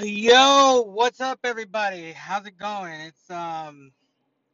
Yo, 0.00 0.82
what's 0.86 1.20
up 1.20 1.40
everybody? 1.44 2.12
How's 2.12 2.46
it 2.46 2.56
going? 2.58 2.92
It's 3.00 3.30
um 3.30 3.92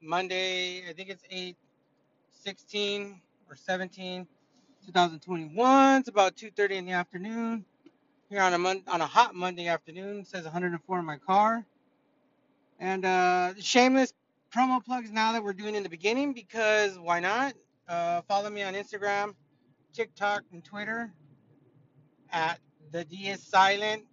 Monday, 0.02 0.88
I 0.88 0.94
think 0.94 1.10
it's 1.10 1.24
8 1.30 1.56
16 2.30 3.20
or 3.50 3.56
17, 3.56 4.26
2021. 4.86 6.00
It's 6.00 6.08
about 6.08 6.36
2:30 6.36 6.70
in 6.72 6.86
the 6.86 6.92
afternoon 6.92 7.64
here 8.30 8.42
on 8.42 8.54
a 8.54 8.58
mon- 8.58 8.84
on 8.88 9.00
a 9.02 9.06
hot 9.06 9.34
Monday 9.34 9.68
afternoon. 9.68 10.20
It 10.20 10.28
says 10.28 10.44
104 10.44 10.98
in 11.00 11.04
my 11.06 11.18
car. 11.18 11.64
And 12.80 13.04
uh 13.04 13.54
shameless 13.60 14.14
promo 14.54 14.84
plugs 14.84 15.12
now 15.12 15.32
that 15.32 15.44
we're 15.44 15.54
doing 15.54 15.74
in 15.76 15.84
the 15.84 15.90
beginning 15.90 16.34
because 16.34 16.98
why 16.98 17.20
not? 17.20 17.54
Uh 17.88 18.22
follow 18.22 18.50
me 18.50 18.62
on 18.64 18.74
Instagram, 18.74 19.34
TikTok, 19.94 20.44
and 20.52 20.64
Twitter 20.64 21.12
at 22.32 22.60
the 22.92 23.04
D 23.04 23.28
is 23.28 23.42
silent, 23.42 24.04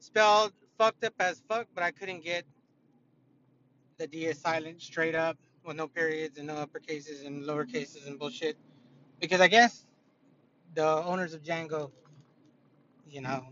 spelled 0.00 0.52
fucked 0.78 1.04
up 1.04 1.14
as 1.20 1.42
fuck, 1.48 1.68
but 1.74 1.84
I 1.84 1.90
couldn't 1.92 2.24
get 2.24 2.44
The 3.98 4.08
D 4.08 4.26
is 4.26 4.40
silent, 4.40 4.82
straight 4.82 5.14
up, 5.14 5.38
with 5.64 5.76
no 5.76 5.88
periods 5.88 6.38
and 6.38 6.48
no 6.48 6.56
upper 6.56 6.80
cases 6.80 7.24
and 7.24 7.46
lower 7.46 7.64
cases 7.64 8.06
and 8.08 8.18
bullshit. 8.18 8.58
Because 9.20 9.40
I 9.40 9.48
guess 9.48 9.86
the 10.74 10.86
owners 10.86 11.34
of 11.34 11.42
Django, 11.42 11.92
you 13.08 13.22
know, 13.22 13.46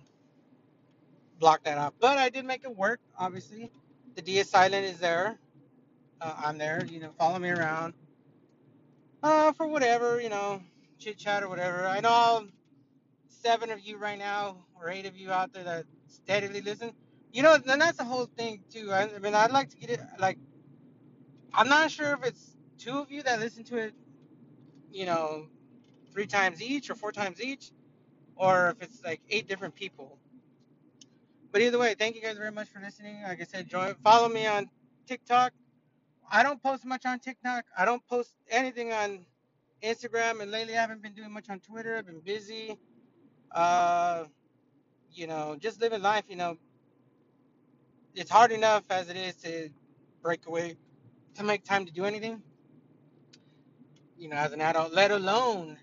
blocked 1.40 1.64
that 1.66 1.78
off. 1.78 1.94
But 2.00 2.18
I 2.18 2.30
did 2.30 2.44
make 2.44 2.64
it 2.64 2.76
work, 2.76 3.00
obviously. 3.18 3.70
The 4.16 4.22
D 4.22 4.38
is 4.38 4.50
silent 4.50 4.86
is 4.86 4.98
there. 4.98 5.38
Uh, 6.20 6.34
I'm 6.44 6.58
there. 6.58 6.84
You 6.86 7.00
know, 7.00 7.12
follow 7.18 7.38
me 7.38 7.50
around. 7.50 7.94
Uh, 9.22 9.52
for 9.52 9.66
whatever, 9.66 10.20
you 10.20 10.30
know, 10.30 10.62
chit 10.98 11.18
chat 11.18 11.42
or 11.42 11.48
whatever. 11.48 11.86
I 11.86 12.00
know 12.00 12.10
all 12.10 12.46
seven 13.28 13.70
of 13.70 13.80
you 13.80 13.98
right 13.98 14.18
now, 14.18 14.58
or 14.80 14.90
eight 14.90 15.06
of 15.06 15.16
you 15.16 15.32
out 15.32 15.52
there 15.52 15.64
that 15.64 15.86
steadily 16.08 16.60
listen. 16.60 16.92
You 17.32 17.42
know, 17.42 17.54
and 17.54 17.80
that's 17.80 17.98
the 17.98 18.04
whole 18.04 18.26
thing 18.26 18.62
too. 18.70 18.92
I, 18.92 19.14
I 19.14 19.18
mean, 19.18 19.34
I'd 19.34 19.50
like 19.50 19.70
to 19.70 19.76
get 19.76 19.90
it. 19.90 20.00
Like, 20.18 20.38
I'm 21.52 21.68
not 21.68 21.90
sure 21.90 22.14
if 22.14 22.24
it's 22.24 22.56
two 22.78 22.98
of 22.98 23.10
you 23.10 23.22
that 23.24 23.40
listen 23.40 23.64
to 23.64 23.76
it, 23.78 23.94
you 24.90 25.06
know, 25.06 25.46
three 26.12 26.26
times 26.26 26.62
each 26.62 26.90
or 26.90 26.94
four 26.94 27.12
times 27.12 27.40
each, 27.42 27.72
or 28.36 28.70
if 28.70 28.82
it's 28.82 29.04
like 29.04 29.20
eight 29.30 29.48
different 29.48 29.74
people. 29.74 30.18
But 31.52 31.62
either 31.62 31.78
way, 31.78 31.94
thank 31.94 32.16
you 32.16 32.22
guys 32.22 32.36
very 32.36 32.52
much 32.52 32.68
for 32.68 32.80
listening. 32.80 33.22
Like 33.22 33.40
I 33.40 33.44
said, 33.44 33.68
join, 33.68 33.94
follow 34.04 34.28
me 34.28 34.46
on 34.46 34.68
TikTok. 35.06 35.52
I 36.30 36.42
don't 36.42 36.62
post 36.62 36.84
much 36.84 37.06
on 37.06 37.18
TikTok. 37.20 37.64
I 37.76 37.84
don't 37.84 38.06
post 38.08 38.34
anything 38.50 38.92
on 38.92 39.26
Instagram, 39.82 40.40
and 40.42 40.50
lately 40.50 40.76
I 40.76 40.80
haven't 40.80 41.02
been 41.02 41.14
doing 41.14 41.32
much 41.32 41.48
on 41.50 41.60
Twitter. 41.60 41.96
I've 41.96 42.06
been 42.06 42.20
busy. 42.20 42.78
Uh, 43.52 44.24
you 45.16 45.26
know, 45.26 45.56
just 45.58 45.80
living 45.80 46.02
life. 46.02 46.24
You 46.28 46.36
know, 46.36 46.58
it's 48.14 48.30
hard 48.30 48.52
enough 48.52 48.84
as 48.90 49.08
it 49.08 49.16
is 49.16 49.34
to 49.36 49.70
break 50.22 50.46
away 50.46 50.76
to 51.34 51.44
make 51.44 51.64
time 51.64 51.86
to 51.86 51.92
do 51.92 52.04
anything. 52.04 52.42
You 54.18 54.28
know, 54.28 54.36
as 54.36 54.52
an 54.52 54.60
adult, 54.60 54.92
let 54.92 55.10
alone 55.10 55.76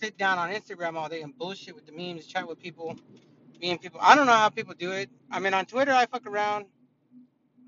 sit 0.00 0.18
down 0.18 0.38
on 0.38 0.50
Instagram 0.50 0.96
all 0.96 1.08
day 1.08 1.22
and 1.22 1.36
bullshit 1.36 1.74
with 1.74 1.86
the 1.86 1.92
memes, 1.92 2.26
chat 2.26 2.48
with 2.48 2.58
people, 2.58 2.96
and 3.62 3.80
people. 3.80 4.00
I 4.02 4.16
don't 4.16 4.26
know 4.26 4.32
how 4.32 4.48
people 4.48 4.74
do 4.76 4.90
it. 4.92 5.10
I 5.30 5.38
mean, 5.38 5.54
on 5.54 5.66
Twitter, 5.66 5.92
I 5.92 6.06
fuck 6.06 6.26
around. 6.26 6.66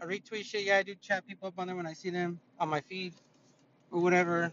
I 0.01 0.05
retweet 0.07 0.45
shit. 0.45 0.65
Yeah, 0.65 0.79
I 0.79 0.83
do 0.83 0.95
chat 0.97 1.27
people 1.27 1.49
up 1.49 1.55
on 1.59 1.69
there 1.69 1.77
when 1.77 1.87
I 1.87 1.93
see 1.93 2.11
them 2.11 2.41
on 2.59 2.69
my 2.69 2.81
feed 2.81 3.15
or 3.93 4.01
whatever, 4.01 4.53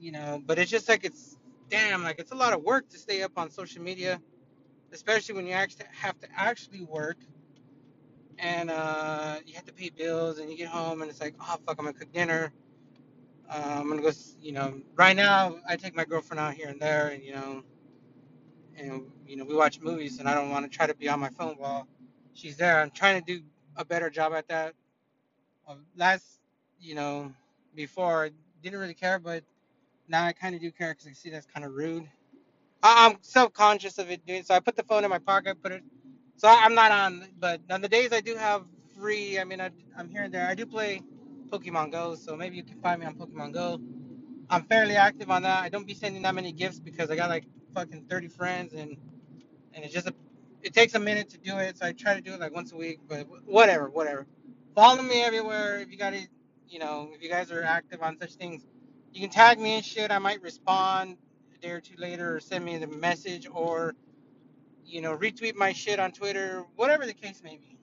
you 0.00 0.12
know. 0.12 0.42
But 0.46 0.58
it's 0.58 0.70
just 0.70 0.88
like 0.88 1.04
it's 1.04 1.36
damn, 1.68 2.02
like 2.02 2.18
it's 2.18 2.32
a 2.32 2.36
lot 2.36 2.54
of 2.54 2.62
work 2.62 2.88
to 2.90 2.98
stay 2.98 3.22
up 3.22 3.32
on 3.36 3.50
social 3.50 3.82
media, 3.82 4.20
especially 4.92 5.34
when 5.34 5.46
you 5.46 5.52
actually 5.52 5.86
have 5.92 6.18
to 6.20 6.28
actually 6.36 6.82
work 6.82 7.18
and 8.38 8.70
uh, 8.70 9.36
you 9.46 9.54
have 9.54 9.64
to 9.66 9.72
pay 9.72 9.90
bills 9.90 10.38
and 10.38 10.50
you 10.50 10.56
get 10.56 10.68
home 10.68 11.02
and 11.02 11.10
it's 11.10 11.20
like, 11.20 11.34
oh 11.40 11.56
fuck, 11.66 11.76
I'm 11.78 11.86
gonna 11.86 11.92
cook 11.92 12.12
dinner. 12.12 12.52
Uh, 13.50 13.76
I'm 13.80 13.88
gonna 13.88 14.02
go, 14.02 14.10
you 14.40 14.52
know. 14.52 14.80
Right 14.96 15.16
now, 15.16 15.56
I 15.68 15.76
take 15.76 15.96
my 15.96 16.04
girlfriend 16.04 16.40
out 16.40 16.54
here 16.54 16.68
and 16.68 16.80
there, 16.80 17.08
and 17.08 17.22
you 17.22 17.34
know, 17.34 17.62
and 18.76 19.04
you 19.26 19.36
know 19.36 19.44
we 19.44 19.54
watch 19.54 19.80
movies 19.80 20.18
and 20.20 20.28
I 20.28 20.34
don't 20.34 20.50
want 20.50 20.70
to 20.70 20.76
try 20.76 20.86
to 20.86 20.94
be 20.94 21.08
on 21.08 21.20
my 21.20 21.30
phone 21.30 21.56
while 21.58 21.88
she's 22.34 22.56
there. 22.56 22.80
I'm 22.80 22.90
trying 22.90 23.22
to 23.22 23.34
do 23.38 23.42
a 23.76 23.84
better 23.84 24.10
job 24.10 24.32
at 24.34 24.48
that. 24.48 24.74
Last, 25.96 26.40
you 26.80 26.94
know, 26.94 27.32
before 27.74 28.26
I 28.26 28.30
didn't 28.62 28.78
really 28.80 28.94
care, 28.94 29.18
but 29.18 29.44
now 30.08 30.24
I 30.24 30.32
kind 30.32 30.54
of 30.54 30.60
do 30.60 30.70
care 30.70 30.92
because 30.92 31.06
I 31.08 31.12
see 31.12 31.30
that's 31.30 31.46
kind 31.46 31.64
of 31.66 31.72
rude. 31.74 32.08
I'm 32.82 33.18
self-conscious 33.22 33.98
of 33.98 34.10
it 34.10 34.26
doing 34.26 34.44
so. 34.44 34.54
I 34.54 34.60
put 34.60 34.76
the 34.76 34.84
phone 34.84 35.04
in 35.04 35.10
my 35.10 35.20
pocket, 35.20 35.62
put 35.62 35.72
it 35.72 35.84
so 36.36 36.48
I- 36.48 36.64
I'm 36.64 36.74
not 36.74 36.92
on. 36.92 37.26
But 37.40 37.62
on 37.70 37.82
the 37.82 37.88
days 37.88 38.12
I 38.12 38.22
do 38.22 38.36
have 38.36 38.64
free, 38.98 39.40
I 39.40 39.44
mean, 39.44 39.60
I, 39.60 39.70
I'm 39.98 40.10
here 40.10 40.24
and 40.24 40.34
there. 40.34 40.48
I 40.48 40.54
do 40.56 40.66
play 40.66 41.02
Pokemon 41.50 41.92
Go, 41.92 42.16
so 42.16 42.36
maybe 42.36 42.56
you 42.56 42.64
can 42.64 42.80
find 42.80 43.00
me 43.00 43.06
on 43.06 43.16
Pokemon 43.16 43.54
Go. 43.54 43.80
I'm 44.50 44.64
fairly 44.64 44.96
active 44.96 45.30
on 45.30 45.42
that. 45.42 45.64
I 45.64 45.70
don't 45.70 45.86
be 45.86 45.94
sending 45.94 46.22
that 46.22 46.34
many 46.34 46.52
gifts 46.52 46.80
because 46.80 47.10
I 47.10 47.16
got 47.16 47.30
like 47.30 47.46
fucking 47.74 48.06
30 48.10 48.28
friends 48.28 48.74
and 48.74 48.96
and 49.74 49.84
it 49.84 49.92
just 49.92 50.06
a 50.08 50.14
it 50.62 50.74
takes 50.74 50.94
a 50.94 50.98
minute 50.98 51.28
to 51.30 51.38
do 51.38 51.56
it 51.58 51.78
so 51.78 51.86
i 51.86 51.92
try 51.92 52.14
to 52.14 52.20
do 52.20 52.34
it 52.34 52.40
like 52.40 52.54
once 52.54 52.72
a 52.72 52.76
week 52.76 53.00
but 53.08 53.26
whatever 53.46 53.88
whatever 53.90 54.26
follow 54.74 55.02
me 55.02 55.22
everywhere 55.22 55.78
if 55.80 55.90
you 55.90 55.96
got 55.98 56.14
it 56.14 56.28
you 56.68 56.78
know 56.78 57.10
if 57.14 57.22
you 57.22 57.30
guys 57.30 57.50
are 57.52 57.62
active 57.62 58.02
on 58.02 58.18
such 58.18 58.34
things 58.34 58.66
you 59.12 59.20
can 59.20 59.30
tag 59.30 59.58
me 59.58 59.76
and 59.76 59.84
shit 59.84 60.10
i 60.10 60.18
might 60.18 60.42
respond 60.42 61.16
a 61.58 61.66
day 61.66 61.72
or 61.72 61.80
two 61.80 61.96
later 61.98 62.36
or 62.36 62.40
send 62.40 62.64
me 62.64 62.78
the 62.78 62.86
message 62.86 63.48
or 63.52 63.94
you 64.84 65.00
know 65.00 65.16
retweet 65.16 65.54
my 65.56 65.72
shit 65.72 66.00
on 66.00 66.12
twitter 66.12 66.64
whatever 66.76 67.06
the 67.06 67.14
case 67.14 67.42
may 67.44 67.56
be. 67.58 67.78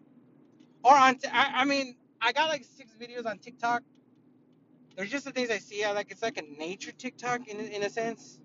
Or 0.84 0.96
on 0.96 1.18
t- 1.18 1.30
I, 1.32 1.62
I 1.62 1.66
mean 1.66 1.98
i 2.22 2.32
got 2.32 2.50
like 2.50 2.66
six 2.66 2.94
videos 3.00 3.26
on 3.26 3.40
tiktok. 3.40 3.84
There's 4.98 5.12
just 5.12 5.26
the 5.26 5.32
things 5.32 5.52
i 5.52 5.60
see 5.60 5.84
i 5.84 5.92
like 5.94 6.12
it's 6.12 6.24
like 6.24 6.38
a 6.38 6.60
nature 6.60 6.92
tiktok 6.92 7.48
in, 7.48 7.60
in 7.60 7.84
a 7.84 7.90
sense. 7.90 8.40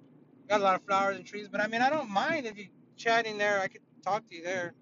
Got 0.49 0.61
a 0.61 0.65
lot 0.65 0.77
of 0.77 0.85
flowers 0.85 1.17
and 1.17 1.27
trees 1.27 1.49
but 1.49 1.61
i 1.61 1.67
mean 1.69 1.83
i 1.83 1.91
don't 1.91 2.11
mind 2.11 2.47
if 2.47 2.59
you 2.59 2.67
chat 2.97 3.27
in 3.27 3.39
there 3.39 3.61
i 3.61 3.69
could 3.69 3.83
talk 4.05 4.27
to 4.29 4.37
you 4.37 4.45
there 4.45 4.73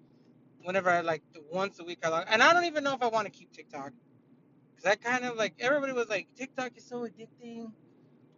whenever 0.63 0.89
I 0.89 1.01
like 1.01 1.23
once 1.51 1.79
a 1.79 1.83
week 1.83 1.99
I 2.03 2.09
log, 2.09 2.25
and 2.29 2.43
I 2.43 2.53
don't 2.53 2.65
even 2.65 2.83
know 2.83 2.93
if 2.93 3.03
I 3.03 3.07
want 3.07 3.25
to 3.25 3.31
keep 3.31 3.51
TikTok. 3.51 3.91
Because 4.75 4.91
I 4.91 4.95
kind 4.95 5.25
of 5.25 5.37
like 5.37 5.55
everybody 5.59 5.93
was 5.93 6.09
like 6.09 6.27
TikTok 6.37 6.77
is 6.77 6.87
so 6.87 7.07
addicting. 7.07 7.71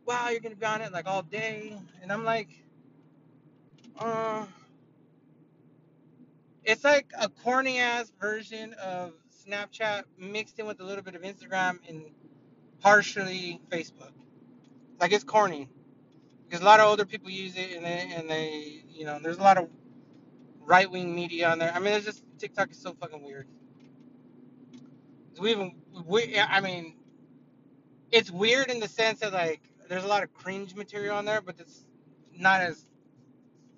Wow, 0.06 0.30
you're 0.30 0.40
gonna 0.40 0.56
be 0.56 0.66
on 0.66 0.82
it 0.82 0.92
like 0.92 1.08
all 1.08 1.22
day, 1.24 1.78
and 2.02 2.12
I'm 2.12 2.26
like, 2.26 2.50
uh, 4.00 4.46
it's 6.64 6.84
like 6.84 7.12
a 7.20 7.30
corny 7.30 7.80
ass 7.80 8.12
version 8.20 8.74
of 8.76 9.14
Snapchat 9.48 10.04
mixed 10.18 10.60
in 10.60 10.66
with 10.68 10.80
a 10.82 10.84
little 10.84 11.04
bit 11.04 11.16
of 11.16 11.22
Instagram 11.22 11.80
and 11.88 12.04
partially 12.80 13.62
Facebook. 13.70 14.12
Like 15.00 15.14
it's 15.14 15.24
corny 15.24 15.70
because 16.46 16.62
a 16.62 16.66
lot 16.66 16.80
of 16.80 16.88
older 16.88 17.06
people 17.06 17.30
use 17.30 17.56
it, 17.58 17.76
and 17.76 17.86
they 17.86 18.14
and 18.16 18.30
they 18.30 18.84
you 18.90 19.06
know 19.06 19.20
there's 19.22 19.38
a 19.38 19.44
lot 19.44 19.58
of 19.58 19.70
right 20.60 20.90
wing 20.90 21.16
media 21.16 21.50
on 21.50 21.60
there. 21.60 21.74
I 21.74 21.80
mean, 21.80 21.94
it's 21.94 22.06
just 22.06 22.24
TikTok 22.40 22.72
is 22.72 22.82
so 22.82 22.94
fucking 22.94 23.24
weird. 23.24 23.48
We 25.40 25.52
even 25.52 25.76
we 26.06 26.38
I 26.40 26.62
mean 26.62 26.96
it's 28.12 28.32
weird 28.32 28.70
in 28.70 28.80
the 28.80 28.88
sense 28.90 29.22
that 29.22 29.34
like 29.34 29.62
there's 29.92 30.06
a 30.06 30.08
lot 30.08 30.24
of 30.24 30.34
cringe 30.34 30.74
material 30.74 31.18
on 31.18 31.26
there, 31.26 31.42
but 31.42 31.56
it's 31.60 31.84
not 32.34 32.62
as 32.62 32.86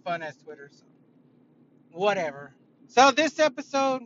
fun 0.05 0.21
as 0.21 0.37
Twitter. 0.37 0.69
So 0.71 0.83
whatever. 1.91 2.53
So 2.85 3.09
this 3.09 3.39
episode, 3.39 4.03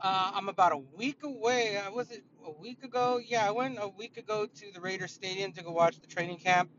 uh, 0.00 0.30
I'm 0.32 0.48
about 0.48 0.70
a 0.70 0.76
week 0.96 1.24
away. 1.24 1.76
Uh, 1.76 1.90
Was 1.90 2.12
it 2.12 2.22
a 2.46 2.52
week 2.52 2.84
ago? 2.84 3.18
Yeah, 3.18 3.48
I 3.48 3.50
went 3.50 3.78
a 3.80 3.88
week 3.88 4.16
ago 4.16 4.46
to 4.46 4.72
the 4.72 4.80
Raiders 4.80 5.10
Stadium 5.10 5.50
to 5.54 5.64
go 5.64 5.72
watch 5.72 6.00
the 6.00 6.06
training 6.06 6.38
camp. 6.38 6.70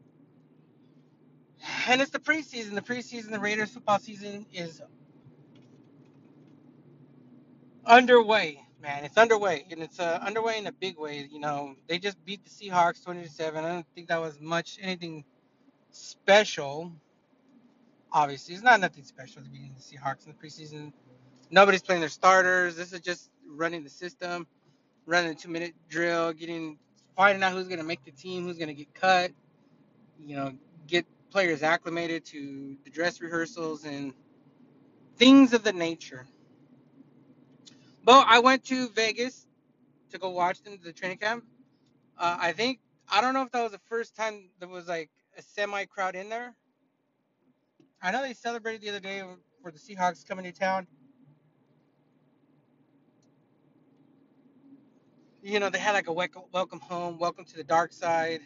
And 1.90 2.00
it's 2.00 2.12
the 2.12 2.20
preseason. 2.20 2.76
The 2.76 2.82
preseason, 2.82 3.32
the 3.32 3.42
Raiders 3.42 3.72
football 3.72 4.00
season 4.00 4.46
is 4.54 4.82
underway, 7.86 8.63
man. 8.84 9.06
It's 9.06 9.18
underway, 9.18 9.66
and 9.72 9.84
it's 9.84 10.00
uh, 10.00 10.20
underway 10.26 10.60
in 10.60 10.68
a 10.68 10.74
big 10.74 11.00
way. 11.00 11.30
You 11.32 11.42
know, 11.42 11.76
they 11.88 12.00
just 12.00 12.24
beat 12.26 12.42
the 12.46 12.52
Seahawks 12.52 13.04
27. 13.04 13.66
I 13.66 13.70
don't 13.70 13.88
think 13.96 14.10
that 14.10 14.22
was 14.22 14.42
much 14.42 14.80
anything 14.82 15.26
special 15.92 16.94
Obviously, 18.12 18.56
it's 18.56 18.64
not 18.64 18.82
nothing 18.82 19.04
special 19.04 19.44
to 19.44 19.50
be 19.50 19.60
in 19.60 19.72
the 19.76 19.82
Seahawks 19.82 20.28
in 20.28 20.34
the 20.34 20.48
preseason. 20.48 20.94
Nobody's 21.52 21.84
playing 21.84 22.02
their 22.02 22.10
starters. 22.10 22.76
This 22.76 22.94
is 22.94 23.02
just 23.02 23.30
running 23.48 23.84
the 23.84 23.90
system, 23.90 24.48
running 25.06 25.32
a 25.32 25.36
two-minute 25.36 25.76
drill, 25.90 26.34
getting 26.34 26.80
finding 27.18 27.44
out 27.44 27.54
who's 27.54 27.68
gonna 27.68 27.84
make 27.84 28.04
the 28.06 28.12
team, 28.12 28.46
who's 28.46 28.58
gonna 28.58 28.74
get 28.74 28.94
cut. 28.94 29.32
You 30.20 30.38
know, 30.38 30.54
get 30.88 31.06
players 31.32 31.64
acclimated 31.64 32.26
to 32.28 32.78
the 32.86 32.90
dress 32.92 33.22
rehearsals 33.22 33.86
and 33.86 34.14
things 35.18 35.54
of 35.54 35.64
the 35.64 35.74
nature. 35.74 36.26
But 38.04 38.26
I 38.28 38.40
went 38.40 38.66
to 38.66 38.90
Vegas 38.90 39.48
to 40.12 40.18
go 40.18 40.30
watch 40.30 40.62
them 40.64 40.78
the 40.84 40.94
training 40.94 41.18
camp. 41.20 41.46
Uh, 42.18 42.38
I 42.40 42.52
think 42.52 42.80
I 43.10 43.22
don't 43.22 43.34
know 43.34 43.44
if 43.44 43.52
that 43.52 43.64
was 43.64 43.72
the 43.72 43.80
first 43.90 44.16
time 44.16 44.50
there 44.60 44.70
was 44.70 44.88
like 44.88 45.10
a 45.38 45.42
semi 45.42 45.86
crowd 45.86 46.16
in 46.16 46.30
there. 46.30 46.56
I 48.02 48.12
know 48.12 48.22
they 48.22 48.34
celebrated 48.34 48.82
the 48.82 48.90
other 48.90 49.00
day 49.00 49.24
for 49.62 49.72
the 49.72 49.80
Seahawks 49.80 50.28
coming 50.28 50.46
to 50.46 50.52
town. 50.52 50.88
You 55.42 55.60
know, 55.60 55.70
they 55.70 55.80
had 55.80 55.94
like 55.94 56.08
a 56.08 56.14
welcome, 56.14 56.80
home, 56.80 57.18
welcome 57.18 57.46
to 57.46 57.56
the 57.58 57.64
dark 57.64 57.94
side. 57.94 58.42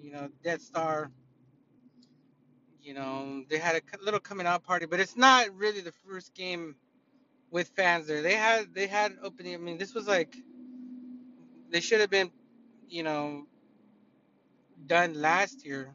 You 0.00 0.12
know, 0.12 0.28
Death 0.44 0.62
Star. 0.62 1.10
You 2.82 2.94
know, 2.94 3.44
they 3.48 3.58
had 3.58 3.76
a 3.76 4.04
little 4.04 4.20
coming 4.20 4.46
out 4.46 4.64
party, 4.64 4.86
but 4.86 5.00
it's 5.00 5.16
not 5.16 5.54
really 5.56 5.80
the 5.80 5.92
first 6.06 6.34
game 6.34 6.74
with 7.52 7.68
fans 7.76 8.06
there. 8.06 8.22
They 8.22 8.34
had 8.34 8.74
they 8.74 8.88
had 8.88 9.12
opening. 9.22 9.54
I 9.54 9.58
mean, 9.58 9.78
this 9.78 9.94
was 9.94 10.08
like 10.08 10.34
they 11.70 11.80
should 11.80 12.00
have 12.00 12.10
been, 12.10 12.32
you 12.88 13.04
know, 13.04 13.44
done 14.86 15.14
last 15.20 15.64
year. 15.64 15.92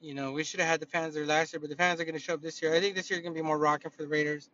You 0.00 0.14
know, 0.14 0.32
we 0.32 0.44
should 0.44 0.60
have 0.60 0.68
had 0.68 0.80
the 0.80 0.86
fans 0.86 1.14
there 1.14 1.26
last 1.26 1.52
year, 1.52 1.60
but 1.60 1.68
the 1.68 1.76
fans 1.76 2.00
are 2.00 2.04
going 2.04 2.14
to 2.14 2.20
show 2.20 2.34
up 2.34 2.42
this 2.42 2.62
year. 2.62 2.74
I 2.74 2.80
think 2.80 2.94
this 2.94 3.10
year 3.10 3.18
is 3.18 3.22
going 3.22 3.34
to 3.34 3.38
be 3.38 3.44
more 3.44 3.58
rocking 3.58 3.90
for 3.90 4.02
the 4.02 4.08
Raiders. 4.08 4.48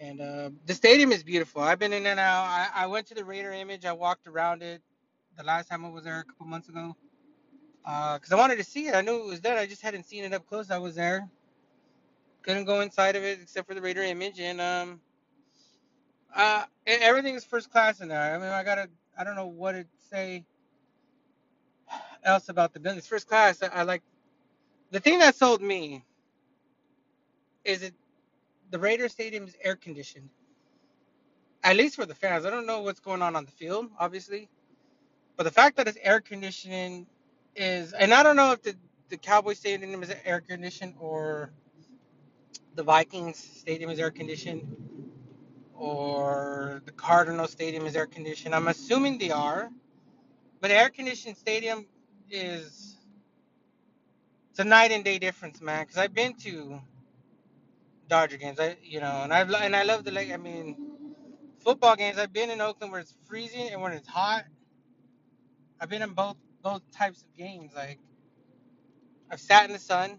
And 0.00 0.20
uh, 0.20 0.50
the 0.66 0.74
stadium 0.74 1.12
is 1.12 1.22
beautiful. 1.22 1.62
I've 1.62 1.78
been 1.78 1.92
in 1.92 2.06
and 2.06 2.18
out. 2.18 2.44
I, 2.44 2.68
I 2.74 2.86
went 2.86 3.06
to 3.08 3.14
the 3.14 3.24
Raider 3.24 3.52
image. 3.52 3.84
I 3.84 3.92
walked 3.92 4.26
around 4.26 4.62
it 4.62 4.80
the 5.36 5.44
last 5.44 5.68
time 5.68 5.84
I 5.84 5.90
was 5.90 6.04
there 6.04 6.20
a 6.20 6.24
couple 6.24 6.46
months 6.46 6.68
ago 6.68 6.96
because 7.84 8.32
uh, 8.32 8.36
I 8.36 8.38
wanted 8.38 8.56
to 8.56 8.64
see 8.64 8.88
it. 8.88 8.94
I 8.94 9.02
knew 9.02 9.20
it 9.20 9.26
was 9.26 9.40
there. 9.40 9.58
I 9.58 9.66
just 9.66 9.82
hadn't 9.82 10.04
seen 10.04 10.24
it 10.24 10.32
up 10.32 10.46
close. 10.46 10.70
I 10.70 10.78
was 10.78 10.94
there. 10.94 11.28
Couldn't 12.42 12.64
go 12.64 12.80
inside 12.80 13.16
of 13.16 13.24
it 13.24 13.40
except 13.42 13.68
for 13.68 13.74
the 13.74 13.82
Raider 13.82 14.02
image. 14.02 14.40
And 14.40 14.60
um, 14.60 15.00
uh, 16.34 16.64
everything 16.86 17.34
is 17.34 17.44
first 17.44 17.70
class 17.70 18.00
in 18.00 18.08
there. 18.08 18.34
I 18.34 18.38
mean, 18.38 18.48
I 18.48 18.64
gotta. 18.64 18.88
I 19.18 19.24
don't 19.24 19.36
know 19.36 19.48
what 19.48 19.72
to 19.72 19.84
say 20.10 20.44
else 22.24 22.48
about 22.48 22.72
the 22.72 22.80
building. 22.80 22.98
It's 22.98 23.06
first 23.08 23.28
class. 23.28 23.62
I, 23.62 23.68
I 23.68 23.82
like 23.82 24.02
the 24.90 25.00
thing 25.00 25.18
that 25.20 25.36
sold 25.36 25.62
me 25.62 26.04
is 27.64 27.82
it 27.82 27.94
the 28.70 28.78
Raider 28.78 29.08
Stadium 29.08 29.44
is 29.44 29.56
air 29.62 29.76
conditioned. 29.76 30.30
At 31.64 31.76
least 31.76 31.96
for 31.96 32.06
the 32.06 32.14
fans. 32.14 32.46
I 32.46 32.50
don't 32.50 32.66
know 32.66 32.82
what's 32.82 33.00
going 33.00 33.22
on 33.22 33.36
on 33.36 33.44
the 33.44 33.50
field, 33.50 33.88
obviously, 33.98 34.48
but 35.36 35.44
the 35.44 35.50
fact 35.50 35.76
that 35.78 35.88
it's 35.88 35.98
air 36.02 36.20
conditioning 36.20 37.06
is, 37.56 37.92
and 37.92 38.14
I 38.14 38.22
don't 38.22 38.36
know 38.36 38.52
if 38.52 38.62
the 38.62 38.76
the 39.10 39.16
Cowboy 39.18 39.54
Stadium 39.54 40.02
is 40.02 40.12
air 40.24 40.40
conditioned 40.40 40.94
or 41.00 41.52
the 42.74 42.82
Vikings 42.84 43.38
Stadium 43.38 43.90
is 43.90 43.98
air 44.00 44.10
conditioned 44.10 44.76
or 45.74 46.82
the 46.86 46.92
Cardinal 46.92 47.48
Stadium 47.48 47.86
is 47.86 47.96
air 47.96 48.06
conditioned. 48.06 48.54
I'm 48.54 48.68
assuming 48.68 49.18
they 49.18 49.30
are, 49.30 49.70
but 50.60 50.70
air 50.70 50.90
conditioned 50.90 51.36
stadium 51.36 51.86
is 52.30 52.98
it's 54.50 54.60
a 54.60 54.64
night 54.64 54.92
and 54.92 55.04
day 55.04 55.18
difference, 55.18 55.60
man. 55.60 55.84
Because 55.84 55.98
I've 55.98 56.14
been 56.14 56.34
to 56.38 56.80
Dodger 58.08 58.38
games, 58.38 58.60
I 58.60 58.76
you 58.82 59.00
know, 59.00 59.22
and 59.24 59.32
I 59.34 59.42
and 59.42 59.76
I 59.76 59.84
love 59.84 60.04
the 60.04 60.12
like. 60.12 60.32
I 60.32 60.36
mean, 60.38 60.76
football 61.60 61.96
games. 61.96 62.18
I've 62.18 62.32
been 62.32 62.50
in 62.50 62.60
Oakland 62.60 62.92
where 62.92 63.00
it's 63.02 63.16
freezing 63.28 63.70
and 63.72 63.82
when 63.82 63.92
it's 63.92 64.08
hot. 64.08 64.44
I've 65.80 65.90
been 65.90 66.02
in 66.02 66.10
both 66.14 66.36
both 66.62 66.82
types 66.92 67.22
of 67.22 67.36
games. 67.36 67.72
Like 67.76 67.98
I've 69.30 69.40
sat 69.40 69.66
in 69.66 69.72
the 69.72 69.78
sun. 69.80 70.18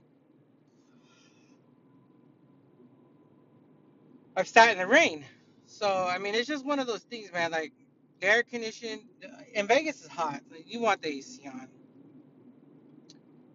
I've 4.42 4.50
sat 4.50 4.72
in 4.72 4.80
the 4.80 4.88
rain. 4.88 5.26
So 5.68 5.88
I 5.88 6.20
mean, 6.20 6.36
it's 6.36 6.48
just 6.50 6.66
one 6.66 6.80
of 6.80 6.88
those 6.88 7.02
things, 7.04 7.32
man. 7.34 7.52
Like 7.52 7.74
the 8.22 8.28
air 8.28 8.44
conditioning 8.44 9.08
in 9.56 9.68
Vegas 9.68 10.02
is 10.04 10.10
hot. 10.10 10.42
Like, 10.52 10.66
you 10.68 10.82
want 10.82 11.04
the 11.04 11.10
AC 11.10 11.44
on. 11.48 11.70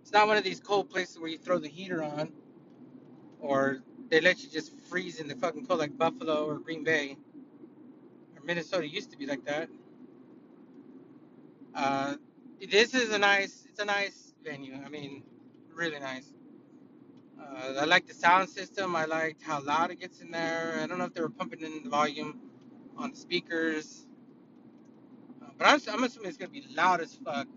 It's 0.02 0.12
not 0.12 0.28
one 0.28 0.36
of 0.38 0.44
these 0.44 0.60
cold 0.60 0.90
places 0.90 1.18
where 1.20 1.30
you 1.30 1.38
throw 1.38 1.58
the 1.58 1.68
heater 1.68 2.02
on, 2.02 2.32
or 3.40 3.78
they 4.10 4.20
let 4.20 4.42
you 4.42 4.50
just 4.50 4.72
freeze 4.90 5.20
in 5.20 5.28
the 5.28 5.36
fucking 5.36 5.66
cold 5.66 5.80
like 5.80 5.96
Buffalo 5.98 6.46
or 6.46 6.58
Green 6.60 6.84
Bay, 6.84 7.16
or 8.36 8.44
Minnesota 8.44 8.88
used 8.88 9.10
to 9.12 9.18
be 9.18 9.26
like 9.26 9.44
that. 9.46 9.68
Uh, 11.74 12.16
this 12.70 12.94
is 12.94 13.12
a 13.12 13.18
nice, 13.18 13.66
it's 13.70 13.80
a 13.80 13.86
nice 13.86 14.34
venue. 14.44 14.78
I 14.84 14.88
mean, 14.90 15.24
really 15.74 16.00
nice. 16.00 16.32
Uh, 17.40 17.74
I 17.80 17.84
like 17.84 18.06
the 18.06 18.14
sound 18.14 18.48
system. 18.48 18.96
I 18.96 19.04
liked 19.06 19.42
how 19.42 19.62
loud 19.62 19.90
it 19.90 20.00
gets 20.00 20.20
in 20.20 20.30
there. 20.30 20.78
I 20.82 20.86
don't 20.86 20.98
know 20.98 21.04
if 21.04 21.14
they 21.14 21.22
were 21.22 21.28
pumping 21.30 21.60
in 21.62 21.84
the 21.84 21.90
volume 21.90 22.40
on 22.96 23.10
the 23.10 23.16
speakers, 23.16 24.06
uh, 25.42 25.48
but 25.58 25.66
I'm, 25.66 25.80
I'm 25.92 26.04
assuming 26.04 26.28
it's 26.28 26.38
gonna 26.38 26.50
be 26.50 26.66
loud 26.74 27.00
as 27.00 27.14
fuck 27.14 27.48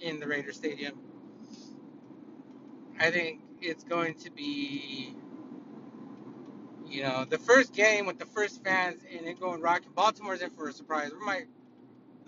in 0.00 0.20
the 0.20 0.26
Raider 0.26 0.52
Stadium. 0.52 1.00
I 3.00 3.10
think 3.10 3.40
it's 3.60 3.84
going 3.84 4.14
to 4.16 4.30
be, 4.30 5.16
you 6.86 7.02
know, 7.02 7.24
the 7.24 7.38
first 7.38 7.74
game 7.74 8.06
with 8.06 8.18
the 8.18 8.26
first 8.26 8.64
fans 8.64 9.02
and 9.10 9.26
it 9.26 9.40
going 9.40 9.60
rocking. 9.62 9.92
Baltimore's 9.94 10.42
in 10.42 10.50
for 10.50 10.68
a 10.68 10.72
surprise. 10.72 11.10
We 11.18 11.24
might. 11.24 11.46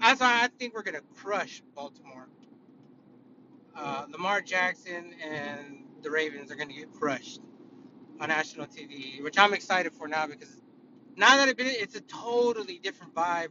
I 0.00 0.48
think 0.58 0.74
we're 0.74 0.82
gonna 0.82 1.00
crush 1.16 1.62
Baltimore. 1.74 2.28
Uh, 3.76 4.06
Lamar 4.10 4.40
Jackson 4.42 5.14
and 5.24 5.81
the 6.02 6.10
Ravens 6.10 6.50
are 6.52 6.56
gonna 6.56 6.74
get 6.74 6.92
crushed 6.92 7.40
on 8.20 8.28
national 8.28 8.66
TV, 8.66 9.22
which 9.22 9.38
I'm 9.38 9.54
excited 9.54 9.92
for 9.92 10.08
now 10.08 10.26
because 10.26 10.60
now 11.16 11.36
that 11.38 11.54
it's 11.58 11.96
a 11.96 12.00
totally 12.02 12.78
different 12.78 13.14
vibe. 13.14 13.48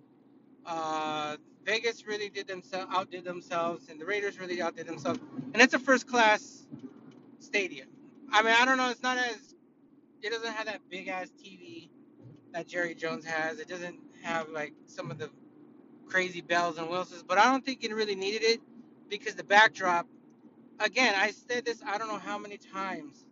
Uh, 0.65 1.38
Vegas 1.65 2.07
really 2.07 2.30
did 2.30 2.48
themselves 2.48 2.88
outdid 2.95 3.24
themselves, 3.24 3.89
and 3.89 4.00
the 4.00 4.06
Raiders 4.06 4.39
really 4.39 4.62
outdid 4.62 4.88
themselves, 4.88 5.19
and 5.53 5.62
it's 5.62 5.74
a 5.74 5.80
first 5.80 6.07
class 6.07 6.68
stadium. 7.39 7.88
I 8.31 8.44
mean, 8.44 8.56
I 8.57 8.65
don't 8.65 8.77
know. 8.77 8.89
It's 8.89 9.03
not 9.03 9.18
as 9.18 9.56
it 10.21 10.31
doesn't 10.31 10.53
have 10.53 10.68
that 10.68 10.81
big 10.89 11.07
ass 11.07 11.31
TV 11.44 11.89
that 12.53 12.68
Jerry 12.68 12.95
Jones 12.95 13.25
has. 13.25 13.59
It 13.59 13.68
doesn't 13.68 13.98
have 14.24 14.50
like 14.50 14.74
some 14.86 15.12
of 15.12 15.18
the 15.18 15.30
crazy 16.07 16.42
bells 16.42 16.77
and 16.77 16.89
whistles, 16.89 17.24
but 17.27 17.38
I 17.38 17.45
don't 17.45 17.65
think 17.65 17.83
it 17.83 17.94
really 17.94 18.15
needed 18.15 18.44
it 18.44 18.62
because 19.09 19.36
the 19.36 19.44
backdrop. 19.44 20.07
Again, 20.81 21.13
I 21.16 21.31
said 21.31 21.66
this 21.66 21.81
I 21.86 21.98
don't 21.98 22.07
know 22.07 22.18
how 22.18 22.39
many 22.39 22.57
times. 22.57 23.25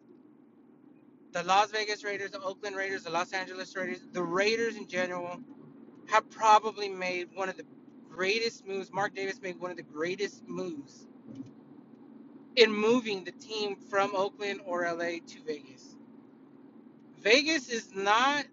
The 1.32 1.44
Las 1.44 1.72
Vegas 1.72 2.04
Raiders, 2.04 2.32
the 2.32 2.42
Oakland 2.42 2.76
Raiders, 2.76 3.04
the 3.04 3.10
Los 3.10 3.34
Angeles 3.34 3.76
Raiders, 3.76 4.02
the 4.14 4.22
Raiders 4.22 4.76
in 4.76 4.88
general 4.88 5.40
have 6.08 6.30
probably 6.30 6.90
made 6.90 7.30
one 7.34 7.50
of 7.50 7.58
the 7.58 7.66
greatest 8.10 8.68
moves. 8.68 8.92
Mark 8.92 9.16
Davis 9.16 9.42
made 9.42 9.60
one 9.60 9.72
of 9.72 9.78
the 9.78 9.84
greatest 9.84 10.48
moves 10.48 11.08
in 12.56 12.72
moving 12.72 13.24
the 13.24 13.32
team 13.32 13.76
from 13.90 14.16
Oakland 14.16 14.60
or 14.66 14.84
LA 14.84 15.20
to 15.26 15.42
Vegas. 15.46 15.96
Vegas 17.22 17.70
is 17.70 17.94
not 17.96 18.46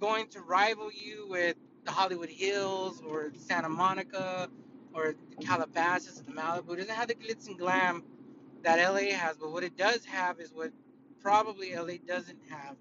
going 0.00 0.28
to 0.28 0.40
rival 0.40 0.90
you 0.92 1.26
with 1.28 1.56
the 1.84 1.90
Hollywood 1.90 2.28
Hills 2.28 3.02
or 3.06 3.32
Santa 3.36 3.68
Monica 3.68 4.48
or 4.96 5.14
the 5.30 5.44
Calabasas 5.44 6.20
the 6.22 6.32
Malibu. 6.32 6.76
Doesn't 6.76 6.94
have 6.94 7.08
the 7.08 7.14
glitz 7.14 7.46
and 7.46 7.58
glam 7.58 8.02
that 8.62 8.76
LA 8.78 9.14
has, 9.14 9.36
but 9.36 9.52
what 9.52 9.62
it 9.62 9.76
does 9.76 10.04
have 10.06 10.40
is 10.40 10.52
what 10.52 10.72
probably 11.20 11.74
LA 11.74 11.94
doesn't 12.06 12.38
have, 12.48 12.76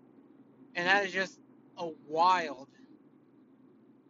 and 0.75 0.87
that 0.87 1.05
is 1.05 1.11
just 1.11 1.39
a 1.77 1.89
wild. 2.07 2.67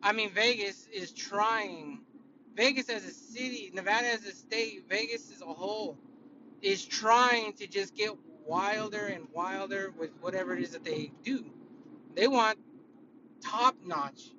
I 0.02 0.14
mean, 0.14 0.32
Vegas 0.32 0.88
is 0.94 1.12
trying 1.12 2.02
Vegas 2.56 2.90
as 2.90 3.04
a 3.06 3.12
city, 3.12 3.72
Nevada 3.74 4.08
as 4.08 4.26
a 4.26 4.34
state, 4.34 4.86
Vegas 4.88 5.32
as 5.32 5.42
a 5.42 5.46
whole 5.46 5.98
is 6.62 6.86
trying 6.86 7.54
to 7.54 7.68
just 7.68 7.96
get 7.96 8.12
wilder 8.46 9.08
and 9.08 9.26
wilder 9.34 9.94
with 9.98 10.12
whatever 10.22 10.56
it 10.56 10.64
is 10.64 10.72
that 10.72 10.84
they 10.84 11.12
do. 11.24 11.46
They 12.16 12.28
want 12.28 12.58
top 13.44 13.76
notch 13.86 14.32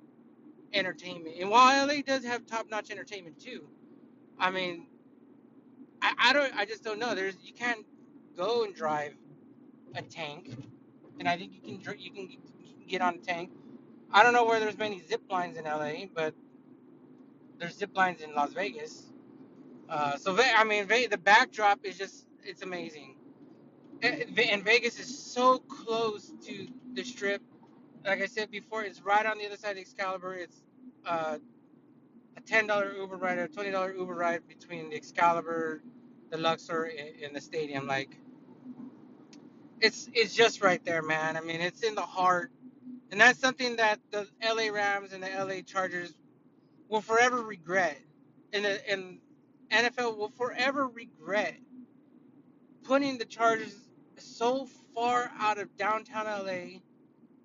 entertainment. 0.77 1.35
And 1.39 1.49
while 1.49 1.87
LA 1.87 2.01
does 2.05 2.23
have 2.25 2.45
top 2.45 2.69
notch 2.69 2.91
entertainment 2.91 3.39
too, 3.39 3.67
I 4.39 4.51
mean, 4.51 4.87
I, 6.01 6.13
I 6.17 6.33
don't, 6.33 6.53
I 6.55 6.65
just 6.65 6.83
don't 6.83 6.99
know. 6.99 7.15
There's, 7.15 7.35
you 7.43 7.53
can't 7.53 7.85
go 8.35 8.63
and 8.63 8.75
drive 8.75 9.13
a 9.95 10.01
tank, 10.01 10.55
and 11.19 11.27
I 11.27 11.37
think 11.37 11.53
you 11.53 11.61
can, 11.61 11.99
you 11.99 12.11
can 12.11 12.29
get 12.87 13.01
on 13.01 13.15
a 13.15 13.17
tank. 13.17 13.51
I 14.11 14.23
don't 14.23 14.33
know 14.33 14.45
where 14.45 14.59
there's 14.59 14.77
many 14.77 15.01
zip 15.01 15.21
lines 15.29 15.57
in 15.57 15.65
LA, 15.65 16.05
but 16.13 16.33
there's 17.59 17.77
zip 17.77 17.95
lines 17.95 18.21
in 18.21 18.33
Las 18.33 18.53
Vegas. 18.53 19.07
Uh, 19.89 20.17
so 20.17 20.37
I 20.39 20.63
mean, 20.63 20.87
the 20.87 21.17
backdrop 21.17 21.79
is 21.83 21.97
just 21.97 22.27
it's 22.43 22.61
amazing. 22.61 23.15
And 24.03 24.63
Vegas 24.63 24.99
is 24.99 25.17
so 25.17 25.59
close 25.59 26.31
to 26.45 26.67
the 26.93 27.03
strip. 27.03 27.41
Like 28.05 28.21
I 28.21 28.27
said 28.27 28.51
before, 28.51 28.83
it's 28.83 29.01
right 29.01 29.25
on 29.25 29.37
the 29.37 29.45
other 29.47 29.57
side 29.57 29.71
of 29.71 29.77
Excalibur. 29.79 30.35
It's 30.35 30.63
uh, 31.05 31.37
a 32.37 32.41
ten 32.41 32.67
dollar 32.67 32.93
Uber 32.93 33.17
ride 33.17 33.37
or 33.37 33.45
a 33.45 33.49
twenty 33.49 33.71
dollar 33.71 33.93
Uber 33.93 34.13
ride 34.13 34.47
between 34.47 34.89
the 34.89 34.95
Excalibur, 34.95 35.81
the 36.31 36.37
Luxor, 36.37 36.91
and 37.23 37.35
the 37.35 37.41
stadium. 37.41 37.87
Like 37.87 38.17
it's 39.81 40.09
it's 40.13 40.35
just 40.35 40.61
right 40.61 40.83
there, 40.85 41.01
man. 41.01 41.37
I 41.37 41.41
mean, 41.41 41.61
it's 41.61 41.83
in 41.83 41.95
the 41.95 42.01
heart, 42.01 42.51
and 43.11 43.21
that's 43.21 43.39
something 43.39 43.77
that 43.77 43.99
the 44.11 44.27
LA 44.43 44.71
Rams 44.73 45.13
and 45.13 45.23
the 45.23 45.29
LA 45.29 45.61
Chargers 45.65 46.13
will 46.89 47.01
forever 47.01 47.41
regret, 47.41 47.99
and 48.53 48.65
the 48.65 48.89
and 48.91 49.19
NFL 49.71 50.17
will 50.17 50.31
forever 50.37 50.87
regret 50.87 51.55
putting 52.83 53.17
the 53.17 53.25
Chargers 53.25 53.75
so 54.17 54.67
far 54.95 55.31
out 55.39 55.57
of 55.59 55.75
downtown 55.77 56.25
LA, 56.25 56.79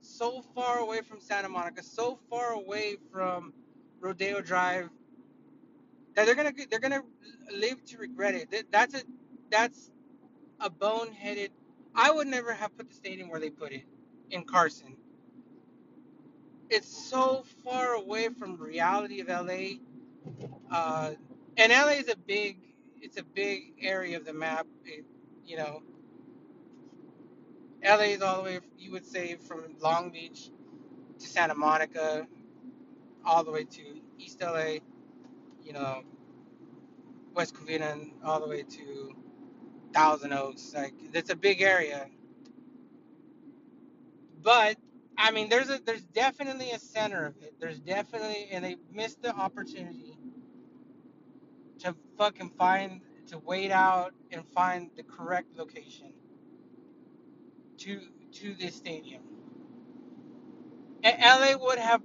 so 0.03 0.43
far 0.55 0.79
away 0.81 1.03
from 1.03 1.21
Santa 1.21 1.51
Monica, 1.51 1.83
so 1.85 2.19
far 2.31 2.53
away 2.53 2.97
from 3.13 3.55
Rodeo 4.01 4.43
Drive 4.43 4.91
that 6.15 6.27
they're 6.27 6.35
gonna 6.35 6.53
they're 6.71 6.81
gonna 6.81 7.03
live 7.55 7.85
to 7.87 7.99
regret 7.99 8.35
it. 8.35 8.67
That's 8.73 8.95
a 8.95 9.03
that's 9.51 9.91
a 10.61 10.71
boneheaded. 10.71 11.51
I 11.95 12.11
would 12.11 12.29
never 12.29 12.55
have 12.55 12.77
put 12.77 12.89
the 12.89 12.95
stadium 12.95 13.29
where 13.31 13.41
they 13.41 13.51
put 13.51 13.73
it 13.73 13.85
in 14.31 14.45
Carson. 14.45 14.97
It's 16.71 16.89
so 17.11 17.45
far 17.65 17.95
away 17.95 18.29
from 18.31 18.57
reality 18.57 19.21
of 19.21 19.29
LA. 19.29 19.79
Uh, 20.71 21.13
and 21.59 21.73
LA 21.73 21.93
is 21.93 22.09
a 22.09 22.17
big 22.17 22.59
it's 23.01 23.19
a 23.19 23.25
big 23.25 23.75
area 23.81 24.17
of 24.17 24.25
the 24.25 24.35
map. 24.35 24.67
It, 24.85 25.05
you 25.47 25.57
know, 25.59 25.83
LA 27.85 28.15
is 28.15 28.23
all 28.23 28.39
the 28.39 28.43
way 28.45 28.61
you 28.79 28.93
would 28.93 29.07
say 29.07 29.37
from 29.37 29.77
Long 29.81 30.11
Beach 30.11 30.51
to 31.21 31.27
Santa 31.27 31.55
Monica, 31.55 32.27
all 33.25 33.45
the 33.45 33.51
way 33.53 33.65
to 33.65 33.83
East 34.19 34.41
LA. 34.43 34.79
You 35.63 35.73
know, 35.75 36.03
West 37.35 37.55
Covina, 37.55 38.11
all 38.25 38.41
the 38.41 38.49
way 38.49 38.63
to 38.65 39.17
Thousand 39.95 40.33
Oaks. 40.33 40.73
Like 40.75 40.95
it's 41.15 41.31
a 41.31 41.37
big 41.37 41.63
area, 41.63 42.09
but 44.43 44.77
I 45.19 45.31
mean, 45.33 45.49
there's 45.49 45.71
a 45.71 45.81
there's 45.85 46.05
definitely 46.05 46.73
a 46.73 46.79
center 46.79 47.27
of 47.27 47.37
it. 47.43 47.55
There's 47.61 47.81
definitely, 47.81 48.49
and 48.53 48.65
they 48.65 48.77
missed 48.93 49.23
the 49.23 49.35
opportunity 49.35 50.19
to 51.81 51.95
fucking 52.19 52.51
find 52.59 53.03
to 53.29 53.39
wait 53.39 53.71
out 53.71 54.15
and 54.33 54.47
find 54.49 54.91
the 54.97 55.03
correct 55.05 55.57
location 55.57 56.13
to 57.83 58.01
to 58.35 58.55
this 58.55 58.77
stadium. 58.77 59.23
And 61.05 61.17
LA 61.23 61.57
would 61.59 61.79
have 61.79 62.03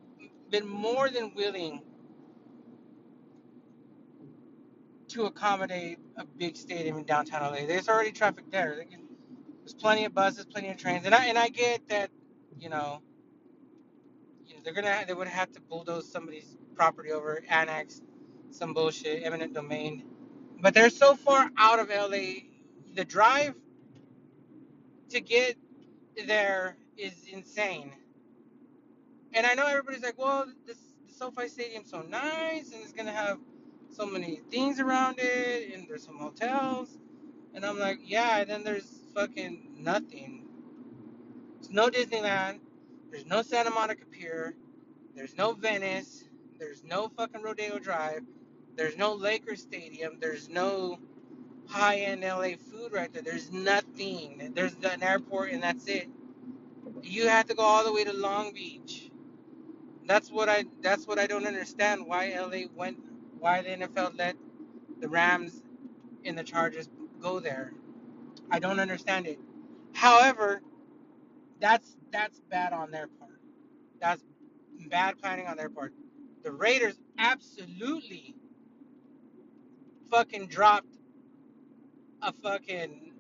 been 0.52 0.68
more 0.68 1.10
than 1.10 1.34
willing 1.36 1.82
to 5.10 5.26
accommodate 5.26 6.00
a 6.18 6.26
big 6.26 6.58
stadium 6.58 6.98
in 6.98 7.06
downtown 7.06 7.42
LA. 7.52 7.66
There's 7.68 7.90
already 7.90 8.12
traffic 8.12 8.52
there. 8.52 8.84
There's 9.62 9.74
plenty 9.76 10.06
of 10.06 10.14
buses, 10.14 10.46
plenty 10.46 10.70
of 10.70 10.78
trains, 10.78 11.06
and 11.06 11.16
I 11.16 11.26
and 11.28 11.38
I 11.38 11.50
get 11.50 11.88
that, 11.90 12.12
you 12.60 12.70
know, 12.70 13.02
you 14.48 14.56
know 14.56 14.62
they're 14.64 14.74
gonna 14.74 15.06
they 15.08 15.14
would 15.14 15.28
have 15.28 15.52
to 15.54 15.62
bulldoze 15.62 16.12
somebody's 16.12 16.58
property 16.76 17.12
over, 17.12 17.44
annex 17.50 18.02
some 18.52 18.74
bullshit, 18.74 19.24
eminent 19.24 19.54
domain. 19.54 20.04
But 20.62 20.74
they're 20.74 20.90
so 20.90 21.16
far 21.16 21.50
out 21.58 21.80
of 21.80 21.90
LA. 21.90 22.44
The 22.96 23.06
drive 23.06 23.56
to 25.10 25.22
get 25.22 25.58
there 26.26 26.78
is 26.98 27.14
insane. 27.32 27.92
And 29.34 29.46
I 29.46 29.54
know 29.54 29.66
everybody's 29.68 30.04
like, 30.04 30.18
well, 30.18 30.46
this 30.66 30.78
the 31.08 31.14
SoFi 31.14 31.48
Stadium's 31.48 31.90
so 31.90 32.02
nice, 32.02 32.72
and 32.74 32.82
it's 32.82 32.94
gonna 32.94 33.12
have 33.12 33.38
so 33.90 34.06
many 34.06 34.42
things 34.50 34.80
around 34.80 35.20
it, 35.20 35.74
and 35.74 35.88
there's 35.88 36.04
some 36.04 36.18
hotels. 36.18 36.98
And 37.54 37.66
I'm 37.66 37.80
like, 37.80 38.00
yeah. 38.04 38.40
And 38.40 38.50
then 38.50 38.64
there's 38.64 39.00
fucking 39.16 39.76
nothing. 39.80 40.46
There's 41.56 41.72
no 41.72 41.90
Disneyland. 41.90 42.60
There's 43.10 43.26
no 43.26 43.42
Santa 43.42 43.72
Monica 43.72 44.06
Pier. 44.06 44.56
There's 45.16 45.36
no 45.36 45.54
Venice. 45.54 46.26
There's 46.60 46.84
no 46.84 47.10
fucking 47.10 47.42
Rodeo 47.42 47.80
Drive. 47.80 48.22
There's 48.76 48.98
no 48.98 49.14
Lakers 49.14 49.62
Stadium. 49.62 50.18
There's 50.20 50.50
no 50.50 51.00
high-end 51.70 52.22
LA 52.22 52.56
food 52.72 52.94
right 52.94 53.12
there. 53.14 53.24
There's 53.24 53.52
nothing. 53.52 54.52
There's 54.56 54.76
an 54.84 55.04
airport, 55.04 55.52
and 55.52 55.62
that's 55.64 55.88
it. 55.88 56.08
You 57.04 57.28
have 57.28 57.48
to 57.48 57.56
go 57.56 57.64
all 57.64 57.86
the 57.86 57.94
way 57.94 58.04
to 58.04 58.14
Long 58.14 58.54
Beach. 58.54 59.12
That's 60.06 60.32
what 60.32 60.50
I. 60.50 60.66
That's 60.82 61.06
what 61.08 61.20
I 61.20 61.28
don't 61.28 61.46
understand. 61.48 62.06
Why 62.06 62.34
LA 62.38 62.68
went. 62.76 63.00
Why 63.40 63.62
the 63.62 63.70
NFL 63.70 64.18
let 64.18 64.36
the 65.00 65.10
Rams 65.10 65.64
and 66.26 66.38
the 66.38 66.44
Chargers 66.44 66.90
go 67.22 67.40
there. 67.40 67.74
I 68.50 68.60
don't 68.60 68.80
understand 68.80 69.28
it. 69.28 69.40
However, 69.94 70.62
that's 71.60 71.98
that's 72.12 72.40
bad 72.50 72.74
on 72.74 72.92
their 72.92 73.08
part. 73.08 73.40
That's 74.00 74.24
bad 74.90 75.20
planning 75.20 75.48
on 75.48 75.58
their 75.58 75.70
part. 75.70 75.94
The 76.44 76.52
Raiders 76.52 77.00
absolutely 77.18 78.36
fucking 80.12 80.48
dropped 80.48 80.97
a 82.22 82.34
fucking 82.34 83.14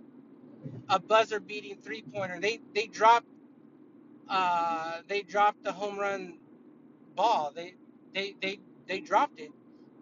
a 0.89 0.99
buzzer 0.99 1.39
beating 1.39 1.77
three 1.77 2.03
pointer. 2.03 2.39
They 2.41 2.59
they 2.75 2.87
dropped 2.87 3.27
uh 4.29 5.01
they 5.07 5.23
dropped 5.23 5.63
the 5.63 5.73
home 5.73 5.99
run 5.99 6.39
ball. 7.15 7.53
They 7.55 7.75
they 8.13 8.35
they 8.41 8.59
they 8.87 9.01
dropped 9.01 9.39
it. 9.39 9.51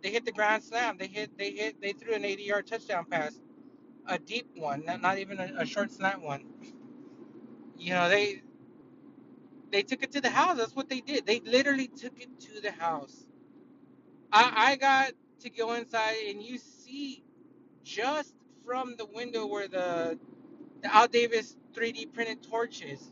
They 0.03 0.11
hit 0.11 0.25
the 0.25 0.31
grand 0.33 0.63
slam. 0.63 0.97
They 0.99 1.07
hit 1.07 1.37
they 1.37 1.51
hit 1.51 1.81
they 1.81 1.93
threw 1.93 2.13
an 2.15 2.25
80 2.25 2.43
yard 2.43 2.67
touchdown 2.67 3.05
pass, 3.09 3.39
a 4.07 4.19
deep 4.19 4.47
one, 4.55 4.85
not, 4.85 5.01
not 5.01 5.19
even 5.19 5.39
a, 5.39 5.53
a 5.59 5.65
short 5.65 5.91
slant 5.91 6.21
one. 6.21 6.45
You 7.77 7.93
know 7.93 8.09
they 8.09 8.43
they 9.71 9.83
took 9.83 10.03
it 10.03 10.13
to 10.13 10.21
the 10.21 10.29
house. 10.31 10.57
That's 10.57 10.75
what 10.75 10.89
they 10.89 11.01
did. 11.01 11.25
They 11.25 11.41
literally 11.41 11.87
took 11.89 12.19
it 12.21 12.39
to 12.41 12.61
the 12.61 12.71
house. 12.71 13.25
I 14.31 14.53
I 14.73 14.75
got 14.77 15.13
to 15.41 15.49
go 15.51 15.73
inside 15.73 16.17
and 16.29 16.43
you 16.43 16.57
see 16.59 17.23
just 17.83 18.35
from 18.65 18.95
the 18.97 19.05
window 19.07 19.47
where 19.47 19.67
the 19.69 20.19
the 20.81 20.95
Al 20.95 21.07
Davis 21.07 21.57
3D 21.73 22.13
printed 22.13 22.43
torch 22.43 22.83
is. 22.83 23.11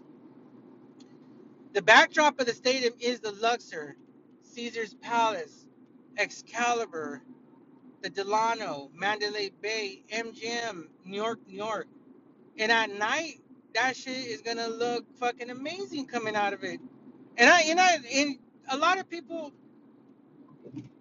The 1.74 1.82
backdrop 1.84 2.40
of 2.40 2.48
the 2.48 2.54
stadium 2.54 2.94
is 3.00 3.22
the 3.22 3.32
Luxor, 3.34 3.96
Caesar's 4.44 4.96
Palace, 4.96 5.68
Excalibur, 6.18 7.24
the 8.02 8.10
Delano, 8.10 8.92
Mandalay 8.96 9.52
Bay, 9.62 10.04
MGM, 10.12 10.86
New 11.06 11.18
York, 11.18 11.40
New 11.48 11.58
York. 11.58 11.88
And 12.60 12.72
at 12.72 12.92
night, 12.92 13.42
that 13.76 13.96
shit 13.98 14.18
is 14.18 14.42
gonna 14.42 14.68
look 14.68 15.06
fucking 15.20 15.50
amazing 15.52 16.08
coming 16.08 16.36
out 16.36 16.54
of 16.54 16.64
it. 16.64 16.80
And 17.38 17.50
I, 17.50 17.62
and 17.64 17.80
I, 17.80 17.98
and 18.14 18.38
a 18.70 18.78
lot 18.78 19.00
of 19.00 19.10
people 19.10 19.54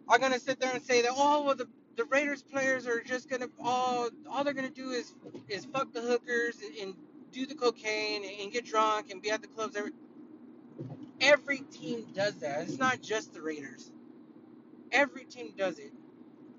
are 0.08 0.18
gonna 0.18 0.40
sit 0.40 0.60
there 0.60 0.72
and 0.74 0.82
say 0.84 1.02
that, 1.02 1.12
oh, 1.12 1.44
well, 1.44 1.56
the 1.56 1.68
the 1.96 2.04
Raiders 2.04 2.42
players 2.42 2.86
are 2.86 3.00
just 3.02 3.28
gonna 3.28 3.48
all 3.62 4.08
all 4.30 4.44
they're 4.44 4.54
gonna 4.54 4.70
do 4.70 4.90
is 4.90 5.14
is 5.48 5.64
fuck 5.66 5.92
the 5.92 6.00
hookers 6.00 6.56
and 6.80 6.94
do 7.32 7.46
the 7.46 7.54
cocaine 7.54 8.24
and 8.40 8.52
get 8.52 8.66
drunk 8.66 9.10
and 9.10 9.22
be 9.22 9.30
at 9.30 9.42
the 9.42 9.48
clubs. 9.48 9.76
Every 9.76 9.92
every 11.20 11.58
team 11.58 12.06
does 12.14 12.36
that. 12.40 12.62
It's 12.62 12.78
not 12.78 13.02
just 13.02 13.34
the 13.34 13.42
Raiders. 13.42 13.90
Every 14.92 15.24
team 15.24 15.52
does 15.56 15.78
it. 15.78 15.92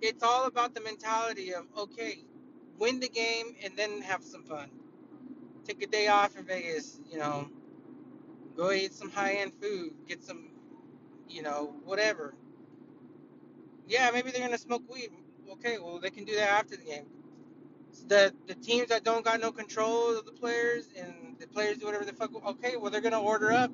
It's 0.02 0.24
all 0.24 0.46
about 0.48 0.76
the 0.76 0.82
mentality 0.82 1.54
of 1.54 1.66
okay, 1.78 2.20
win 2.80 3.00
the 3.00 3.10
game 3.10 3.56
and 3.64 3.76
then 3.78 4.02
have 4.02 4.24
some 4.24 4.44
fun. 4.44 4.70
Take 5.66 5.84
a 5.84 5.88
day 5.88 6.08
off 6.08 6.38
in 6.38 6.46
Vegas. 6.46 7.00
You 7.12 7.20
know, 7.20 7.50
go 8.56 8.72
eat 8.72 8.94
some 8.94 9.12
high 9.12 9.36
end 9.36 9.54
food, 9.62 9.94
get 10.08 10.24
some, 10.24 10.50
you 11.30 11.42
know, 11.44 11.76
whatever. 11.86 12.36
Yeah, 13.88 14.12
maybe 14.14 14.32
they're 14.32 14.46
gonna 14.46 14.58
smoke 14.58 14.84
weed. 14.92 15.12
Okay, 15.52 15.78
well 15.80 16.00
they 16.00 16.10
can 16.10 16.26
do 16.26 16.36
that 16.36 16.50
after 16.50 16.78
the 16.78 16.84
game. 16.84 17.06
The 18.08 18.34
the 18.48 18.56
teams 18.56 18.90
that 18.90 19.04
don't 19.04 19.24
got 19.24 19.40
no 19.40 19.52
control 19.52 20.18
of 20.18 20.26
the 20.26 20.32
players 20.32 20.90
and 20.98 21.38
the 21.40 21.48
players 21.48 21.78
do 21.78 21.86
whatever 21.86 22.06
the 22.06 22.14
fuck. 22.14 22.32
Okay, 22.48 22.78
well 22.78 22.92
they're 22.92 23.02
gonna 23.02 23.22
order 23.22 23.52
up 23.52 23.72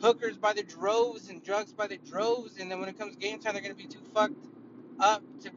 hookers 0.00 0.36
by 0.36 0.52
the 0.52 0.62
droves 0.62 1.28
and 1.28 1.42
drugs 1.42 1.72
by 1.72 1.86
the 1.86 1.98
droves, 1.98 2.58
and 2.58 2.70
then 2.70 2.80
when 2.80 2.88
it 2.88 2.98
comes 2.98 3.16
game 3.16 3.38
time, 3.38 3.54
they're 3.54 3.62
gonna 3.62 3.74
be 3.74 3.86
too 3.86 4.02
fucked 4.14 4.46
up 5.00 5.22
to 5.40 5.50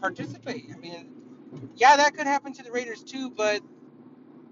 participate. 0.00 0.70
I 0.74 0.78
mean, 0.78 1.10
yeah, 1.76 1.96
that 1.96 2.14
could 2.14 2.26
happen 2.26 2.52
to 2.54 2.62
the 2.62 2.70
Raiders 2.70 3.02
too, 3.02 3.30
but, 3.30 3.62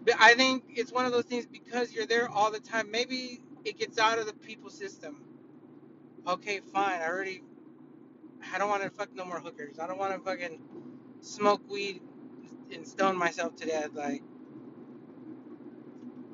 but 0.05 0.15
I 0.19 0.35
think 0.35 0.65
it's 0.69 0.93
one 0.93 1.07
of 1.07 1.12
those 1.12 1.25
things 1.25 1.47
because 1.47 1.93
you're 1.93 2.07
there 2.07 2.29
all 2.31 2.50
the 2.50 2.61
time. 2.61 2.91
Maybe 2.91 3.41
it 3.65 3.79
gets 3.79 3.99
out 3.99 4.19
of 4.19 4.27
the 4.27 4.33
people 4.35 4.71
system. 4.71 5.23
Okay, 6.27 6.61
fine. 6.73 7.00
I 7.00 7.09
already. 7.09 7.43
I 8.54 8.59
don't 8.59 8.68
want 8.68 8.83
to 8.83 8.90
fuck 8.90 9.14
no 9.14 9.25
more 9.25 9.40
hookers. 9.40 9.78
I 9.78 9.87
don't 9.87 9.99
want 9.99 10.14
to 10.14 10.21
fucking 10.21 10.61
smoke 11.21 11.62
weed 11.71 12.02
and 12.73 12.87
stone 12.87 13.16
myself 13.16 13.57
to 13.57 13.66
death 13.66 13.90
like 13.95 14.23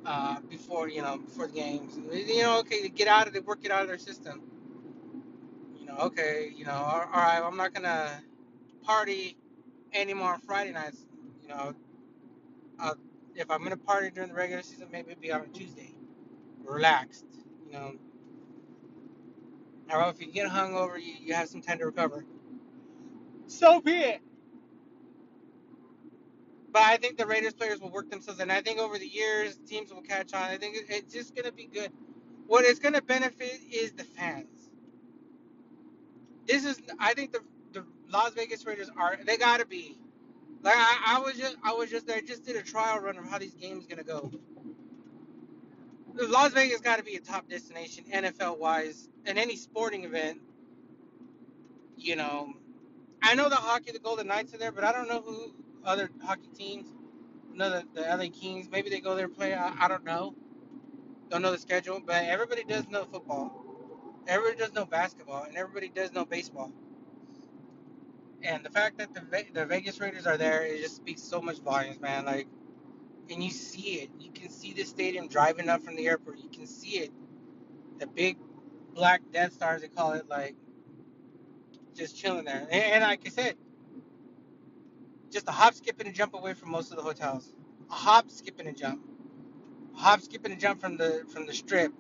uh, 0.07 0.41
before 0.49 0.89
you 0.89 1.03
know 1.03 1.19
before 1.19 1.47
the 1.47 1.55
games. 1.55 1.99
You 2.13 2.43
know, 2.43 2.61
okay, 2.61 2.83
to 2.83 2.89
get 2.89 3.09
out 3.09 3.29
of 3.29 3.37
it, 3.37 3.47
work 3.47 3.61
it 3.65 3.71
out 3.71 3.83
of 3.83 3.89
their 3.89 3.99
system. 3.99 4.43
You 5.79 5.87
know, 5.87 5.97
okay, 5.99 6.51
you 6.55 6.65
know, 6.65 6.73
all, 6.73 7.01
all 7.01 7.21
right, 7.23 7.43
I'm 7.43 7.57
not 7.57 7.75
gonna 7.75 8.23
party 8.85 9.37
anymore 9.93 10.35
on 10.35 10.41
Friday 10.41 10.73
nights. 10.73 11.07
You 11.43 11.49
know, 11.49 11.75
uh, 12.81 12.95
if 13.35 13.51
I'm 13.51 13.63
gonna 13.63 13.77
party 13.77 14.11
during 14.11 14.31
the 14.31 14.37
regular 14.37 14.63
season, 14.63 14.89
maybe 14.93 15.11
it'd 15.13 15.23
be 15.23 15.33
on 15.33 15.43
a 15.43 15.47
Tuesday, 15.49 15.95
relaxed. 16.65 17.27
You 17.67 17.73
know, 17.73 17.95
or 19.93 20.09
if 20.11 20.21
you 20.21 20.33
get 20.33 20.49
hungover, 20.51 20.99
you, 21.01 21.15
you 21.21 21.35
have 21.35 21.49
some 21.49 21.63
time 21.63 21.79
to 21.79 21.87
recover. 21.87 22.25
So 23.47 23.81
be 23.81 23.93
it. 23.93 24.21
but 26.73 26.83
I 26.83 26.97
think 26.99 27.17
the 27.17 27.27
Raiders 27.27 27.55
players 27.55 27.81
will 27.81 27.91
work 27.91 28.11
themselves, 28.11 28.41
and 28.41 28.53
I 28.53 28.61
think 28.61 28.81
over 28.81 28.99
the 28.99 29.07
years 29.07 29.59
teams 29.67 29.93
will 29.95 30.03
catch 30.03 30.35
on. 30.35 30.43
I 30.43 30.59
think 30.59 30.77
it's 30.89 31.13
just 31.13 31.35
gonna 31.37 31.53
be 31.53 31.67
good. 31.67 31.93
What 32.47 32.65
it's 32.65 32.81
gonna 32.81 33.03
benefit 33.03 33.61
is 33.73 33.93
the 33.93 34.05
fans. 34.05 34.71
This 36.47 36.65
is, 36.65 36.81
I 36.99 37.15
think 37.15 37.33
the 37.33 37.41
the 37.73 37.85
Las 38.11 38.33
Vegas 38.35 38.67
Raiders 38.67 38.91
are 38.99 39.19
they 39.25 39.37
gotta 39.37 39.67
be. 39.67 39.99
Like 40.63 40.77
I, 40.77 41.17
I 41.17 41.21
was 41.21 41.37
just 41.39 41.57
I 41.65 41.73
was 41.75 41.91
just 41.91 42.07
there, 42.07 42.21
just 42.23 42.45
did 42.45 42.57
a 42.57 42.63
trial 42.63 43.01
run 43.01 43.19
of 43.19 43.29
how 43.29 43.39
these 43.39 43.55
games 43.55 43.87
gonna 43.87 44.05
go. 44.05 44.31
Las 46.15 46.53
Vegas 46.53 46.81
got 46.81 46.99
to 46.99 47.05
be 47.05 47.17
a 47.17 47.21
top 47.21 47.49
destination 47.49 48.05
NFL 48.13 48.59
wise, 48.59 49.09
in 49.27 49.39
any 49.39 49.57
sporting 49.57 50.05
event. 50.05 50.41
You 51.97 52.17
know, 52.17 52.55
I 53.23 53.35
know 53.35 53.49
the 53.49 53.57
hockey, 53.57 53.93
the 53.93 53.99
Golden 53.99 54.29
Knights 54.29 54.55
are 54.55 54.59
there, 54.59 54.73
but 54.73 54.85
I 54.85 54.93
don't 54.93 55.09
know 55.09 55.23
who 55.23 55.55
other 55.85 56.11
hockey 56.23 56.49
teams. 56.55 56.89
know 57.55 57.71
the, 57.71 57.85
the 57.95 58.03
LA 58.03 58.29
Kings. 58.33 58.69
Maybe 58.71 58.91
they 58.91 59.01
go 59.01 59.15
there 59.17 59.27
and 59.27 59.37
play. 59.37 59.55
I, 59.55 59.75
I 59.85 59.89
don't 59.89 60.05
know. 60.05 60.35
Don't 61.31 61.43
know 61.43 61.53
the 61.53 61.59
schedule, 61.59 62.01
but 62.05 62.25
everybody 62.25 62.65
does 62.65 62.89
know 62.89 63.05
football. 63.05 63.65
Everybody 64.29 64.59
does 64.59 64.75
know 64.75 64.87
basketball, 64.87 65.45
and 65.45 65.57
everybody 65.57 65.91
does 65.91 66.13
know 66.13 66.25
baseball. 66.25 66.73
And 68.43 68.65
the 68.65 68.71
fact 68.71 68.99
that 68.99 69.15
the 69.15 69.23
the 69.55 69.67
Vegas 69.67 70.01
Raiders 70.01 70.27
are 70.27 70.37
there, 70.39 70.65
it 70.67 70.83
just 70.83 70.97
speaks 70.97 71.23
so 71.23 71.43
much 71.43 71.59
volumes, 71.61 72.01
man. 72.01 72.25
Like, 72.27 72.49
and 73.31 73.43
you 73.43 73.51
see 73.51 74.01
it. 74.01 74.11
You 74.19 74.31
can 74.33 74.51
see 74.51 74.73
the 74.73 74.85
stadium 74.85 75.29
driving 75.29 75.69
up 75.69 75.83
from 75.83 75.97
the 75.97 76.07
airport. 76.07 76.39
You 76.39 76.51
can 76.51 76.67
see 76.67 76.99
it. 76.99 77.13
The 77.99 78.07
big 78.07 78.39
black 78.95 79.23
Death 79.33 79.55
Stars, 79.55 79.83
they 79.83 79.89
call 79.89 80.13
it, 80.13 80.29
like 80.29 80.57
just 81.97 82.17
chilling 82.17 82.45
there. 82.45 82.67
And, 82.71 82.85
and 82.85 83.05
like 83.05 83.23
I 83.27 83.31
said, 83.31 83.57
just 85.31 85.49
a 85.49 85.53
hop, 85.53 85.75
skip, 85.75 86.01
and 86.01 86.09
a 86.09 86.13
jump 86.13 86.35
away 86.35 86.55
from 86.55 86.71
most 86.71 86.91
of 86.91 86.97
the 86.97 87.03
hotels. 87.03 87.53
A 87.91 87.95
hop, 87.95 88.31
skip, 88.31 88.59
and 88.61 88.69
a 88.69 88.73
jump. 88.73 89.05
A 89.95 89.99
hop, 89.99 90.21
skip, 90.21 90.45
and 90.45 90.55
a 90.55 90.57
jump 90.57 90.81
from 90.81 90.97
the 90.97 91.25
from 91.33 91.47
the 91.47 91.55
strip. 91.55 91.93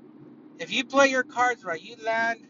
If 0.59 0.73
you 0.73 0.85
play 0.85 1.09
your 1.09 1.25
cards 1.25 1.65
right, 1.65 1.81
you 1.81 1.97
land 2.05 2.41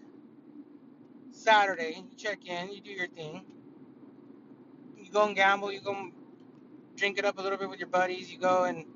Saturday, 1.32 1.94
you 1.96 2.16
check 2.16 2.46
in, 2.46 2.72
you 2.72 2.80
do 2.80 2.90
your 2.90 3.08
thing. 3.08 3.44
You 4.98 5.10
go 5.10 5.26
and 5.26 5.36
gamble, 5.36 5.72
you 5.72 5.80
go 5.80 6.10
drink 6.96 7.18
it 7.18 7.24
up 7.24 7.38
a 7.38 7.42
little 7.42 7.58
bit 7.58 7.70
with 7.70 7.80
your 7.80 7.88
buddies, 7.88 8.32
you 8.32 8.38
go 8.38 8.64
and 8.64 8.86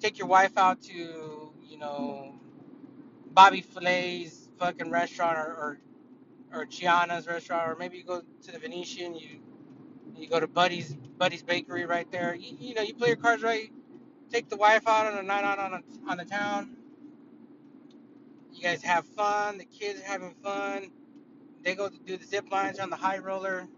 take 0.00 0.18
your 0.18 0.28
wife 0.28 0.56
out 0.58 0.82
to, 0.82 1.52
you 1.62 1.78
know, 1.78 2.34
Bobby 3.32 3.62
Flay's 3.62 4.48
fucking 4.58 4.90
restaurant 4.90 5.38
or, 5.38 5.54
or 5.54 5.78
or 6.52 6.66
Chiana's 6.66 7.26
restaurant, 7.26 7.70
or 7.70 7.76
maybe 7.76 7.98
you 7.98 8.04
go 8.04 8.22
to 8.44 8.52
the 8.52 8.58
Venetian, 8.58 9.16
you 9.16 9.40
you 10.16 10.28
go 10.28 10.40
to 10.40 10.48
Buddy's 10.48 10.94
Buddy's 11.18 11.42
Bakery 11.42 11.86
right 11.86 12.10
there. 12.12 12.34
You, 12.34 12.56
you 12.60 12.74
know, 12.74 12.82
you 12.82 12.94
play 12.94 13.08
your 13.08 13.18
cards 13.18 13.42
right. 13.42 13.70
Take 14.30 14.48
the 14.48 14.56
wife 14.56 14.88
out 14.88 15.06
on 15.06 15.18
a 15.18 15.22
night 15.22 15.44
out 15.44 15.58
on 15.58 15.74
a, 15.74 16.10
on 16.10 16.18
the 16.18 16.24
town. 16.24 16.76
You 18.52 18.62
guys 18.62 18.82
have 18.84 19.06
fun. 19.06 19.58
The 19.58 19.64
kids 19.64 20.00
are 20.00 20.04
having 20.04 20.34
fun. 20.42 20.92
They 21.62 21.74
go 21.74 21.88
to 21.88 21.98
do 22.06 22.16
the 22.16 22.26
zip 22.26 22.50
lines 22.52 22.78
on 22.80 22.90
the 22.90 22.96
high 22.96 23.18
roller. 23.18 23.68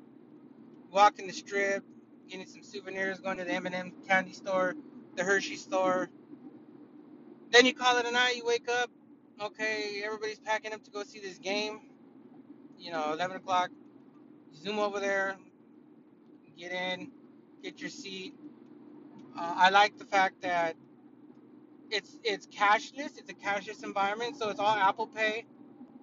Walking 0.91 1.27
the 1.27 1.33
strip, 1.35 1.85
getting 2.29 2.47
some 2.47 2.63
souvenirs, 2.63 3.21
going 3.21 3.39
to 3.39 3.45
the 3.45 3.53
M&M 3.53 3.93
candy 4.09 4.33
store, 4.33 4.75
the 5.17 5.25
Hershey 5.25 5.57
store. 5.57 6.09
Then 7.51 7.67
you 7.67 7.75
call 7.75 7.99
it 7.99 8.07
a 8.07 8.11
night. 8.11 8.37
You 8.37 8.45
wake 8.45 8.69
up. 8.69 8.91
Okay, 9.41 10.03
everybody's 10.05 10.39
packing 10.39 10.73
up 10.73 10.83
to 10.85 10.91
go 10.91 11.03
see 11.03 11.21
this 11.21 11.39
game. 11.39 11.81
You 12.79 12.93
know, 12.93 13.13
11 13.13 13.37
o'clock. 13.37 13.71
Zoom 14.55 14.79
over 14.79 15.01
there, 15.01 15.37
get 16.57 16.73
in, 16.73 17.11
get 17.63 17.81
your 17.81 17.91
seat. 17.91 18.35
Uh, 19.39 19.55
I 19.57 19.71
like 19.71 19.99
the 19.99 20.05
fact 20.05 20.43
that 20.43 20.77
it's 21.91 22.19
it's 22.25 22.47
cashless. 22.47 23.19
It's 23.19 23.31
a 23.31 23.35
cashless 23.35 23.85
environment, 23.85 24.37
so 24.37 24.49
it's 24.49 24.61
all 24.61 24.75
Apple 24.75 25.09
Pay. 25.09 25.45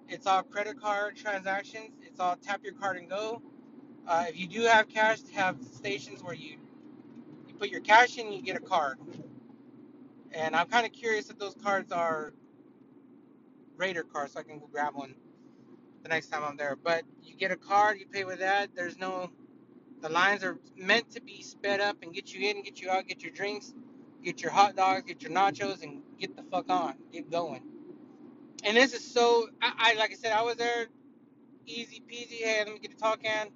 It's 0.08 0.26
all 0.26 0.42
credit 0.42 0.80
card 0.80 1.16
transactions. 1.16 1.90
It's 2.02 2.20
all 2.20 2.36
tap 2.36 2.60
your 2.64 2.74
card 2.74 2.98
and 2.98 3.08
go. 3.08 3.42
Uh, 4.06 4.26
if 4.28 4.38
you 4.38 4.48
do 4.48 4.62
have 4.62 4.88
cash, 4.88 5.20
have 5.34 5.58
stations 5.74 6.22
where 6.22 6.34
you 6.34 6.58
you 7.48 7.54
put 7.54 7.70
your 7.70 7.80
cash 7.82 8.18
in, 8.18 8.32
you 8.32 8.42
get 8.42 8.56
a 8.56 8.60
card. 8.60 8.98
And 10.32 10.56
I'm 10.56 10.68
kind 10.68 10.86
of 10.86 10.92
curious 10.92 11.30
if 11.30 11.38
those 11.38 11.54
cards 11.62 11.92
are 11.92 12.34
Raider 13.76 14.04
cards, 14.04 14.34
so 14.34 14.40
I 14.40 14.44
can 14.44 14.58
go 14.60 14.68
grab 14.72 14.94
one 14.94 15.14
the 16.02 16.08
next 16.10 16.28
time 16.28 16.44
I'm 16.44 16.56
there. 16.56 16.76
But 16.82 17.04
you 17.22 17.36
get 17.36 17.50
a 17.52 17.56
card, 17.56 17.98
you 18.00 18.06
pay 18.06 18.24
with 18.24 18.40
that. 18.40 18.70
There's 18.74 18.98
no 18.98 19.30
the 20.02 20.08
lines 20.10 20.44
are 20.44 20.58
meant 20.76 21.10
to 21.12 21.22
be 21.22 21.42
sped 21.42 21.80
up 21.80 21.98
and 22.02 22.14
get 22.14 22.34
you 22.34 22.48
in, 22.50 22.62
get 22.62 22.80
you 22.80 22.90
out, 22.90 23.06
get 23.08 23.22
your 23.22 23.32
drinks, 23.32 23.74
get 24.24 24.42
your 24.42 24.52
hot 24.52 24.76
dogs, 24.76 25.04
get 25.06 25.22
your 25.22 25.32
nachos, 25.32 25.82
and 25.82 26.02
get 26.18 26.36
the 26.36 26.42
fuck 26.44 26.70
on, 26.70 26.94
get 27.12 27.30
going. 27.30 27.62
And 28.64 28.76
this 28.76 28.94
is 28.94 29.04
so. 29.04 29.48
I, 29.62 29.72
I 29.78 29.94
like 29.94 30.12
I 30.12 30.16
said, 30.16 30.32
I 30.32 30.42
was 30.42 30.56
there, 30.56 30.86
easy 31.66 32.02
peasy. 32.10 32.38
Hey, 32.44 32.64
let 32.64 32.74
me 32.74 32.80
get 32.80 32.92
a 32.92 32.96
tall 32.96 33.16
can. 33.16 33.48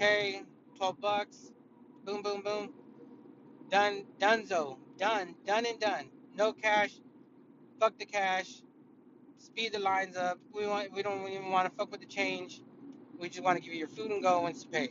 Okay, 0.00 0.42
twelve 0.78 1.00
bucks. 1.00 1.52
Boom, 2.04 2.22
boom, 2.22 2.42
boom. 2.42 2.70
Done, 3.70 4.04
donezo. 4.20 4.78
Done, 4.98 5.36
done 5.46 5.66
and 5.66 5.80
done. 5.80 6.06
No 6.36 6.52
cash. 6.52 6.92
Fuck 7.80 7.98
the 7.98 8.06
cash. 8.06 8.62
Speed 9.38 9.74
the 9.74 9.80
lines 9.80 10.16
up. 10.16 10.38
We 10.54 10.66
want. 10.66 10.92
We 10.94 11.02
don't 11.02 11.28
even 11.28 11.50
want 11.50 11.68
to 11.70 11.76
fuck 11.76 11.90
with 11.92 12.00
the 12.00 12.06
change. 12.06 12.62
We 13.20 13.28
just 13.30 13.44
want 13.44 13.58
to 13.58 13.62
give 13.64 13.72
you 13.74 13.78
your 13.80 13.88
food 13.88 14.10
and 14.12 14.22
go 14.22 14.46
and 14.46 14.56
pay. 14.72 14.90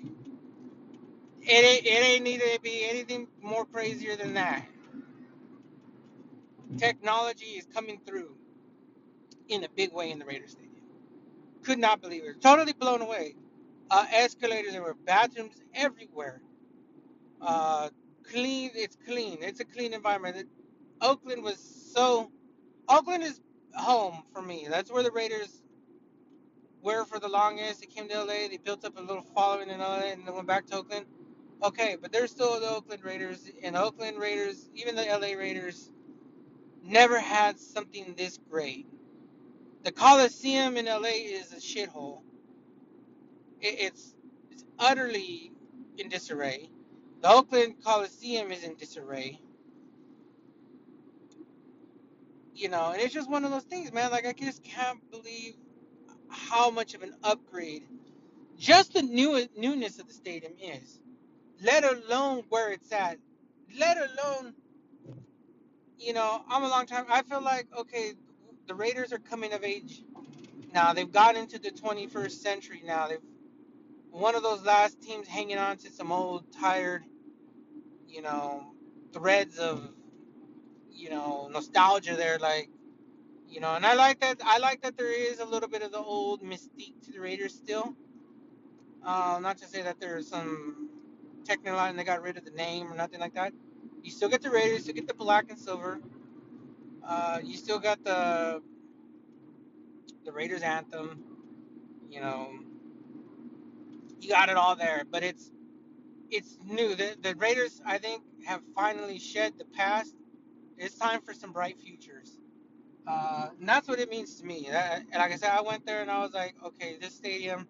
It 1.42 1.66
ain't, 1.66 1.86
it 1.86 1.90
ain't 2.06 2.24
need 2.24 2.42
to 2.42 2.60
be 2.64 2.86
anything 2.90 3.28
more 3.42 3.66
crazier 3.66 4.16
than 4.18 4.36
that. 4.36 4.66
Technology 6.78 7.46
is 7.48 7.68
coming 7.74 8.02
through 8.06 8.36
in 9.50 9.64
a 9.66 9.70
big 9.70 9.94
way 9.94 10.12
in 10.12 10.20
the 10.20 10.26
Raiders 10.26 10.52
Stadium. 10.52 10.74
Could 11.64 11.80
not 11.80 12.02
believe 12.02 12.24
it. 12.26 12.42
Totally 12.42 12.74
blown 12.74 13.02
away. 13.02 13.36
Uh, 13.92 14.06
escalators, 14.12 14.74
there 14.74 14.84
were 14.84 14.96
bathrooms 15.06 15.62
everywhere. 15.74 16.42
Uh, 17.42 17.90
clean, 18.24 18.72
it's 18.76 18.98
clean. 19.08 19.40
It's 19.42 19.60
a 19.60 19.66
clean 19.66 19.94
environment. 19.94 20.38
It, 20.38 20.48
Oakland 21.02 21.44
was 21.44 21.60
so. 21.94 22.32
Oakland 22.90 23.24
is 23.24 23.42
home 23.76 24.24
for 24.34 24.42
me. 24.42 24.68
That's 24.70 24.92
where 24.92 25.04
the 25.04 25.12
Raiders 25.12 25.64
were 26.82 27.06
for 27.06 27.20
the 27.20 27.30
longest. 27.30 27.82
They 27.82 27.88
came 27.88 28.10
to 28.10 28.24
LA. 28.24 28.48
They 28.50 28.60
built 28.64 28.86
up 28.86 28.98
a 28.98 29.02
little 29.02 29.26
following 29.36 29.70
in 29.70 29.80
LA 29.80 30.12
and 30.12 30.28
then 30.28 30.36
went 30.36 30.48
back 30.48 30.68
to 30.68 30.78
Oakland. 30.78 31.06
Okay, 31.64 31.98
but 32.02 32.12
they're 32.12 32.28
still 32.28 32.60
the 32.60 32.70
Oakland 32.70 33.04
Raiders, 33.04 33.50
and 33.64 33.76
Oakland 33.78 34.18
Raiders, 34.20 34.70
even 34.76 34.96
the 34.96 35.04
LA 35.06 35.38
Raiders, 35.38 35.92
never 36.84 37.20
had 37.20 37.60
something 37.60 38.16
this 38.18 38.40
great. 38.50 38.88
The 39.84 39.92
Coliseum 39.92 40.78
in 40.78 40.86
LA 40.88 41.10
is 41.16 41.54
a 41.54 41.58
shithole. 41.58 42.22
It, 43.62 43.80
it's 43.80 44.14
it's 44.52 44.66
utterly 44.80 45.52
in 45.98 46.10
disarray. 46.10 46.70
The 47.22 47.30
Oakland 47.30 47.76
Coliseum 47.84 48.52
is 48.52 48.64
in 48.64 48.76
disarray. 48.76 49.40
You 52.54 52.70
know, 52.70 52.92
and 52.92 53.02
it's 53.02 53.14
just 53.14 53.30
one 53.30 53.46
of 53.46 53.52
those 53.52 53.64
things, 53.64 53.94
man. 53.94 54.12
Like 54.12 54.26
I 54.26 54.34
just 54.34 54.64
can't 54.64 55.00
believe 55.12 55.56
how 56.30 56.70
much 56.70 56.94
of 56.94 57.04
an 57.04 57.16
upgrade 57.24 57.84
just 58.58 58.94
the 58.94 59.02
new 59.02 59.48
newness 59.58 60.00
of 60.00 60.08
the 60.08 60.14
stadium 60.14 60.54
is. 60.62 61.00
Let 61.64 61.84
alone 61.84 62.44
where 62.50 62.72
it's 62.72 62.92
at. 62.92 63.18
Let 63.78 63.98
alone, 63.98 64.54
you 65.98 66.14
know, 66.14 66.44
I'm 66.50 66.64
a 66.64 66.68
long 66.70 66.86
time. 66.86 67.06
I 67.10 67.24
feel 67.24 67.42
like 67.42 67.68
okay, 67.78 68.14
the 68.68 68.76
Raiders 68.76 69.14
are 69.14 69.20
coming 69.20 69.54
of 69.54 69.64
age 69.64 70.04
now. 70.74 70.94
They've 70.94 71.12
got 71.12 71.38
into 71.38 71.60
the 71.60 71.72
21st 71.72 72.32
century 72.32 72.82
now. 72.86 73.08
They've 73.08 73.20
one 74.12 74.36
of 74.36 74.44
those 74.44 74.64
last 74.64 75.02
teams 75.02 75.28
hanging 75.28 75.58
on 75.58 75.78
to 75.78 75.92
some 75.92 76.12
old, 76.12 76.52
tired, 76.54 77.04
you 78.08 78.22
know, 78.22 78.74
threads 79.14 79.58
of, 79.58 79.90
you 80.92 81.10
know, 81.10 81.50
nostalgia 81.52 82.16
there. 82.16 82.38
Like, 82.40 82.70
you 83.48 83.60
know, 83.60 83.76
and 83.76 83.86
I 83.86 83.94
like 83.94 84.20
that. 84.22 84.42
I 84.44 84.60
like 84.60 84.82
that 84.82 84.98
there 84.98 85.12
is 85.12 85.40
a 85.40 85.46
little 85.46 85.70
bit 85.70 85.82
of 85.82 85.92
the 85.92 86.00
old 86.00 86.44
mystique 86.44 87.02
to 87.06 87.12
the 87.12 87.20
Raiders 87.20 87.54
still. 87.54 87.96
Uh, 89.04 89.40
not 89.42 89.58
to 89.60 89.66
say 89.66 89.82
that 89.82 90.00
there's 90.00 90.28
some 90.28 90.90
technical 91.46 91.80
and 91.80 91.98
they 91.98 92.04
got 92.04 92.22
rid 92.22 92.38
of 92.38 92.46
the 92.46 92.52
name 92.52 92.92
or 92.92 92.96
nothing 92.96 93.20
like 93.20 93.34
that. 93.34 93.54
You 94.04 94.12
still 94.12 94.30
get 94.30 94.42
the 94.42 94.52
Raiders, 94.52 94.88
you 94.88 94.94
get 94.94 95.08
the 95.08 95.14
black 95.14 95.50
and 95.50 95.60
silver. 95.60 96.00
Uh, 97.06 97.40
you 97.44 97.58
still 97.58 97.80
got 97.80 98.04
the 98.04 98.62
the 100.26 100.32
Raiders 100.32 100.62
anthem. 100.62 101.24
You 102.10 102.22
know, 102.22 102.50
you 104.22 104.30
got 104.32 104.50
it 104.50 104.58
all 104.58 104.76
there, 104.76 105.04
but 105.10 105.24
it's 105.24 105.52
it's 106.32 106.58
new. 106.66 106.96
The 106.96 107.18
the 107.22 107.36
Raiders, 107.36 107.82
I 107.86 107.98
think, 108.00 108.24
have 108.46 108.62
finally 108.76 109.20
shed 109.20 109.54
the 109.58 109.66
past. 109.66 110.16
It's 110.78 110.98
time 110.98 111.22
for 111.22 111.34
some 111.34 111.54
bright 111.54 111.80
futures. 111.80 112.38
Uh, 113.08 113.50
and 113.60 113.68
that's 113.70 113.88
what 113.88 114.00
it 114.00 114.10
means 114.10 114.36
to 114.40 114.46
me. 114.46 114.68
That, 114.72 115.00
and 115.00 115.16
like 115.16 115.34
I 115.34 115.38
said, 115.38 115.52
I 115.52 115.62
went 115.62 115.86
there 115.86 116.02
and 116.02 116.12
I 116.12 116.20
was 116.20 116.34
like, 116.34 116.56
okay, 116.66 116.98
this 117.02 117.16
stadium, 117.16 117.68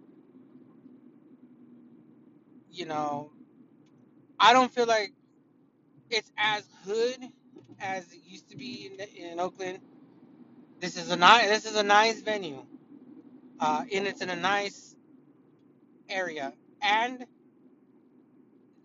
you 2.71 2.85
know, 2.85 3.31
I 4.39 4.53
don't 4.53 4.73
feel 4.73 4.87
like 4.87 5.13
it's 6.09 6.31
as 6.37 6.67
hood 6.85 7.17
as 7.81 8.11
it 8.13 8.21
used 8.25 8.49
to 8.51 8.57
be 8.57 8.91
in, 9.17 9.31
in 9.31 9.39
Oakland. 9.41 9.79
This 10.79 10.97
is 10.97 11.11
a 11.11 11.17
nice 11.17 11.49
this 11.49 11.65
is 11.65 11.75
a 11.77 11.83
nice 11.83 12.21
venue, 12.21 12.65
uh, 13.59 13.83
and 13.93 14.07
it's 14.07 14.21
in 14.21 14.29
a 14.29 14.35
nice 14.35 14.95
area, 16.09 16.53
and 16.81 17.25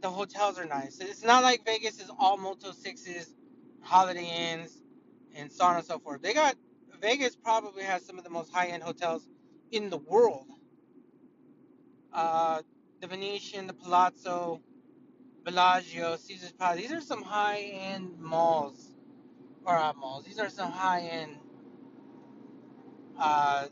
the 0.02 0.10
hotels 0.10 0.58
are 0.58 0.66
nice. 0.66 1.00
It's 1.00 1.24
not 1.24 1.42
like 1.42 1.64
Vegas 1.64 2.00
is 2.00 2.10
all 2.18 2.36
Motel 2.36 2.72
Sixes, 2.72 3.34
Holiday 3.82 4.52
Inns, 4.52 4.82
and 5.34 5.50
so 5.52 5.64
on 5.64 5.76
and 5.76 5.84
so 5.84 5.98
forth. 5.98 6.22
They 6.22 6.34
got 6.34 6.56
Vegas 7.00 7.36
probably 7.36 7.84
has 7.84 8.04
some 8.04 8.18
of 8.18 8.24
the 8.24 8.30
most 8.30 8.52
high 8.52 8.68
end 8.68 8.82
hotels 8.82 9.28
in 9.72 9.90
the 9.90 9.98
world. 9.98 10.46
Uh, 12.12 12.62
the 13.00 13.06
Venetian, 13.06 13.66
the 13.66 13.74
Palazzo, 13.74 14.60
Bellagio, 15.44 16.16
Caesar's 16.16 16.52
Palace. 16.52 16.80
These 16.80 16.92
are 16.92 17.00
some 17.00 17.22
high 17.22 17.60
end 17.60 18.18
malls 18.20 18.94
or 19.64 19.76
uh, 19.76 19.92
malls. 19.94 20.24
These 20.24 20.38
are 20.38 20.50
some 20.50 20.70
high 20.72 21.00
end 21.00 21.36
uh, 23.18 23.66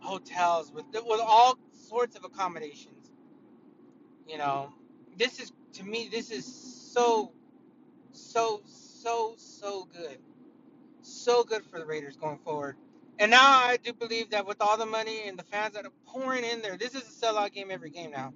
hotels 0.00 0.72
with 0.72 0.86
with 0.92 1.20
all 1.22 1.58
sorts 1.72 2.16
of 2.16 2.24
accommodations. 2.24 3.10
You 4.26 4.38
know, 4.38 4.72
this 5.16 5.40
is 5.40 5.52
to 5.74 5.84
me 5.84 6.08
this 6.10 6.30
is 6.30 6.46
so 6.92 7.32
so 8.12 8.62
so 8.66 9.34
so 9.36 9.88
good, 9.92 10.18
so 11.02 11.44
good 11.44 11.64
for 11.64 11.78
the 11.78 11.86
Raiders 11.86 12.16
going 12.16 12.38
forward. 12.38 12.76
And 13.18 13.30
now 13.30 13.42
I 13.42 13.78
do 13.82 13.92
believe 13.92 14.30
that 14.30 14.46
with 14.46 14.62
all 14.62 14.78
the 14.78 14.86
money 14.86 15.28
and 15.28 15.38
the 15.38 15.44
fans 15.44 15.74
that 15.74 15.84
are 15.84 15.92
pouring 16.06 16.44
in 16.44 16.62
there, 16.62 16.76
this 16.78 16.94
is 16.94 17.02
a 17.02 17.26
sellout 17.26 17.52
game 17.52 17.68
every 17.70 17.90
game 17.90 18.10
now. 18.12 18.32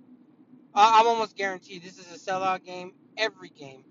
I'm 0.75 1.07
almost 1.07 1.37
guaranteed 1.37 1.83
this 1.83 1.99
is 1.99 2.13
a 2.15 2.31
sellout 2.31 2.65
game 2.65 2.93
every 3.17 3.51
game. 3.51 3.85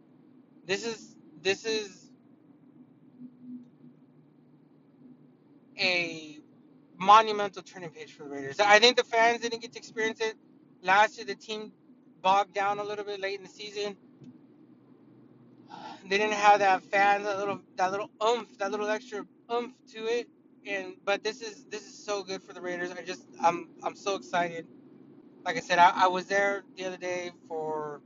This 0.66 0.86
is 0.86 1.16
this 1.42 1.66
is 1.66 2.12
a 5.80 6.40
monumental 7.04 7.64
turning 7.64 7.92
page 7.92 8.14
for 8.14 8.24
the 8.24 8.30
Raiders. 8.30 8.60
I 8.60 8.80
think 8.80 8.98
the 8.98 9.04
fans 9.04 9.42
didn't 9.42 9.62
get 9.62 9.74
to 9.74 9.80
experience 9.80 10.22
it 10.22 10.36
last 10.84 11.18
year. 11.18 11.26
The 11.26 11.36
team 11.36 11.72
bogged 12.22 12.54
down 12.54 12.80
a 12.80 12.84
little 12.84 13.06
bit 13.06 13.20
late 13.20 13.40
in 13.40 13.44
the 13.44 13.52
season. 13.52 13.98
They 16.10 16.18
didn't 16.18 16.34
have 16.34 16.60
that 16.60 16.84
fan, 16.84 17.24
that 17.24 17.38
little, 17.38 17.62
that 17.78 17.92
little 17.92 18.12
oomph, 18.26 18.58
that 18.60 18.72
little 18.72 18.88
extra 18.90 19.26
oomph 19.52 19.74
to 19.94 20.06
it. 20.06 20.28
And 20.68 20.96
but 21.06 21.24
this 21.24 21.42
is 21.42 21.66
this 21.66 21.84
is 21.84 22.06
so 22.06 22.24
good 22.24 22.42
for 22.42 22.54
the 22.54 22.62
Raiders. 22.62 22.92
I 22.92 23.04
just 23.04 23.26
I'm 23.42 23.70
I'm 23.84 23.96
so 23.96 24.16
excited. 24.16 24.68
Like 25.46 25.58
I 25.58 25.62
said, 25.62 25.80
I, 25.80 25.92
I 26.06 26.08
was 26.08 26.26
there 26.28 26.64
the 26.78 26.86
other 26.86 26.98
day 26.98 27.32
for 27.48 28.02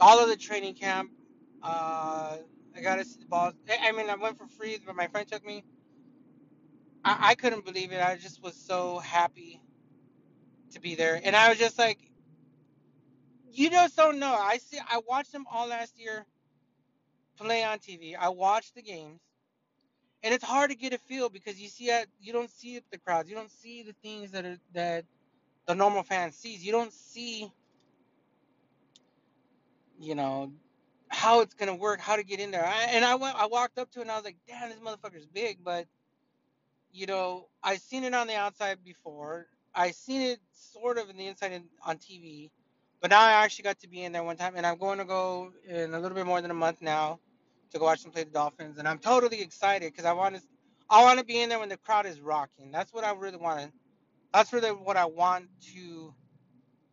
all 0.00 0.20
of 0.20 0.28
the 0.28 0.36
training 0.36 0.74
camp. 0.74 1.10
Uh, 1.62 2.38
I 2.76 2.80
got 2.82 2.96
to 2.96 3.04
see 3.04 3.20
the 3.20 3.26
balls. 3.26 3.54
I 3.68 3.88
I 3.88 3.92
mean, 3.92 4.10
I 4.10 4.16
went 4.16 4.38
for 4.38 4.46
free, 4.46 4.78
but 4.84 4.96
my 4.96 5.08
friend 5.08 5.26
took 5.26 5.44
me. 5.46 5.64
I, 7.04 7.30
I 7.30 7.34
couldn't 7.34 7.64
believe 7.64 7.92
it. 7.92 8.00
I 8.00 8.16
just 8.16 8.42
was 8.42 8.54
so 8.54 8.98
happy 8.98 9.60
to 10.72 10.80
be 10.80 10.94
there, 10.94 11.20
and 11.22 11.36
I 11.36 11.48
was 11.48 11.58
just 11.58 11.78
like, 11.78 11.98
you 13.50 13.70
just 13.70 13.96
don't 13.96 14.18
know. 14.18 14.34
I 14.34 14.58
see. 14.58 14.78
I 14.78 15.00
watched 15.08 15.32
them 15.32 15.46
all 15.50 15.68
last 15.68 15.98
year 15.98 16.24
play 17.38 17.64
on 17.64 17.78
TV. 17.78 18.16
I 18.18 18.28
watched 18.28 18.74
the 18.74 18.82
games, 18.82 19.20
and 20.22 20.32
it's 20.32 20.44
hard 20.44 20.70
to 20.70 20.76
get 20.76 20.92
a 20.92 20.98
feel 20.98 21.28
because 21.28 21.60
you 21.60 21.68
see 21.68 21.86
it. 21.86 22.08
You 22.20 22.32
don't 22.32 22.50
see 22.50 22.80
the 22.90 22.98
crowds. 22.98 23.28
You 23.28 23.36
don't 23.36 23.50
see 23.50 23.82
the 23.82 23.94
things 24.02 24.30
that 24.32 24.44
are 24.44 24.58
that 24.74 25.04
the 25.66 25.74
normal 25.74 26.02
fan 26.02 26.32
sees. 26.32 26.64
You 26.64 26.72
don't 26.72 26.92
see, 26.92 27.50
you 29.98 30.14
know, 30.14 30.52
how 31.08 31.40
it's 31.40 31.54
gonna 31.54 31.74
work, 31.74 32.00
how 32.00 32.16
to 32.16 32.24
get 32.24 32.40
in 32.40 32.50
there. 32.50 32.64
I, 32.64 32.84
and 32.90 33.04
I 33.04 33.16
went. 33.16 33.36
I 33.36 33.46
walked 33.46 33.78
up 33.78 33.90
to 33.92 33.98
it, 34.00 34.02
and 34.02 34.10
I 34.10 34.16
was 34.16 34.24
like, 34.24 34.36
damn, 34.46 34.70
this 34.70 34.78
motherfucker's 34.78 35.26
big, 35.26 35.58
but 35.64 35.86
you 36.92 37.06
know, 37.06 37.48
I've 37.62 37.80
seen 37.80 38.04
it 38.04 38.14
on 38.14 38.26
the 38.26 38.36
outside 38.36 38.78
before. 38.84 39.46
I've 39.74 39.94
seen 39.94 40.20
it 40.22 40.40
sort 40.52 40.98
of 40.98 41.08
in 41.10 41.16
the 41.16 41.26
inside 41.26 41.52
in, 41.52 41.64
on 41.84 41.96
TV, 41.96 42.50
but 43.00 43.10
now 43.10 43.20
I 43.20 43.32
actually 43.32 43.64
got 43.64 43.80
to 43.80 43.88
be 43.88 44.04
in 44.04 44.12
there 44.12 44.22
one 44.22 44.36
time, 44.36 44.54
and 44.56 44.66
I'm 44.66 44.78
going 44.78 44.98
to 44.98 45.04
go 45.04 45.52
in 45.66 45.94
a 45.94 45.98
little 46.00 46.14
bit 46.14 46.26
more 46.26 46.42
than 46.42 46.50
a 46.50 46.54
month 46.54 46.82
now 46.82 47.18
to 47.70 47.78
go 47.78 47.86
watch 47.86 48.02
them 48.02 48.12
play 48.12 48.24
the 48.24 48.30
Dolphins, 48.30 48.78
and 48.78 48.86
I'm 48.86 48.98
totally 48.98 49.40
excited 49.40 49.92
because 49.92 50.04
I 50.04 50.12
want 50.12 50.36
to, 50.36 50.42
I 50.90 51.02
want 51.02 51.18
to 51.18 51.24
be 51.24 51.40
in 51.40 51.48
there 51.48 51.58
when 51.58 51.70
the 51.70 51.78
crowd 51.78 52.06
is 52.06 52.20
rocking. 52.20 52.70
That's 52.70 52.92
what 52.92 53.04
I 53.04 53.12
really 53.14 53.38
want 53.38 53.60
to. 53.60 53.72
That's 54.34 54.52
really 54.52 54.70
what 54.70 54.96
I 54.96 55.06
want 55.06 55.46
to 55.74 56.14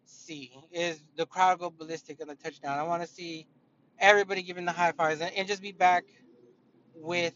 see 0.05 0.51
is 0.71 1.03
the 1.17 1.25
crowd 1.25 1.59
go 1.59 1.69
ballistic 1.69 2.21
on 2.21 2.27
the 2.27 2.35
touchdown. 2.35 2.77
I 2.77 2.83
want 2.83 3.01
to 3.01 3.07
see 3.07 3.47
everybody 3.99 4.41
giving 4.43 4.65
the 4.65 4.71
high 4.71 4.91
fives 4.93 5.21
and, 5.21 5.33
and 5.35 5.47
just 5.47 5.61
be 5.61 5.71
back 5.71 6.05
with, 6.95 7.35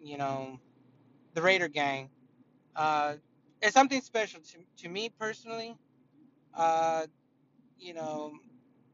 you 0.00 0.18
know, 0.18 0.60
the 1.36 1.42
Raider 1.42 1.68
gang 1.68 2.10
uh, 2.76 3.14
it's 3.62 3.74
something 3.74 4.00
special 4.00 4.40
to, 4.40 4.58
to 4.82 4.88
me 4.88 5.10
personally. 5.18 5.76
Uh, 6.54 7.06
you 7.78 7.94
know, 7.94 8.32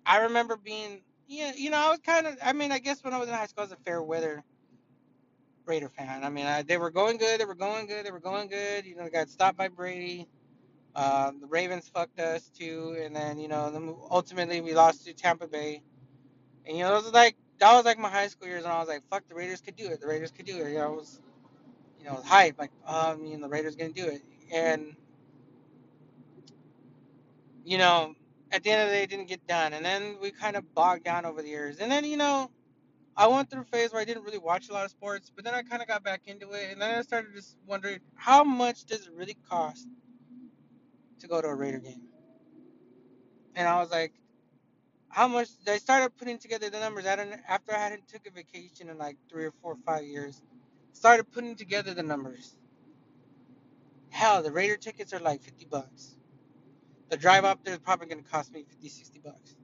I 0.06 0.22
remember 0.22 0.56
being, 0.56 1.02
yeah, 1.28 1.52
you 1.56 1.70
know, 1.70 1.78
I 1.78 1.90
was 1.90 2.00
kind 2.00 2.26
of, 2.26 2.36
I 2.42 2.52
mean, 2.52 2.72
I 2.72 2.78
guess 2.78 3.04
when 3.04 3.12
I 3.12 3.18
was 3.18 3.28
in 3.28 3.34
high 3.34 3.46
school, 3.46 3.62
I 3.62 3.66
was 3.66 3.72
a 3.72 3.76
fair 3.76 4.02
weather 4.02 4.42
Raider 5.66 5.88
fan. 5.88 6.24
I 6.24 6.30
mean, 6.30 6.46
I, 6.46 6.62
they 6.62 6.76
were 6.78 6.90
going 6.90 7.18
good, 7.18 7.40
they 7.40 7.44
were 7.44 7.54
going 7.54 7.86
good, 7.86 8.06
they 8.06 8.10
were 8.10 8.20
going 8.20 8.48
good. 8.48 8.86
You 8.86 8.96
know, 8.96 9.04
they 9.04 9.10
got 9.10 9.28
stopped 9.28 9.58
by 9.58 9.68
Brady. 9.68 10.28
Uh, 10.94 11.32
the 11.40 11.46
Ravens 11.46 11.88
fucked 11.88 12.20
us 12.20 12.50
too, 12.50 12.96
and 13.02 13.16
then 13.16 13.38
you 13.38 13.48
know, 13.48 13.70
then 13.70 13.94
ultimately 14.10 14.60
we 14.60 14.74
lost 14.74 15.06
to 15.06 15.14
Tampa 15.14 15.46
Bay. 15.48 15.82
And 16.66 16.76
you 16.76 16.82
know, 16.84 16.96
it 16.96 17.04
was 17.04 17.12
like 17.12 17.36
that 17.60 17.74
was 17.74 17.84
like 17.84 17.98
my 17.98 18.10
high 18.10 18.28
school 18.28 18.48
years, 18.48 18.64
and 18.64 18.72
I 18.72 18.80
was 18.80 18.88
like, 18.88 19.02
fuck, 19.10 19.26
the 19.28 19.34
Raiders 19.34 19.60
could 19.60 19.76
do 19.76 19.86
it. 19.86 20.00
The 20.00 20.06
Raiders 20.08 20.32
could 20.32 20.46
do 20.46 20.56
it. 20.58 20.70
You 20.70 20.78
know, 20.78 20.86
I 20.86 20.90
was, 20.90 21.20
you 22.02 22.10
know, 22.10 22.20
hype 22.24 22.58
like, 22.58 22.72
um, 22.86 22.96
I 22.96 23.14
mean, 23.16 23.40
the 23.40 23.48
Raiders 23.48 23.76
gonna 23.76 23.92
do 23.92 24.06
it. 24.06 24.22
And 24.52 24.96
you 27.64 27.78
know, 27.78 28.14
at 28.50 28.64
the 28.64 28.70
end 28.70 28.82
of 28.82 28.88
the 28.88 28.94
day, 28.94 29.02
it 29.04 29.10
didn't 29.10 29.28
get 29.28 29.46
done. 29.46 29.72
And 29.72 29.84
then 29.84 30.16
we 30.20 30.30
kind 30.30 30.56
of 30.56 30.74
bogged 30.74 31.04
down 31.04 31.24
over 31.24 31.42
the 31.42 31.48
years. 31.48 31.78
And 31.78 31.90
then, 31.90 32.04
you 32.04 32.16
know, 32.16 32.50
I 33.16 33.26
went 33.28 33.50
through 33.50 33.62
a 33.62 33.64
phase 33.64 33.92
where 33.92 34.02
I 34.02 34.04
didn't 34.04 34.24
really 34.24 34.38
watch 34.38 34.68
a 34.68 34.72
lot 34.72 34.84
of 34.84 34.90
sports, 34.90 35.30
but 35.34 35.44
then 35.44 35.54
I 35.54 35.62
kind 35.62 35.80
of 35.80 35.86
got 35.86 36.02
back 36.02 36.22
into 36.26 36.50
it. 36.52 36.72
And 36.72 36.82
then 36.82 36.98
I 36.98 37.02
started 37.02 37.34
just 37.34 37.56
wondering, 37.66 38.00
how 38.14 38.42
much 38.42 38.84
does 38.84 39.06
it 39.06 39.12
really 39.14 39.36
cost 39.48 39.86
to 41.20 41.28
go 41.28 41.40
to 41.40 41.48
a 41.48 41.54
Raider 41.54 41.78
game? 41.78 42.02
And 43.54 43.68
I 43.68 43.80
was 43.80 43.90
like, 43.90 44.12
how 45.08 45.28
much? 45.28 45.48
I 45.68 45.76
started 45.76 46.16
putting 46.16 46.38
together 46.38 46.70
the 46.70 46.80
numbers. 46.80 47.04
I 47.06 47.38
after 47.46 47.72
I 47.74 47.78
hadn't 47.78 48.08
took 48.08 48.26
a 48.26 48.30
vacation 48.30 48.88
in 48.88 48.96
like 48.96 49.18
three 49.30 49.44
or 49.44 49.52
four 49.60 49.72
or 49.72 49.78
five 49.84 50.04
years, 50.04 50.42
started 50.92 51.30
putting 51.32 51.56
together 51.56 51.94
the 51.94 52.02
numbers. 52.02 52.56
Hell, 54.10 54.42
the 54.42 54.52
Raider 54.52 54.76
tickets 54.76 55.12
are 55.12 55.18
like 55.20 55.42
50 55.42 55.66
bucks. 55.70 56.16
The 57.08 57.16
drive 57.16 57.44
up 57.44 57.64
there 57.64 57.74
is 57.74 57.80
probably 57.80 58.06
going 58.06 58.22
to 58.22 58.30
cost 58.30 58.52
me 58.52 58.64
50, 58.68 58.88
60 58.88 59.20
bucks. 59.20 59.56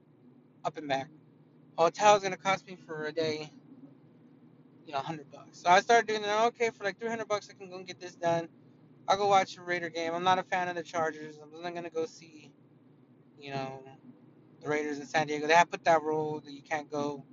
Up 0.65 0.77
and 0.77 0.87
back. 0.87 1.09
Hotel 1.77 2.15
is 2.15 2.21
going 2.21 2.33
to 2.33 2.37
cost 2.37 2.67
me 2.67 2.75
for 2.75 3.05
a 3.05 3.11
day, 3.11 3.49
you 4.85 4.91
know, 4.91 4.99
100 4.99 5.31
bucks. 5.31 5.59
So 5.61 5.69
I 5.69 5.79
started 5.79 6.07
doing 6.07 6.21
that. 6.23 6.47
Okay, 6.47 6.71
for 6.71 6.83
like 6.83 6.99
300 6.99 7.27
bucks, 7.27 7.49
I 7.49 7.53
can 7.53 7.69
go 7.69 7.77
and 7.77 7.87
get 7.87 7.99
this 7.99 8.15
done. 8.15 8.49
I'll 9.07 9.17
go 9.17 9.27
watch 9.27 9.57
a 9.57 9.61
Raider 9.61 9.89
game. 9.89 10.13
I'm 10.13 10.23
not 10.23 10.39
a 10.39 10.43
fan 10.43 10.67
of 10.67 10.75
the 10.75 10.83
Chargers. 10.83 11.39
I'm 11.41 11.61
not 11.61 11.71
going 11.71 11.85
to 11.85 11.89
go 11.89 12.05
see, 12.05 12.51
you 13.39 13.51
know, 13.51 13.83
the 14.61 14.69
Raiders 14.69 14.99
in 14.99 15.05
San 15.05 15.27
Diego. 15.27 15.47
They 15.47 15.53
have 15.53 15.71
put 15.71 15.85
that 15.85 16.03
rule 16.03 16.41
that 16.41 16.51
you 16.51 16.61
can't 16.61 16.91
go 16.91 17.23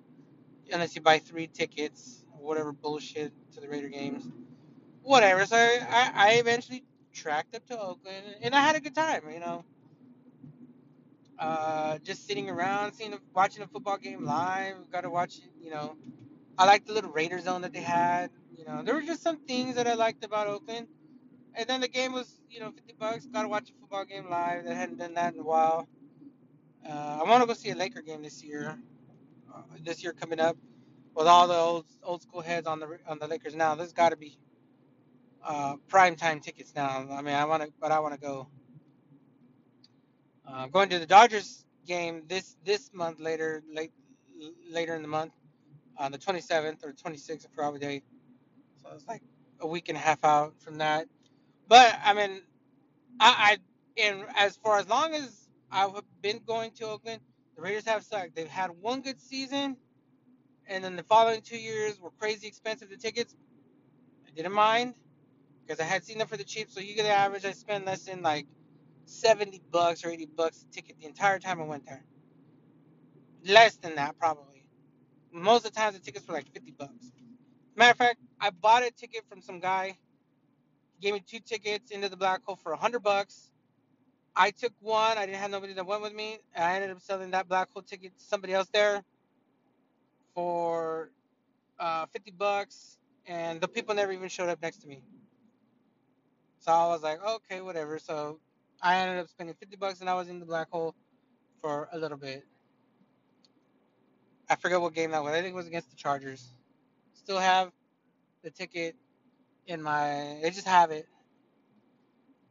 unless 0.72 0.94
you 0.94 1.02
buy 1.02 1.18
three 1.18 1.46
tickets 1.46 2.24
whatever 2.38 2.72
bullshit 2.72 3.32
to 3.54 3.60
the 3.60 3.68
Raider 3.68 3.88
games. 3.88 4.28
Whatever. 5.02 5.46
So 5.46 5.56
I, 5.56 5.80
I, 5.88 6.12
I 6.14 6.30
eventually 6.34 6.84
tracked 7.12 7.54
up 7.54 7.66
to 7.66 7.80
Oakland 7.80 8.24
and 8.42 8.54
I 8.54 8.60
had 8.60 8.76
a 8.76 8.80
good 8.80 8.94
time, 8.94 9.22
you 9.30 9.40
know 9.40 9.64
uh, 11.38 11.98
just 11.98 12.26
sitting 12.26 12.48
around, 12.48 12.92
seeing, 12.92 13.14
watching 13.34 13.62
a 13.62 13.66
football 13.66 13.98
game 13.98 14.24
live. 14.24 14.76
Got 14.90 15.02
to 15.02 15.10
watch 15.10 15.40
you 15.60 15.70
know. 15.70 15.96
I 16.58 16.64
liked 16.64 16.86
the 16.86 16.94
little 16.94 17.10
Raider 17.10 17.38
zone 17.40 17.62
that 17.62 17.72
they 17.72 17.82
had. 17.82 18.30
You 18.56 18.64
know, 18.64 18.82
there 18.82 18.94
were 18.94 19.02
just 19.02 19.22
some 19.22 19.36
things 19.40 19.74
that 19.74 19.86
I 19.86 19.94
liked 19.94 20.24
about 20.24 20.46
Oakland. 20.46 20.86
And 21.54 21.66
then 21.68 21.80
the 21.82 21.88
game 21.88 22.12
was, 22.12 22.40
you 22.50 22.60
know, 22.60 22.70
50 22.70 22.94
bucks. 22.98 23.26
Got 23.26 23.42
to 23.42 23.48
watch 23.48 23.68
a 23.70 23.72
football 23.80 24.06
game 24.06 24.30
live. 24.30 24.64
That 24.64 24.74
hadn't 24.74 24.98
done 24.98 25.14
that 25.14 25.34
in 25.34 25.40
a 25.40 25.42
while. 25.42 25.86
Uh, 26.86 27.20
I 27.22 27.28
want 27.28 27.42
to 27.42 27.46
go 27.46 27.52
see 27.52 27.70
a 27.70 27.76
Laker 27.76 28.00
game 28.00 28.22
this 28.22 28.42
year. 28.42 28.78
Uh, 29.54 29.60
this 29.82 30.02
year 30.02 30.14
coming 30.14 30.40
up, 30.40 30.56
with 31.16 31.26
all 31.26 31.48
the 31.48 31.56
old 31.56 31.86
old 32.04 32.22
school 32.22 32.42
heads 32.42 32.66
on 32.68 32.78
the 32.80 32.98
on 33.08 33.18
the 33.18 33.26
Lakers 33.26 33.56
now. 33.56 33.74
There's 33.74 33.92
got 33.92 34.10
to 34.10 34.16
be 34.16 34.38
uh, 35.44 35.76
prime 35.88 36.16
time 36.16 36.40
tickets 36.40 36.74
now. 36.76 37.06
I 37.10 37.22
mean, 37.22 37.34
I 37.34 37.46
want 37.46 37.64
to, 37.64 37.72
but 37.80 37.90
I 37.90 38.00
want 38.00 38.14
to 38.14 38.20
go. 38.20 38.48
Uh, 40.46 40.66
going 40.68 40.88
to 40.90 40.98
the 40.98 41.06
Dodgers 41.06 41.64
game 41.86 42.24
this 42.28 42.56
this 42.64 42.90
month 42.92 43.18
later 43.20 43.62
late 43.72 43.92
later 44.70 44.94
in 44.94 45.02
the 45.02 45.08
month 45.08 45.32
on 45.98 46.12
the 46.12 46.18
27th 46.18 46.84
or 46.84 46.92
26th 46.92 47.46
of 47.58 47.80
day. 47.80 48.02
So 48.82 48.90
it's 48.94 49.08
like 49.08 49.22
a 49.60 49.66
week 49.66 49.88
and 49.88 49.96
a 49.96 50.00
half 50.00 50.22
out 50.24 50.60
from 50.60 50.78
that. 50.78 51.06
But 51.68 51.98
I 52.04 52.14
mean, 52.14 52.42
I, 53.18 53.58
I 53.98 54.02
and 54.02 54.24
as 54.36 54.56
for 54.56 54.78
as 54.78 54.88
long 54.88 55.14
as 55.14 55.48
I've 55.72 55.92
been 56.22 56.40
going 56.46 56.72
to 56.72 56.86
Oakland, 56.86 57.20
the 57.56 57.62
Raiders 57.62 57.86
have 57.86 58.04
sucked. 58.04 58.36
They've 58.36 58.48
had 58.48 58.70
one 58.70 59.00
good 59.00 59.20
season, 59.20 59.76
And 60.68 60.82
then 60.84 60.96
the 60.96 61.02
following 61.02 61.42
two 61.42 61.58
years 61.58 62.00
were 62.00 62.10
crazy 62.18 62.46
expensive. 62.48 62.90
The 62.90 62.96
tickets, 62.96 63.34
I 64.26 64.30
didn't 64.34 64.52
mind 64.52 64.94
because 65.64 65.80
I 65.80 65.84
had 65.84 66.04
seen 66.04 66.18
them 66.18 66.28
for 66.28 66.36
the 66.36 66.44
cheap. 66.44 66.70
So 66.70 66.80
you 66.80 66.94
get 66.94 67.04
the 67.04 67.10
average, 67.10 67.44
I 67.44 67.52
spent 67.52 67.86
less 67.86 68.04
than 68.04 68.22
like 68.22 68.46
70 69.06 69.62
bucks 69.70 70.04
or 70.04 70.10
80 70.10 70.26
bucks 70.26 70.64
a 70.68 70.72
ticket 70.72 70.96
the 71.00 71.06
entire 71.06 71.38
time 71.38 71.60
I 71.60 71.64
went 71.64 71.86
there. 71.86 72.04
Less 73.46 73.76
than 73.76 73.96
that, 73.96 74.18
probably. 74.18 74.66
Most 75.32 75.66
of 75.66 75.72
the 75.74 75.80
times 75.80 75.96
the 75.96 76.02
tickets 76.02 76.26
were 76.26 76.34
like 76.34 76.52
50 76.52 76.72
bucks. 76.72 77.12
Matter 77.76 77.92
of 77.92 77.98
fact, 77.98 78.18
I 78.40 78.50
bought 78.50 78.82
a 78.82 78.90
ticket 78.90 79.24
from 79.28 79.42
some 79.42 79.60
guy. 79.60 79.98
He 80.94 81.00
gave 81.02 81.14
me 81.14 81.22
two 81.26 81.40
tickets 81.40 81.90
into 81.90 82.08
the 82.08 82.16
black 82.16 82.42
hole 82.44 82.56
for 82.56 82.72
100 82.72 83.00
bucks. 83.02 83.50
I 84.34 84.50
took 84.50 84.72
one. 84.80 85.18
I 85.18 85.26
didn't 85.26 85.40
have 85.40 85.50
nobody 85.50 85.74
that 85.74 85.86
went 85.86 86.02
with 86.02 86.14
me. 86.14 86.38
I 86.56 86.74
ended 86.74 86.90
up 86.90 87.00
selling 87.00 87.30
that 87.32 87.48
black 87.48 87.70
hole 87.72 87.82
ticket 87.82 88.16
to 88.18 88.24
somebody 88.24 88.54
else 88.54 88.68
there 88.72 89.02
for 90.36 91.10
uh, 91.80 92.06
50 92.12 92.32
bucks. 92.32 92.98
And 93.26 93.60
the 93.60 93.68
people 93.68 93.96
never 93.96 94.12
even 94.12 94.28
showed 94.28 94.50
up 94.50 94.62
next 94.62 94.78
to 94.82 94.88
me. 94.88 95.02
So 96.60 96.72
I 96.72 96.86
was 96.88 97.02
like, 97.02 97.24
okay, 97.24 97.60
whatever. 97.62 97.98
So 97.98 98.40
I 98.82 98.96
ended 98.98 99.18
up 99.20 99.28
spending 99.28 99.56
50 99.56 99.76
bucks 99.76 100.00
and 100.00 100.10
I 100.10 100.14
was 100.14 100.28
in 100.28 100.40
the 100.40 100.46
black 100.46 100.70
hole 100.70 100.94
for 101.62 101.88
a 101.92 101.98
little 101.98 102.18
bit. 102.18 102.44
I 104.48 104.56
forget 104.56 104.80
what 104.80 104.94
game 104.94 105.12
that 105.12 105.24
was. 105.24 105.32
I 105.32 105.42
think 105.42 105.54
it 105.54 105.56
was 105.56 105.66
against 105.66 105.90
the 105.90 105.96
Chargers. 105.96 106.52
Still 107.14 107.38
have 107.38 107.72
the 108.44 108.50
ticket 108.50 108.96
in 109.66 109.82
my. 109.82 110.38
I 110.44 110.50
just 110.52 110.68
have 110.68 110.92
it. 110.92 111.08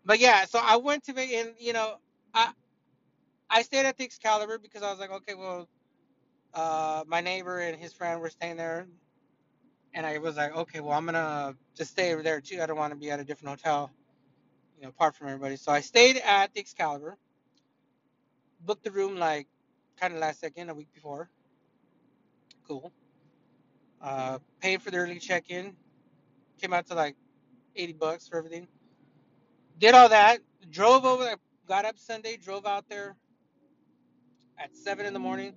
But 0.06 0.20
yeah, 0.20 0.46
so 0.46 0.60
I 0.62 0.78
went 0.78 1.06
to 1.06 1.18
and 1.18 1.52
you 1.60 1.74
know, 1.74 1.96
I 2.34 2.52
I 3.50 3.62
stayed 3.64 3.86
at 3.86 3.98
the 3.98 4.04
Excalibur 4.06 4.58
because 4.60 4.84
I 4.84 4.92
was 4.92 5.00
like, 5.00 5.12
okay, 5.12 5.36
well, 5.36 5.70
uh, 6.56 7.04
my 7.08 7.22
neighbor 7.22 7.60
and 7.60 7.78
his 7.80 7.94
friend 7.94 8.22
were 8.22 8.30
staying 8.32 8.58
there, 8.58 8.88
and 9.94 10.06
I 10.06 10.20
was 10.20 10.38
like, 10.38 10.56
okay, 10.56 10.82
well, 10.82 10.94
I'm 10.98 11.06
gonna 11.06 11.56
just 11.76 11.92
stay 11.92 12.14
over 12.14 12.24
there 12.24 12.42
too. 12.42 12.62
I 12.62 12.66
don't 12.68 12.78
want 12.78 12.94
to 12.94 13.00
be 13.00 13.12
at 13.12 13.20
a 13.20 13.26
different 13.26 13.62
hotel, 13.62 13.92
you 14.78 14.84
know, 14.84 14.90
apart 14.90 15.16
from 15.16 15.28
everybody. 15.28 15.58
So 15.58 15.72
I 15.72 15.82
stayed 15.82 16.18
at 16.18 16.54
the 16.54 16.62
Excalibur, 16.62 17.18
booked 18.66 18.84
the 18.84 18.92
room 18.92 19.18
like 19.18 19.48
kind 20.00 20.14
of 20.14 20.20
last 20.20 20.42
second, 20.42 20.70
a 20.70 20.74
week 20.76 20.94
before. 20.94 21.30
Cool. 22.68 22.92
Uh, 24.02 24.40
paid 24.62 24.82
for 24.82 24.92
the 24.92 24.98
early 24.98 25.20
check-in. 25.20 25.76
Came 26.62 26.74
out 26.74 26.88
to 26.88 26.96
like 26.96 27.16
80 27.76 27.94
bucks 27.94 28.28
for 28.28 28.38
everything. 28.38 28.68
Did 29.80 29.96
all 29.96 30.10
that. 30.10 30.40
Drove 30.72 31.06
over. 31.06 31.36
Got 31.68 31.86
up 31.86 31.98
Sunday. 32.00 32.38
Drove 32.38 32.66
out 32.66 32.86
there 32.90 33.16
at 34.60 34.76
seven 34.76 35.06
in 35.06 35.14
the 35.14 35.20
morning. 35.20 35.54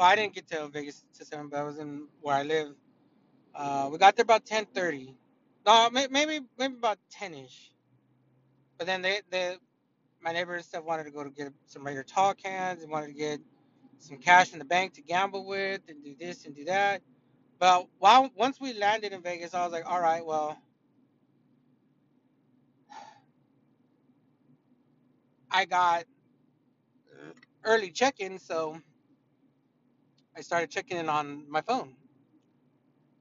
Well, 0.00 0.08
I 0.08 0.16
didn't 0.16 0.34
get 0.34 0.48
to 0.50 0.68
Vegas 0.68 1.04
to 1.18 1.26
seven, 1.26 1.50
but 1.50 1.60
I 1.60 1.64
was 1.64 1.78
in 1.78 2.08
where 2.22 2.36
I 2.36 2.44
live. 2.44 2.74
Uh, 3.54 3.90
we 3.92 3.98
got 3.98 4.16
there 4.16 4.24
about 4.24 4.46
10:30. 4.46 5.14
No, 5.66 5.90
maybe 5.92 6.40
maybe 6.58 6.74
about 6.76 6.98
10ish. 7.12 7.70
But 8.78 8.86
then 8.88 9.02
they, 9.02 9.56
my 10.22 10.32
neighbors 10.32 10.66
stuff 10.66 10.84
wanted 10.84 11.04
to 11.04 11.12
go 11.12 11.24
to 11.24 11.30
get 11.30 11.52
some 11.66 11.86
Raider 11.86 12.04
tall 12.04 12.34
cans 12.34 12.82
and 12.82 12.92
wanted 12.92 13.08
to 13.08 13.14
get 13.14 13.40
some 13.98 14.18
cash 14.18 14.52
in 14.54 14.58
the 14.60 14.66
bank 14.66 14.94
to 14.94 15.02
gamble 15.02 15.46
with 15.46 15.82
and 15.88 16.04
do 16.04 16.14
this 16.18 16.46
and 16.46 16.54
do 16.56 16.64
that. 16.66 17.02
But 17.58 17.88
while 17.98 18.30
once 18.36 18.60
we 18.60 18.74
landed 18.74 19.12
in 19.12 19.22
Vegas, 19.22 19.54
I 19.54 19.64
was 19.64 19.72
like, 19.72 19.90
all 19.90 20.00
right, 20.00 20.24
well, 20.24 20.58
I 25.50 25.66
got 25.66 26.04
early 27.64 27.90
check-in, 27.90 28.38
so 28.38 28.80
I 30.36 30.40
started 30.40 30.70
checking 30.70 30.98
in 30.98 31.08
on 31.08 31.50
my 31.50 31.60
phone. 31.60 31.94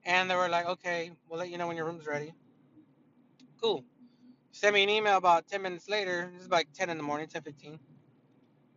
And 0.05 0.29
they 0.29 0.35
were 0.35 0.49
like, 0.49 0.65
okay, 0.65 1.11
we'll 1.27 1.39
let 1.39 1.49
you 1.49 1.57
know 1.57 1.67
when 1.67 1.77
your 1.77 1.85
room's 1.85 2.07
ready. 2.07 2.33
Cool. 3.61 3.83
Send 4.51 4.73
me 4.73 4.83
an 4.83 4.89
email 4.89 5.17
about 5.17 5.47
10 5.47 5.61
minutes 5.61 5.89
later. 5.89 6.29
This 6.33 6.43
is 6.43 6.49
like 6.49 6.71
10 6.73 6.89
in 6.89 6.97
the 6.97 7.03
morning, 7.03 7.27
10:15. 7.27 7.79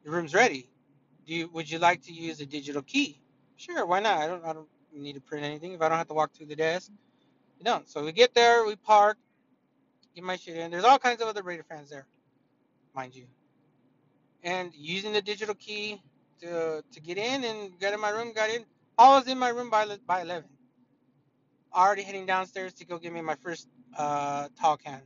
Your 0.05 0.15
room's 0.15 0.35
ready. 0.35 0.69
Do 1.27 1.35
you 1.35 1.49
would 1.49 1.71
you 1.71 1.79
like 1.79 2.03
to 2.03 2.13
use 2.13 2.41
a 2.41 2.47
digital 2.47 2.83
key? 2.83 3.21
Sure, 3.57 3.87
why 3.87 4.01
not? 4.01 4.19
I 4.19 4.27
don't 4.27 4.45
I 4.45 4.53
don't 4.53 4.69
need 4.93 5.15
to 5.15 5.21
print 5.21 5.45
anything 5.45 5.73
if 5.73 5.81
I 5.81 5.89
don't 5.89 5.99
have 5.99 6.09
to 6.09 6.15
walk 6.15 6.33
through 6.33 6.47
the 6.47 6.57
desk. 6.57 6.91
You 7.59 7.65
don't. 7.65 7.89
So 7.89 8.05
we 8.05 8.13
get 8.13 8.35
there, 8.35 8.67
we 8.67 8.77
park, 8.77 9.19
get 10.15 10.25
my 10.25 10.37
shit 10.37 10.57
in. 10.57 10.71
There's 10.71 10.85
all 10.85 10.99
kinds 10.99 11.23
of 11.23 11.29
other 11.29 11.43
Raider 11.43 11.63
fans 11.63 11.91
there, 11.91 12.07
mind 12.95 13.15
you. 13.15 13.27
And 14.43 14.73
using 14.75 15.13
the 15.13 15.23
digital 15.23 15.55
key 15.55 16.03
to 16.43 16.85
to 16.93 17.01
get 17.01 17.19
in 17.19 17.45
and 17.45 17.79
get 17.79 17.95
in 17.95 18.01
my 18.01 18.11
room, 18.11 18.33
got 18.35 18.51
in. 18.51 18.65
I 18.99 19.17
was 19.17 19.27
in 19.29 19.39
my 19.39 19.49
room 19.49 19.71
by 19.71 19.87
by 20.07 20.23
11. 20.23 20.49
Already 21.75 22.03
heading 22.03 22.27
downstairs 22.27 22.75
to 22.75 22.85
go 22.85 22.99
get 22.99 23.13
me 23.13 23.23
my 23.23 23.37
first 23.37 23.69
uh, 23.97 24.49
tall 24.61 24.77
can, 24.77 25.01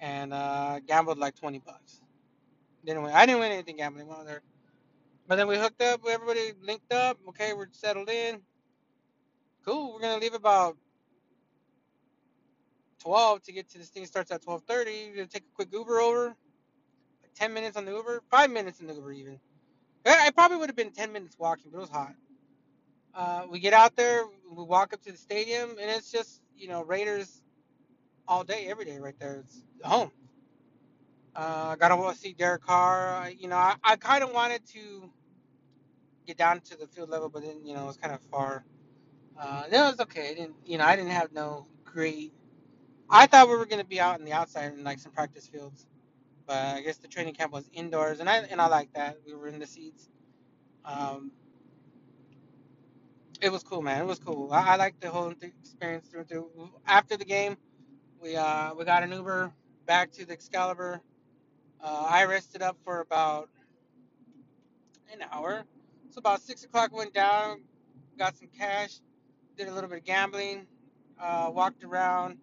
and 0.00 0.34
uh, 0.34 0.80
gambled 0.86 1.18
like 1.18 1.36
20 1.36 1.60
bucks. 1.60 2.00
Didn't 2.84 3.02
win. 3.02 3.12
I 3.12 3.26
didn't 3.26 3.40
win 3.40 3.52
anything 3.52 3.76
gambling 3.76 4.08
there. 4.24 4.42
But 5.28 5.36
then 5.36 5.48
we 5.48 5.56
hooked 5.56 5.82
up. 5.82 6.00
Everybody 6.08 6.52
linked 6.62 6.92
up. 6.92 7.18
Okay, 7.28 7.52
we're 7.52 7.68
settled 7.72 8.10
in. 8.10 8.40
Cool. 9.64 9.94
We're 9.94 10.00
gonna 10.00 10.20
leave 10.20 10.34
about 10.34 10.76
12 13.00 13.42
to 13.42 13.52
get 13.52 13.68
to 13.70 13.78
this 13.78 13.88
thing. 13.90 14.06
Starts 14.06 14.30
at 14.30 14.42
12:30. 14.42 15.10
We're 15.10 15.16
gonna 15.16 15.26
take 15.26 15.44
a 15.44 15.54
quick 15.54 15.68
Uber 15.72 16.00
over. 16.00 16.26
Like 17.22 17.34
10 17.34 17.52
minutes 17.54 17.76
on 17.76 17.84
the 17.84 17.92
Uber. 17.92 18.22
Five 18.30 18.50
minutes 18.50 18.80
in 18.80 18.86
the 18.86 18.94
Uber 18.94 19.12
even. 19.12 19.40
I 20.06 20.30
probably 20.30 20.58
would 20.58 20.68
have 20.68 20.76
been 20.76 20.92
10 20.92 21.12
minutes 21.12 21.36
walking, 21.38 21.70
but 21.72 21.78
it 21.78 21.80
was 21.82 21.90
hot. 21.90 22.14
Uh, 23.14 23.46
we 23.50 23.60
get 23.60 23.72
out 23.72 23.96
there, 23.96 24.24
we 24.50 24.64
walk 24.64 24.92
up 24.92 25.02
to 25.02 25.12
the 25.12 25.18
stadium, 25.18 25.70
and 25.70 25.90
it's 25.90 26.12
just, 26.12 26.42
you 26.56 26.68
know, 26.68 26.84
Raiders 26.84 27.42
all 28.28 28.44
day, 28.44 28.66
every 28.68 28.84
day 28.84 28.98
right 28.98 29.18
there. 29.18 29.42
It's 29.44 29.62
home. 29.84 30.10
Uh, 31.34 31.68
I 31.72 31.76
got 31.76 31.88
to 31.88 32.18
see 32.18 32.32
Derek 32.34 32.62
Carr. 32.64 33.30
You 33.30 33.48
know, 33.48 33.56
I, 33.56 33.76
I 33.84 33.96
kind 33.96 34.24
of 34.24 34.32
wanted 34.32 34.66
to 34.74 35.10
get 36.26 36.36
down 36.36 36.60
to 36.60 36.76
the 36.76 36.86
field 36.86 37.10
level, 37.10 37.28
but 37.28 37.42
then, 37.42 37.64
you 37.64 37.74
know, 37.74 37.84
it 37.84 37.86
was 37.86 37.96
kind 37.96 38.14
of 38.14 38.20
far. 38.30 38.64
Uh, 39.38 39.64
it 39.70 39.72
was 39.72 40.00
okay. 40.00 40.30
I 40.30 40.34
didn't, 40.34 40.56
you 40.64 40.78
know, 40.78 40.84
I 40.84 40.96
didn't 40.96 41.12
have 41.12 41.32
no 41.32 41.66
great. 41.84 42.32
I 43.10 43.26
thought 43.26 43.48
we 43.48 43.56
were 43.56 43.66
going 43.66 43.80
to 43.82 43.86
be 43.86 44.00
out 44.00 44.18
in 44.18 44.24
the 44.24 44.32
outside 44.32 44.72
in 44.72 44.84
like 44.84 44.98
some 44.98 45.12
practice 45.12 45.46
fields, 45.46 45.86
but 46.46 46.56
I 46.56 46.82
guess 46.82 46.98
the 46.98 47.08
training 47.08 47.34
camp 47.34 47.52
was 47.52 47.68
indoors, 47.72 48.20
and 48.20 48.28
I 48.30 48.38
and 48.38 48.60
I 48.60 48.68
like 48.68 48.92
that. 48.94 49.18
We 49.26 49.34
were 49.34 49.48
in 49.48 49.58
the 49.58 49.66
seats. 49.66 50.08
Um, 50.84 51.32
it 53.40 53.50
was 53.52 53.62
cool, 53.62 53.82
man. 53.82 54.02
It 54.02 54.06
was 54.06 54.18
cool. 54.20 54.52
I, 54.52 54.74
I 54.74 54.76
liked 54.76 55.00
the 55.00 55.10
whole 55.10 55.32
experience 55.42 56.08
through 56.08 56.20
and 56.20 56.28
through. 56.28 56.70
After 56.86 57.16
the 57.16 57.24
game, 57.26 57.56
we 58.20 58.36
uh 58.36 58.74
we 58.74 58.84
got 58.84 59.02
an 59.02 59.12
Uber 59.12 59.52
back 59.86 60.12
to 60.12 60.26
the 60.26 60.32
Excalibur. 60.34 61.00
Uh, 61.82 62.06
I 62.08 62.24
rested 62.26 62.62
up 62.62 62.76
for 62.84 63.00
about 63.00 63.50
an 65.12 65.20
hour. 65.32 65.64
So 66.10 66.18
about 66.18 66.40
six 66.42 66.64
o'clock 66.64 66.92
went 66.94 67.14
down, 67.14 67.62
got 68.18 68.36
some 68.36 68.48
cash, 68.56 69.00
did 69.56 69.68
a 69.68 69.74
little 69.74 69.90
bit 69.90 69.98
of 70.00 70.04
gambling, 70.04 70.66
uh, 71.20 71.50
walked 71.52 71.84
around, 71.84 72.38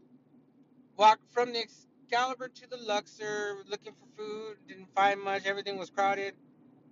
walked 0.98 1.24
from 1.32 1.54
the 1.54 1.60
Excalibur 2.04 2.50
to 2.50 2.70
the 2.70 2.78
Luxor, 2.78 3.58
looking 3.68 3.94
for 3.94 4.08
food. 4.18 4.58
Didn't 4.68 4.94
find 4.96 5.20
much. 5.22 5.46
Everything 5.46 5.78
was 5.78 5.90
crowded. 5.90 6.34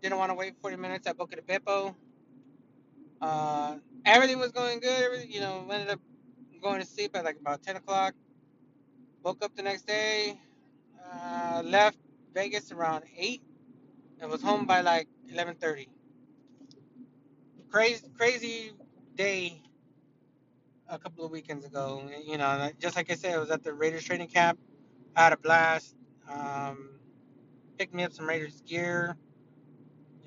Didn't 0.02 0.18
want 0.18 0.32
to 0.32 0.36
wait 0.36 0.56
40 0.62 0.78
minutes 0.78 1.08
at 1.08 1.18
Buca 1.18 1.36
di 1.36 1.42
Beppo. 1.42 1.96
Uh, 3.22 3.76
everything 4.06 4.40
was 4.40 4.52
going 4.52 4.80
good. 4.80 5.04
Everything, 5.04 5.32
you 5.32 5.42
know, 5.42 5.68
ended 5.72 5.90
up 5.90 6.00
going 6.62 6.80
to 6.82 6.88
sleep 6.88 7.16
at 7.16 7.24
like 7.26 7.38
about 7.40 7.62
10 7.62 7.76
o'clock. 7.76 8.14
Woke 9.24 9.44
up 9.44 9.56
the 9.56 9.64
next 9.64 9.84
day. 9.86 10.40
Uh, 11.06 11.62
left 11.66 11.98
Vegas 12.34 12.72
around 12.72 13.04
8 13.18 13.42
and 14.22 14.32
was 14.32 14.42
home 14.42 14.66
by 14.66 14.82
like 14.82 15.08
11:30. 15.32 15.88
Crazy, 17.70 18.08
crazy 18.18 18.72
day 19.16 19.62
a 20.90 21.00
couple 21.00 21.26
of 21.26 21.32
weekends 21.32 21.66
ago. 21.66 22.10
You 22.26 22.38
know, 22.38 22.72
just 22.80 22.96
like 22.96 23.12
I 23.12 23.16
said, 23.16 23.36
I 23.36 23.40
was 23.40 23.52
at 23.52 23.64
the 23.64 23.74
Raiders 23.74 24.04
training 24.04 24.28
camp. 24.30 24.60
I 25.16 25.24
had 25.26 25.34
a 25.34 25.38
blast. 25.38 25.96
Um, 26.30 26.90
picked 27.78 27.94
me 27.94 28.04
up 28.04 28.14
some 28.14 28.28
Raiders 28.28 28.62
gear. 28.68 29.18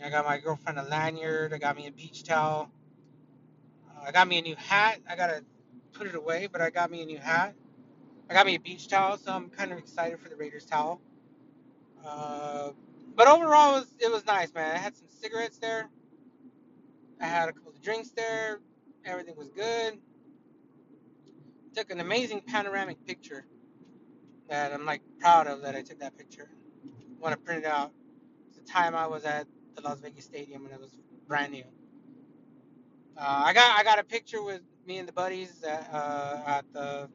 I 0.05 0.11
got 0.11 0.27
my 0.27 0.39
girlfriend 0.39 0.79
a 0.79 0.85
lanyard. 0.85 1.53
I 1.55 1.59
got 1.59 1.77
me 1.77 1.87
a 1.87 1.93
beach 1.93 2.25
towel. 2.25 2.71
Uh, 3.89 4.05
I 4.09 4.13
got 4.13 4.29
me 4.29 4.39
a 4.39 4.43
new 4.43 4.57
hat. 4.57 5.01
I 5.09 5.17
gotta 5.17 5.45
put 5.93 6.07
it 6.07 6.15
away, 6.15 6.49
but 6.51 6.61
I 6.61 6.71
got 6.71 6.91
me 6.91 7.03
a 7.03 7.07
new 7.07 7.19
hat. 7.19 7.55
I 8.31 8.35
got 8.35 8.47
me 8.47 8.57
a 8.57 8.61
beach 8.61 8.89
towel, 8.89 9.19
so 9.19 9.33
I'm 9.33 9.51
kind 9.51 9.73
of 9.73 9.79
excited 9.79 10.21
for 10.21 10.29
the 10.29 10.37
Raiders 10.37 10.67
towel. 10.67 11.01
Uh, 12.07 12.71
but 13.17 13.29
overall, 13.29 13.77
it 13.77 13.81
was, 13.81 13.97
it 14.01 14.13
was 14.13 14.27
nice, 14.27 14.55
man. 14.55 14.75
I 14.75 14.79
had 14.79 14.97
some 14.97 15.09
cigarettes 15.09 15.59
there. 15.59 15.89
I 17.21 17.27
had 17.27 17.49
a 17.49 17.53
couple 17.53 17.73
of 17.73 17.83
drinks 17.83 18.11
there. 18.11 18.61
Everything 19.05 19.37
was 19.37 19.49
good. 19.51 19.99
Took 21.75 21.91
an 21.91 22.01
amazing 22.01 22.43
panoramic 22.43 23.05
picture 23.07 23.47
that 24.49 24.73
I'm 24.73 24.87
like 24.87 25.03
proud 25.21 25.47
of 25.47 25.63
that 25.63 25.77
I 25.77 25.83
took 25.83 26.01
that 26.01 26.17
picture. 26.19 26.51
Want 27.21 27.35
to 27.35 27.41
print 27.41 27.65
it 27.65 27.69
out. 27.71 27.93
It's 28.49 28.59
the 28.59 28.65
time 28.65 28.95
I 28.97 29.07
was 29.07 29.25
at 29.25 29.47
the 29.77 29.83
Las 29.83 30.01
Vegas 30.01 30.25
Stadium 30.27 30.65
and 30.67 30.75
it 30.75 30.81
was 30.81 30.97
brand 31.29 31.53
new. 31.53 31.65
Uh, 33.19 33.45
I 33.47 33.53
got 33.55 33.79
I 33.79 33.85
got 33.85 33.99
a 34.01 34.05
picture 34.05 34.43
with 34.43 34.63
me 34.87 34.99
and 34.99 35.09
the 35.09 35.13
buddies 35.13 35.63
at, 35.65 35.89
uh, 35.93 36.43
at 36.47 36.65
the 36.73 37.09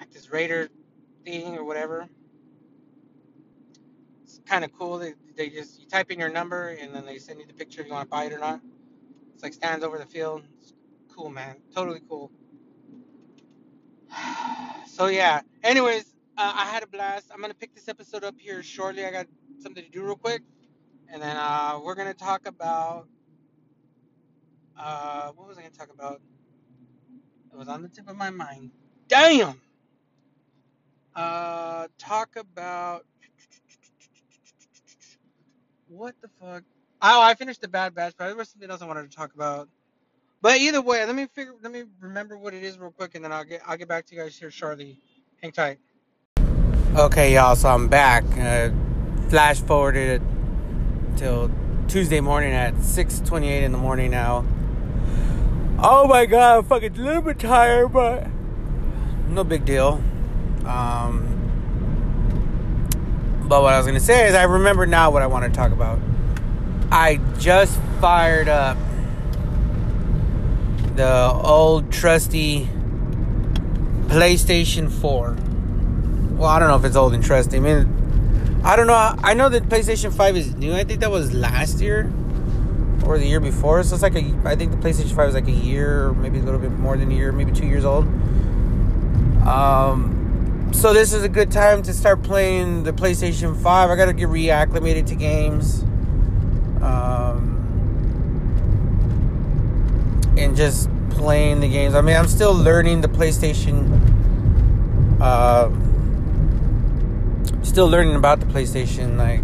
at 0.00 0.10
this 0.12 0.30
Raider 0.30 0.68
thing 1.24 1.56
or 1.58 1.64
whatever. 1.64 2.08
It's 4.24 4.40
kind 4.46 4.64
of 4.64 4.72
cool. 4.72 4.98
They, 4.98 5.14
they 5.36 5.50
just 5.50 5.80
you 5.80 5.88
type 5.88 6.10
in 6.12 6.20
your 6.20 6.30
number 6.30 6.70
and 6.80 6.94
then 6.94 7.06
they 7.06 7.18
send 7.18 7.40
you 7.40 7.46
the 7.46 7.54
picture 7.54 7.82
if 7.82 7.88
you 7.88 7.92
want 7.94 8.06
to 8.06 8.10
buy 8.10 8.24
it 8.26 8.32
or 8.32 8.38
not. 8.38 8.60
It's 9.34 9.42
like 9.42 9.54
stands 9.54 9.84
over 9.84 9.98
the 9.98 10.06
field. 10.06 10.42
It's 10.60 10.74
cool, 11.08 11.30
man. 11.30 11.56
Totally 11.74 12.00
cool. 12.08 12.30
So 14.86 15.06
yeah. 15.06 15.40
Anyways, 15.62 16.04
uh, 16.36 16.52
I 16.54 16.66
had 16.66 16.82
a 16.82 16.86
blast. 16.86 17.30
I'm 17.32 17.40
gonna 17.40 17.54
pick 17.54 17.74
this 17.74 17.88
episode 17.88 18.24
up 18.24 18.34
here 18.38 18.62
shortly. 18.62 19.04
I 19.04 19.10
got 19.10 19.26
something 19.62 19.82
to 19.84 19.90
do 19.90 20.04
real 20.04 20.16
quick, 20.16 20.42
and 21.08 21.22
then 21.22 21.36
uh, 21.36 21.78
we're 21.82 21.94
gonna 21.94 22.14
talk 22.14 22.46
about 22.46 23.08
uh, 24.78 25.30
what 25.32 25.48
was 25.48 25.58
I 25.58 25.62
gonna 25.62 25.74
talk 25.74 25.90
about? 25.92 26.20
It 27.52 27.56
was 27.58 27.68
on 27.68 27.82
the 27.82 27.88
tip 27.88 28.08
of 28.08 28.16
my 28.16 28.30
mind. 28.30 28.70
Damn. 29.08 29.60
Uh, 31.14 31.88
talk 31.98 32.36
about 32.36 33.04
what 35.88 36.14
the 36.22 36.28
fuck? 36.40 36.62
Oh, 37.02 37.20
I 37.22 37.34
finished 37.34 37.60
the 37.62 37.68
Bad 37.68 37.94
Batch, 37.94 38.14
but 38.16 38.26
there 38.26 38.36
was 38.36 38.48
something 38.48 38.70
else 38.70 38.82
I 38.82 38.86
wanted 38.86 39.10
to 39.10 39.16
talk 39.16 39.34
about. 39.34 39.68
But 40.42 40.58
either 40.58 40.80
way, 40.80 41.04
let 41.04 41.14
me 41.14 41.26
figure. 41.26 41.54
Let 41.62 41.70
me 41.72 41.84
remember 42.00 42.38
what 42.38 42.54
it 42.54 42.62
is 42.62 42.78
real 42.78 42.90
quick, 42.90 43.14
and 43.14 43.24
then 43.24 43.32
I'll 43.32 43.44
get 43.44 43.60
I'll 43.66 43.76
get 43.76 43.88
back 43.88 44.06
to 44.06 44.14
you 44.14 44.22
guys 44.22 44.36
here 44.36 44.50
shortly. 44.50 44.98
Hang 45.42 45.52
tight. 45.52 45.78
Okay, 46.96 47.34
y'all. 47.34 47.56
So 47.56 47.68
I'm 47.68 47.88
back. 47.88 48.24
Uh, 48.38 48.70
flash 49.28 49.60
forwarded 49.60 50.20
it 50.20 50.22
till 51.18 51.50
Tuesday 51.88 52.20
morning 52.20 52.52
at 52.52 52.74
6:28 52.76 53.62
in 53.62 53.72
the 53.72 53.78
morning 53.78 54.10
now. 54.10 54.46
Oh 55.78 56.06
my 56.06 56.24
god, 56.24 56.58
I'm 56.58 56.64
fucking 56.64 56.98
a 56.98 57.02
little 57.02 57.22
bit 57.22 57.38
tired, 57.38 57.88
but 57.88 58.26
no 59.28 59.44
big 59.44 59.66
deal. 59.66 60.02
Um, 60.64 61.26
but 63.46 63.62
what 63.62 63.74
I 63.74 63.78
was 63.78 63.86
gonna 63.86 64.00
say 64.00 64.26
is, 64.26 64.34
I 64.34 64.44
remember 64.44 64.86
now 64.86 65.10
what 65.10 65.20
I 65.20 65.26
want 65.26 65.44
to 65.44 65.56
talk 65.56 65.72
about. 65.72 65.98
I 66.90 67.20
just 67.38 67.78
fired 68.00 68.48
up 68.48 68.78
the 70.96 71.32
old 71.32 71.92
trusty 71.92 72.68
PlayStation 74.06 74.90
4. 74.90 75.36
Well, 76.36 76.48
I 76.48 76.58
don't 76.58 76.68
know 76.68 76.76
if 76.76 76.84
it's 76.84 76.96
old 76.96 77.14
and 77.14 77.22
trusty. 77.22 77.58
I 77.58 77.60
mean, 77.60 78.60
I 78.64 78.76
don't 78.76 78.86
know. 78.86 79.14
I 79.22 79.34
know 79.34 79.48
that 79.48 79.64
PlayStation 79.64 80.12
5 80.12 80.36
is 80.36 80.54
new. 80.56 80.74
I 80.74 80.84
think 80.84 81.00
that 81.00 81.10
was 81.10 81.32
last 81.32 81.80
year 81.80 82.12
or 83.06 83.18
the 83.18 83.26
year 83.26 83.40
before. 83.40 83.82
So 83.82 83.94
it's 83.94 84.02
like 84.02 84.14
a. 84.14 84.40
I 84.44 84.56
think 84.56 84.72
the 84.72 84.76
PlayStation 84.78 85.14
5 85.14 85.28
is 85.28 85.34
like 85.34 85.48
a 85.48 85.52
year, 85.52 86.12
maybe 86.14 86.38
a 86.38 86.42
little 86.42 86.60
bit 86.60 86.72
more 86.72 86.96
than 86.96 87.10
a 87.10 87.14
year, 87.14 87.32
maybe 87.32 87.52
two 87.52 87.66
years 87.66 87.84
old. 87.84 88.04
Um, 89.46 90.70
so 90.72 90.92
this 90.92 91.12
is 91.12 91.22
a 91.22 91.28
good 91.28 91.50
time 91.50 91.82
to 91.82 91.92
start 91.92 92.22
playing 92.22 92.84
the 92.84 92.92
PlayStation 92.92 93.60
5. 93.60 93.90
I 93.90 93.96
got 93.96 94.06
to 94.06 94.12
get 94.12 94.28
reacclimated 94.28 95.06
to 95.06 95.14
games. 95.14 95.82
Um, 96.82 97.19
and 100.40 100.56
just 100.56 100.88
playing 101.10 101.60
the 101.60 101.68
games. 101.68 101.94
I 101.94 102.00
mean, 102.00 102.16
I'm 102.16 102.28
still 102.28 102.54
learning 102.54 103.02
the 103.02 103.08
PlayStation. 103.08 104.00
Uh, 105.20 105.70
still 107.62 107.88
learning 107.88 108.16
about 108.16 108.40
the 108.40 108.46
PlayStation. 108.46 109.16
Like 109.16 109.40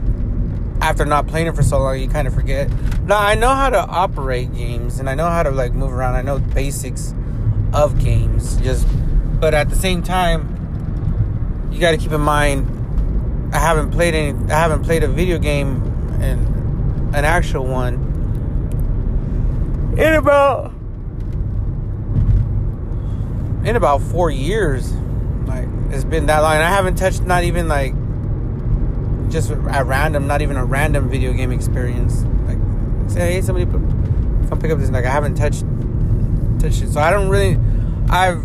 after 0.83 1.05
not 1.05 1.27
playing 1.27 1.47
it 1.49 1.55
for 1.55 1.63
so 1.63 1.79
long, 1.79 1.99
you 1.99 2.09
kind 2.09 2.27
of 2.27 2.35
forget. 2.35 2.71
Now 3.03 3.19
I 3.19 3.35
know 3.35 3.55
how 3.55 3.71
to 3.71 3.79
operate 3.79 4.55
games, 4.55 4.99
and 4.99 5.09
I 5.09 5.15
know 5.15 5.29
how 5.29 5.43
to 5.43 5.51
like 5.51 5.73
move 5.73 5.93
around. 5.93 6.17
I 6.17 6.23
know 6.23 6.39
the 6.39 6.55
basics 6.55 7.15
of 7.73 7.99
games. 8.03 8.57
Just, 8.59 8.87
but 9.41 9.55
at 9.55 9.69
the 9.69 9.77
same 9.77 10.03
time, 10.03 11.69
you 11.71 11.81
got 11.81 11.91
to 11.93 11.99
keep 11.99 12.13
in 12.13 12.21
mind. 12.21 12.73
I 13.55 13.59
haven't 13.59 13.91
played 13.91 14.15
any. 14.15 14.39
I 14.53 14.59
haven't 14.59 14.83
played 14.83 15.03
a 15.03 15.09
video 15.09 15.39
game 15.39 15.83
and 16.21 17.15
an 17.15 17.25
actual 17.25 17.67
one 17.67 17.95
in 19.97 20.15
about 20.15 20.76
in 23.67 23.75
about 23.75 24.01
four 24.01 24.31
years. 24.31 24.93
Like 25.45 25.69
it's 25.91 26.05
been 26.05 26.27
that 26.27 26.39
long. 26.39 26.55
And 26.55 26.63
I 26.63 26.71
haven't 26.71 26.97
touched 26.97 27.23
not 27.23 27.45
even 27.45 27.69
like 27.69 27.93
just 29.31 29.51
at 29.51 29.85
random, 29.87 30.27
not 30.27 30.41
even 30.41 30.57
a 30.57 30.65
random 30.65 31.11
video 31.11 31.33
game 31.33 31.51
experience. 31.51 32.23
Like 32.47 32.59
say, 33.11 33.35
hey, 33.35 33.43
somebody 33.43 33.67
put, 33.67 33.81
come 34.49 34.59
pick 34.61 34.71
up 34.71 34.79
this. 34.79 34.91
Like 34.91 35.05
I 35.05 35.11
haven't 35.11 35.35
touched 35.35 35.65
touched 36.61 36.83
it, 36.83 36.93
so 36.93 37.01
I 37.01 37.11
don't 37.11 37.29
really. 37.29 37.59
I've 38.09 38.45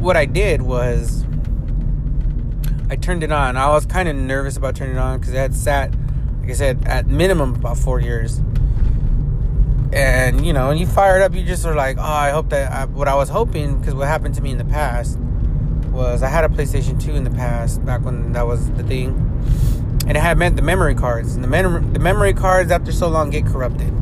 what 0.00 0.16
I 0.16 0.26
did 0.26 0.62
was 0.62 1.24
I 2.90 2.96
turned 2.96 3.22
it 3.22 3.30
on. 3.30 3.56
I 3.56 3.68
was 3.68 3.86
kind 3.86 4.08
of 4.08 4.16
nervous 4.16 4.56
about 4.56 4.74
turning 4.74 4.96
it 4.96 4.98
on 4.98 5.20
because 5.20 5.32
it 5.32 5.38
had 5.38 5.54
sat, 5.54 5.94
like 6.40 6.50
I 6.50 6.54
said, 6.54 6.84
at 6.86 7.06
minimum 7.06 7.54
about 7.54 7.78
four 7.78 8.00
years 8.00 8.40
and 9.92 10.44
you 10.44 10.52
know, 10.52 10.68
when 10.68 10.78
you 10.78 10.86
fire 10.86 11.16
it 11.16 11.22
up, 11.22 11.34
you 11.34 11.44
just 11.44 11.66
are 11.66 11.74
like, 11.74 11.98
oh, 11.98 12.02
I 12.02 12.30
hope 12.30 12.48
that 12.50 12.72
I, 12.72 12.84
what 12.86 13.08
I 13.08 13.14
was 13.14 13.28
hoping, 13.28 13.78
because 13.78 13.94
what 13.94 14.08
happened 14.08 14.34
to 14.36 14.42
me 14.42 14.50
in 14.50 14.58
the 14.58 14.64
past 14.64 15.18
was 15.90 16.22
I 16.22 16.28
had 16.28 16.44
a 16.44 16.48
PlayStation 16.48 17.02
2 17.02 17.14
in 17.14 17.24
the 17.24 17.30
past, 17.30 17.84
back 17.84 18.02
when 18.02 18.32
that 18.32 18.46
was 18.46 18.70
the 18.72 18.82
thing, 18.82 19.08
and 20.06 20.16
it 20.16 20.20
had 20.20 20.38
meant 20.38 20.56
the 20.56 20.62
memory 20.62 20.94
cards, 20.94 21.34
and 21.34 21.44
the, 21.44 21.48
mem- 21.48 21.92
the 21.92 21.98
memory 21.98 22.32
cards 22.32 22.70
after 22.70 22.90
so 22.90 23.08
long 23.08 23.30
get 23.30 23.44
corrupted. 23.44 23.92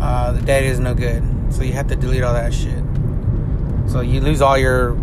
Uh, 0.00 0.32
the 0.32 0.40
data 0.40 0.66
is 0.66 0.80
no 0.80 0.94
good, 0.94 1.22
so 1.52 1.62
you 1.62 1.74
have 1.74 1.88
to 1.88 1.96
delete 1.96 2.22
all 2.22 2.32
that 2.32 2.54
shit. 2.54 2.82
So 3.86 4.00
you 4.00 4.20
lose 4.20 4.40
all 4.40 4.56
your 4.56 4.96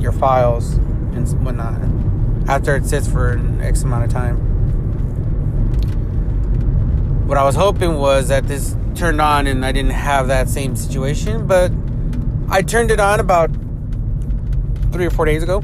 your 0.00 0.12
files 0.12 0.74
and 0.74 1.26
whatnot 1.44 1.80
after 2.48 2.76
it 2.76 2.86
sits 2.86 3.08
for 3.08 3.32
an 3.32 3.60
X 3.60 3.82
amount 3.82 4.04
of 4.04 4.10
time. 4.10 4.36
What 7.26 7.38
I 7.38 7.44
was 7.44 7.54
hoping 7.54 7.98
was 7.98 8.28
that 8.28 8.46
this 8.46 8.76
turned 8.96 9.20
on 9.20 9.46
and 9.46 9.64
I 9.64 9.72
didn't 9.72 9.92
have 9.92 10.28
that 10.28 10.48
same 10.48 10.74
situation, 10.74 11.46
but 11.46 11.70
I 12.48 12.62
turned 12.62 12.90
it 12.90 13.00
on 13.00 13.20
about 13.20 13.50
three 14.92 15.06
or 15.06 15.10
four 15.10 15.24
days 15.26 15.42
ago 15.42 15.62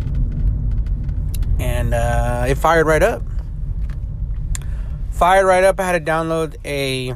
and 1.59 1.95
uh, 1.95 2.45
it 2.49 2.57
fired 2.57 2.87
right 2.87 3.03
up. 3.03 3.23
Fired 5.11 5.47
right 5.47 5.65
up. 5.65 5.79
I 5.79 5.85
had 5.85 6.05
to 6.05 6.11
download 6.11 6.57
a 6.65 7.11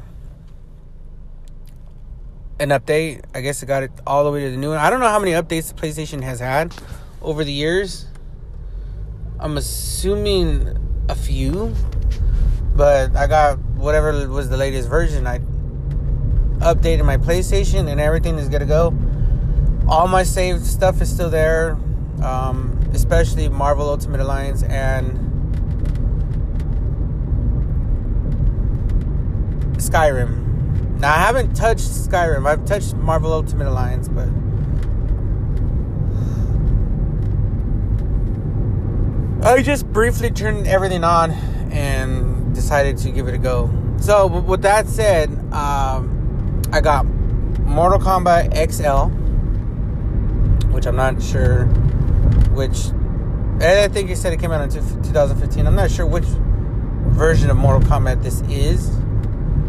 an 2.59 2.71
update. 2.71 3.25
I 3.35 3.41
guess 3.41 3.63
I 3.63 3.67
got 3.67 3.83
it 3.83 3.91
all 4.07 4.25
the 4.25 4.31
way 4.31 4.45
to 4.45 4.51
the 4.51 4.57
new 4.57 4.71
one. 4.71 4.79
I 4.79 4.89
don't 4.89 5.01
know 5.01 5.09
how 5.09 5.19
many 5.19 5.33
updates 5.33 5.69
the 5.69 5.75
PlayStation 5.75 6.23
has 6.23 6.41
had 6.41 6.75
over 7.21 7.45
the 7.45 7.53
years. 7.53 8.07
I'm 9.39 9.57
assuming 9.57 10.79
a 11.09 11.15
few, 11.15 11.75
but 12.75 13.15
I 13.15 13.27
got 13.27 13.59
whatever 13.59 14.29
was 14.29 14.49
the 14.49 14.57
latest 14.57 14.89
version. 14.89 15.27
I 15.27 15.41
updated 16.59 17.05
my 17.05 17.17
PlayStation 17.17 17.89
and 17.91 18.01
everything 18.01 18.39
is 18.39 18.49
gonna 18.49 18.67
go. 18.67 18.95
All 19.89 20.09
my 20.09 20.23
saved 20.23 20.65
stuff 20.65 21.01
is 21.01 21.13
still 21.13 21.31
there, 21.31 21.79
um, 22.23 22.79
especially 22.93 23.49
Marvel 23.49 23.89
Ultimate 23.89 24.21
Alliance 24.21 24.63
and 24.65 25.27
Skyrim. 29.77 30.99
Now 30.99 31.15
I 31.15 31.19
haven't 31.19 31.55
touched 31.55 31.85
Skyrim. 31.85 32.49
I've 32.49 32.65
touched 32.65 32.95
Marvel 32.95 33.33
Ultimate 33.33 33.69
Alliance, 33.69 34.09
but 34.09 34.29
I 39.47 39.63
just 39.63 39.87
briefly 39.93 40.31
turned 40.31 40.67
everything 40.67 41.05
on 41.05 41.31
and 41.71 42.53
decided 42.53 42.97
to 42.99 43.11
give 43.11 43.29
it 43.29 43.35
a 43.35 43.39
go. 43.39 43.71
So, 43.99 44.27
with 44.27 44.63
that 44.63 44.89
said, 44.89 45.31
um, 45.53 46.16
I 46.77 46.83
got 46.83 47.07
Mortal 47.07 47.99
Kombat 47.99 48.53
XL, 48.71 49.07
which 50.75 50.87
I'm 50.87 50.95
not 50.95 51.23
sure 51.23 51.65
which. 52.53 52.91
I 53.63 53.89
think 53.89 54.11
you 54.11 54.15
said 54.15 54.35
it 54.35 54.41
came 54.41 54.53
out 54.53 54.61
in 54.61 54.69
2015. 54.69 55.67
I'm 55.67 55.75
not 55.75 55.91
sure 55.91 56.05
which 56.05 56.27
version 57.15 57.49
of 57.49 57.57
Mortal 57.57 57.81
Kombat 57.89 58.23
this 58.23 58.43
is, 58.51 58.91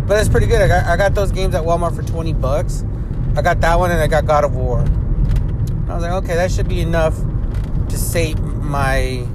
but 0.05 0.19
it's 0.19 0.27
pretty 0.27 0.47
good. 0.47 0.61
I 0.61 0.67
got, 0.67 0.85
I 0.85 0.97
got 0.97 1.15
those 1.15 1.31
games 1.31 1.55
at 1.55 1.63
Walmart 1.63 1.95
for 1.95 2.03
20 2.03 2.33
bucks. 2.33 2.83
I 3.37 3.41
got 3.41 3.61
that 3.61 3.79
one 3.79 3.89
and 3.89 4.01
I 4.01 4.07
got 4.07 4.25
God 4.25 4.43
of 4.43 4.53
War. 4.57 4.81
I 5.87 5.93
was 5.93 6.03
like, 6.03 6.11
okay, 6.11 6.35
that 6.35 6.51
should 6.51 6.67
be 6.67 6.81
enough 6.81 7.17
to 7.87 7.97
sate 7.97 8.37
my 8.37 9.25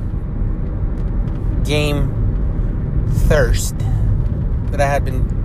game 1.64 3.08
thirst 3.28 3.78
that 4.72 4.82
I 4.82 4.86
had 4.86 5.06
been 5.06 5.41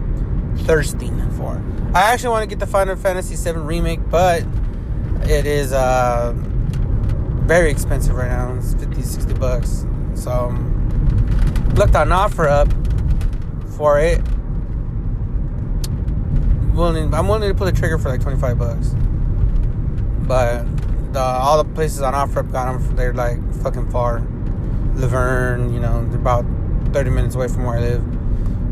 thirsting 0.65 1.29
for. 1.31 1.61
I 1.93 2.13
actually 2.13 2.29
want 2.29 2.43
to 2.43 2.47
get 2.47 2.59
the 2.59 2.67
Final 2.67 2.95
Fantasy 2.95 3.35
VII 3.35 3.59
remake, 3.59 3.99
but 4.09 4.43
it 5.23 5.45
is 5.45 5.73
uh, 5.73 6.33
very 6.35 7.71
expensive 7.71 8.15
right 8.15 8.29
now. 8.29 8.53
It's 8.55 8.73
50, 8.73 9.01
60 9.01 9.33
bucks. 9.35 9.85
So, 10.15 10.31
um, 10.31 11.69
looked 11.75 11.95
on 11.95 12.09
OfferUp 12.09 12.71
for 13.77 13.99
it. 13.99 14.21
willing. 16.73 17.13
I'm 17.13 17.27
willing 17.27 17.49
to 17.49 17.55
pull 17.55 17.65
the 17.65 17.71
trigger 17.71 17.97
for 17.97 18.09
like 18.09 18.21
25 18.21 18.57
bucks. 18.57 18.95
But 20.27 20.63
the, 21.13 21.19
all 21.19 21.63
the 21.63 21.69
places 21.73 22.01
on 22.01 22.13
OfferUp 22.13 22.51
got 22.51 22.71
them. 22.71 22.95
They're 22.95 23.13
like 23.13 23.37
fucking 23.61 23.89
far. 23.91 24.19
La 24.95 25.07
Vergne, 25.07 25.73
you 25.73 25.79
know, 25.79 26.05
they're 26.07 26.19
about 26.19 26.45
30 26.93 27.09
minutes 27.11 27.35
away 27.35 27.47
from 27.47 27.63
where 27.63 27.77
I 27.77 27.81
live. 27.81 28.03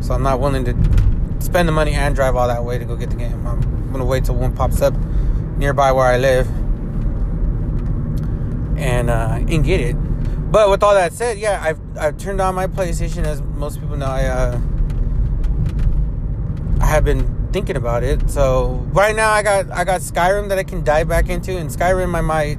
So 0.00 0.14
I'm 0.14 0.22
not 0.22 0.40
willing 0.40 0.64
to 0.64 0.72
spend 1.38 1.68
the 1.68 1.72
money 1.72 1.92
and 1.92 2.14
drive 2.14 2.36
all 2.36 2.48
that 2.48 2.64
way 2.64 2.78
to 2.78 2.84
go 2.84 2.96
get 2.96 3.10
the 3.10 3.16
game. 3.16 3.46
I'm 3.46 3.92
gonna 3.92 4.04
wait 4.04 4.24
till 4.24 4.34
one 4.34 4.54
pops 4.54 4.82
up 4.82 4.94
nearby 5.56 5.92
where 5.92 6.06
I 6.06 6.18
live 6.18 6.48
and 8.78 9.10
uh, 9.10 9.38
and 9.48 9.64
get 9.64 9.80
it. 9.80 9.94
But 10.50 10.70
with 10.70 10.82
all 10.82 10.94
that 10.94 11.12
said, 11.12 11.38
yeah, 11.38 11.60
I've 11.62 11.80
I've 11.98 12.18
turned 12.18 12.40
on 12.40 12.54
my 12.54 12.66
PlayStation 12.66 13.24
as 13.24 13.42
most 13.42 13.80
people 13.80 13.96
know. 13.96 14.06
I 14.06 14.24
uh, 14.26 14.60
I 16.80 16.86
have 16.86 17.04
been 17.04 17.48
thinking 17.52 17.76
about 17.76 18.02
it. 18.02 18.30
So 18.30 18.86
right 18.92 19.14
now 19.16 19.30
I 19.30 19.42
got 19.42 19.70
I 19.70 19.84
got 19.84 20.00
Skyrim 20.00 20.48
that 20.50 20.58
I 20.58 20.62
can 20.62 20.84
dive 20.84 21.08
back 21.08 21.28
into, 21.28 21.56
and 21.56 21.70
Skyrim 21.70 22.14
I 22.14 22.20
might 22.20 22.58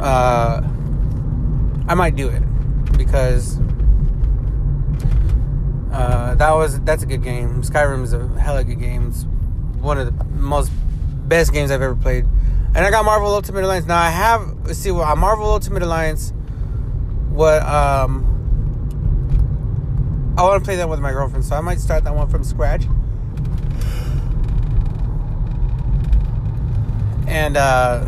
uh 0.00 0.62
I 1.88 1.94
might 1.94 2.16
do 2.16 2.28
it 2.28 2.42
because 2.96 3.58
uh, 5.96 6.34
that 6.34 6.52
was 6.52 6.78
that's 6.80 7.02
a 7.02 7.06
good 7.06 7.22
game. 7.22 7.62
Skyrim 7.62 8.04
is 8.04 8.12
a 8.12 8.28
hella 8.38 8.62
good 8.64 8.78
game. 8.78 9.08
It's 9.08 9.24
one 9.80 9.96
of 9.96 10.06
the 10.06 10.24
most 10.24 10.70
best 11.26 11.54
games 11.54 11.70
I've 11.70 11.80
ever 11.80 11.96
played. 11.96 12.26
And 12.74 12.84
I 12.84 12.90
got 12.90 13.06
Marvel 13.06 13.28
Ultimate 13.32 13.64
Alliance. 13.64 13.86
Now 13.86 13.96
I 13.98 14.10
have 14.10 14.66
let's 14.66 14.78
see 14.78 14.90
what 14.90 15.06
well, 15.06 15.16
Marvel 15.16 15.46
Ultimate 15.46 15.82
Alliance. 15.82 16.34
What 17.30 17.62
um 17.62 18.24
I 20.36 20.42
want 20.42 20.62
to 20.62 20.68
play 20.68 20.76
that 20.76 20.90
with 20.90 21.00
my 21.00 21.12
girlfriend, 21.12 21.46
so 21.46 21.56
I 21.56 21.62
might 21.62 21.80
start 21.80 22.04
that 22.04 22.14
one 22.14 22.28
from 22.28 22.44
scratch. 22.44 22.84
And 27.26 27.56
uh 27.56 28.06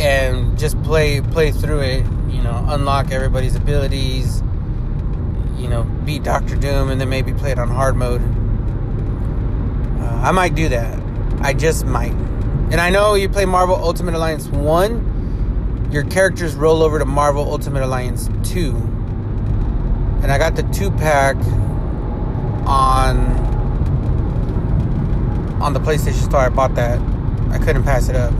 and 0.00 0.58
just 0.58 0.82
play 0.82 1.20
play 1.20 1.52
through 1.52 1.80
it, 1.80 2.06
you 2.30 2.42
know, 2.42 2.64
unlock 2.68 3.10
everybody's 3.10 3.54
abilities, 3.54 4.42
you 5.56 5.68
know, 5.68 5.84
beat 6.04 6.22
Doctor 6.22 6.56
Doom 6.56 6.90
and 6.90 7.00
then 7.00 7.08
maybe 7.08 7.32
play 7.32 7.50
it 7.50 7.58
on 7.58 7.68
hard 7.68 7.96
mode. 7.96 8.20
Uh, 10.00 10.20
I 10.22 10.32
might 10.32 10.54
do 10.54 10.68
that. 10.68 10.98
I 11.40 11.52
just 11.52 11.84
might. 11.84 12.12
And 12.70 12.80
I 12.80 12.90
know 12.90 13.14
you 13.14 13.28
play 13.28 13.44
Marvel 13.44 13.76
Ultimate 13.76 14.14
Alliance 14.14 14.48
1, 14.48 15.88
your 15.92 16.04
characters 16.04 16.54
roll 16.54 16.82
over 16.82 16.98
to 16.98 17.04
Marvel 17.04 17.50
Ultimate 17.50 17.82
Alliance 17.82 18.28
2. 18.44 18.70
And 20.22 20.32
I 20.32 20.38
got 20.38 20.56
the 20.56 20.64
2 20.64 20.90
pack 20.92 21.36
on 22.66 23.46
on 25.60 25.72
the 25.72 25.80
PlayStation 25.80 26.24
Store. 26.24 26.40
I 26.40 26.48
bought 26.48 26.74
that. 26.74 27.00
I 27.50 27.58
couldn't 27.58 27.84
pass 27.84 28.08
it 28.08 28.16
up. 28.16 28.32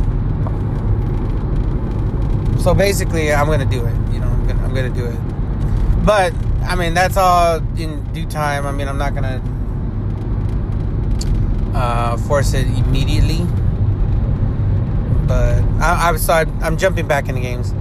So 2.60 2.74
basically, 2.74 3.32
I'm 3.32 3.46
gonna 3.46 3.64
do 3.64 3.84
it. 3.84 3.94
You 4.12 4.20
know, 4.20 4.26
I'm 4.26 4.46
gonna, 4.46 4.64
I'm 4.64 4.74
gonna 4.74 4.90
do 4.90 5.06
it. 5.06 6.04
But 6.04 6.32
I 6.66 6.74
mean, 6.74 6.94
that's 6.94 7.16
all 7.16 7.56
in 7.78 8.02
due 8.12 8.26
time. 8.26 8.66
I 8.66 8.72
mean, 8.72 8.88
I'm 8.88 8.98
not 8.98 9.14
gonna 9.14 9.42
uh, 11.74 12.16
force 12.16 12.54
it 12.54 12.66
immediately. 12.66 13.44
But 15.26 15.62
I, 15.80 16.10
I 16.10 16.16
so 16.16 16.32
I, 16.32 16.46
I'm 16.62 16.76
jumping 16.76 17.06
back 17.06 17.28
into 17.28 17.40
games. 17.40 17.72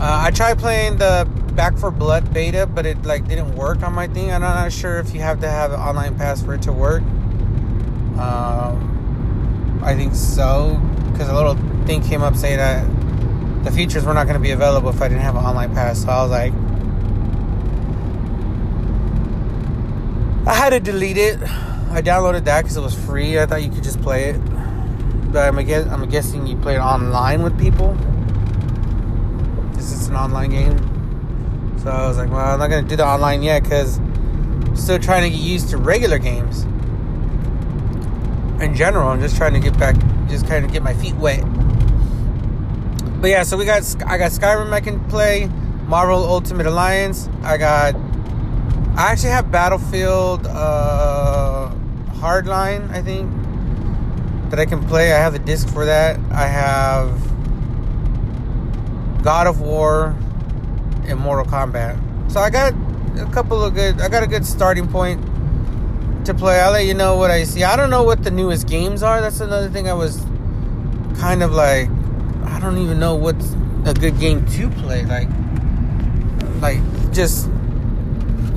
Uh, 0.00 0.22
I 0.24 0.30
tried 0.30 0.58
playing 0.58 0.96
the 0.98 1.28
Back 1.54 1.76
4 1.76 1.90
Blood 1.90 2.32
beta, 2.32 2.66
but 2.66 2.86
it 2.86 3.04
like 3.04 3.26
didn't 3.26 3.56
work 3.56 3.82
on 3.82 3.92
my 3.92 4.06
thing. 4.06 4.32
I'm 4.32 4.42
not 4.42 4.72
sure 4.72 4.98
if 4.98 5.12
you 5.12 5.20
have 5.20 5.40
to 5.40 5.48
have 5.48 5.72
an 5.72 5.80
online 5.80 6.16
pass 6.16 6.42
for 6.42 6.54
it 6.54 6.62
to 6.62 6.72
work. 6.72 7.02
Um, 8.18 9.80
I 9.82 9.94
think 9.94 10.14
so, 10.14 10.80
because 11.12 11.28
a 11.28 11.34
little 11.34 11.56
thing 11.84 12.02
came 12.02 12.22
up 12.22 12.36
saying 12.36 12.58
that 12.58 13.64
the 13.64 13.72
features 13.72 14.04
were 14.04 14.14
not 14.14 14.24
going 14.24 14.34
to 14.34 14.42
be 14.42 14.52
available 14.52 14.88
if 14.90 15.02
I 15.02 15.08
didn't 15.08 15.22
have 15.22 15.36
an 15.36 15.44
online 15.44 15.74
pass. 15.74 16.02
So 16.02 16.08
I 16.08 16.22
was 16.22 16.30
like, 16.30 16.52
I 20.48 20.54
had 20.54 20.70
to 20.70 20.80
delete 20.80 21.18
it. 21.18 21.42
I 21.42 22.00
downloaded 22.00 22.44
that 22.44 22.62
because 22.62 22.78
it 22.78 22.80
was 22.80 22.94
free. 22.94 23.38
I 23.38 23.44
thought 23.44 23.62
you 23.62 23.68
could 23.68 23.82
just 23.82 24.00
play 24.00 24.30
it, 24.30 24.38
but 25.30 25.46
I'm 25.46 25.62
guess 25.66 25.86
I'm 25.86 26.08
guessing 26.08 26.46
you 26.46 26.56
play 26.56 26.76
it 26.76 26.80
online 26.80 27.42
with 27.42 27.58
people. 27.58 27.92
This 29.74 29.92
is 29.92 30.08
an 30.08 30.16
online 30.16 30.48
game, 30.48 31.78
so 31.82 31.90
I 31.90 32.08
was 32.08 32.16
like, 32.16 32.30
well, 32.30 32.40
I'm 32.40 32.58
not 32.58 32.70
going 32.70 32.82
to 32.82 32.88
do 32.88 32.96
the 32.96 33.04
online 33.04 33.42
yet 33.42 33.62
because 33.62 33.98
I'm 33.98 34.74
still 34.74 34.98
trying 34.98 35.30
to 35.30 35.36
get 35.36 35.44
used 35.44 35.68
to 35.68 35.76
regular 35.76 36.18
games. 36.18 36.62
In 38.62 38.74
general, 38.74 39.10
I'm 39.10 39.20
just 39.20 39.36
trying 39.36 39.52
to 39.52 39.60
get 39.60 39.78
back, 39.78 39.96
just 40.30 40.46
kind 40.48 40.64
of 40.64 40.72
get 40.72 40.82
my 40.82 40.94
feet 40.94 41.14
wet. 41.16 41.42
But 43.20 43.28
yeah, 43.28 43.42
so 43.42 43.58
we 43.58 43.66
got 43.66 43.82
I 44.06 44.16
got 44.16 44.30
Skyrim 44.30 44.72
I 44.72 44.80
can 44.80 44.98
play, 45.10 45.50
Marvel 45.86 46.24
Ultimate 46.24 46.64
Alliance. 46.64 47.28
I 47.42 47.58
got 47.58 48.07
I 48.98 49.12
actually 49.12 49.30
have 49.30 49.52
Battlefield 49.52 50.44
uh, 50.48 51.70
Hardline, 52.14 52.90
I 52.90 53.00
think, 53.00 53.30
that 54.50 54.58
I 54.58 54.66
can 54.66 54.84
play. 54.88 55.12
I 55.12 55.18
have 55.18 55.32
the 55.32 55.38
disc 55.38 55.68
for 55.68 55.84
that. 55.84 56.18
I 56.32 56.48
have 56.48 57.12
God 59.22 59.46
of 59.46 59.60
War 59.60 60.16
and 61.06 61.16
Mortal 61.16 61.44
Kombat. 61.44 61.96
So 62.28 62.40
I 62.40 62.50
got 62.50 62.72
a 63.20 63.30
couple 63.32 63.62
of 63.62 63.72
good. 63.72 64.00
I 64.00 64.08
got 64.08 64.24
a 64.24 64.26
good 64.26 64.44
starting 64.44 64.88
point 64.88 65.24
to 66.26 66.34
play. 66.34 66.58
I'll 66.58 66.72
let 66.72 66.84
you 66.84 66.94
know 66.94 67.14
what 67.14 67.30
I 67.30 67.44
see. 67.44 67.62
I 67.62 67.76
don't 67.76 67.90
know 67.90 68.02
what 68.02 68.24
the 68.24 68.32
newest 68.32 68.66
games 68.66 69.04
are. 69.04 69.20
That's 69.20 69.38
another 69.38 69.68
thing 69.68 69.88
I 69.88 69.92
was 69.92 70.26
kind 71.20 71.44
of 71.44 71.52
like. 71.52 71.88
I 72.46 72.58
don't 72.58 72.78
even 72.78 72.98
know 72.98 73.14
what's 73.14 73.52
a 73.84 73.94
good 73.94 74.18
game 74.18 74.44
to 74.44 74.68
play. 74.70 75.04
Like, 75.04 75.28
like 76.60 77.12
just 77.12 77.48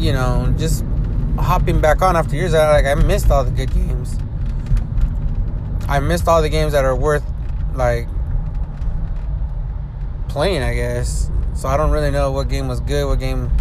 you 0.01 0.11
know, 0.11 0.51
just 0.57 0.83
hopping 1.37 1.79
back 1.79 2.01
on 2.01 2.15
after 2.15 2.35
years. 2.35 2.55
I 2.55 2.81
like 2.81 2.85
I 2.85 2.95
missed 2.95 3.29
all 3.29 3.43
the 3.43 3.51
good 3.51 3.71
games. 3.71 4.17
I 5.87 5.99
missed 5.99 6.27
all 6.27 6.41
the 6.41 6.49
games 6.49 6.73
that 6.73 6.83
are 6.83 6.95
worth 6.95 7.23
like 7.75 8.07
playing. 10.27 10.63
I 10.63 10.73
guess. 10.73 11.29
So 11.53 11.69
I 11.69 11.77
don't 11.77 11.91
really 11.91 12.09
know 12.09 12.31
what 12.31 12.49
game 12.49 12.67
was 12.67 12.79
good, 12.79 13.05
what 13.05 13.19
game 13.19 13.51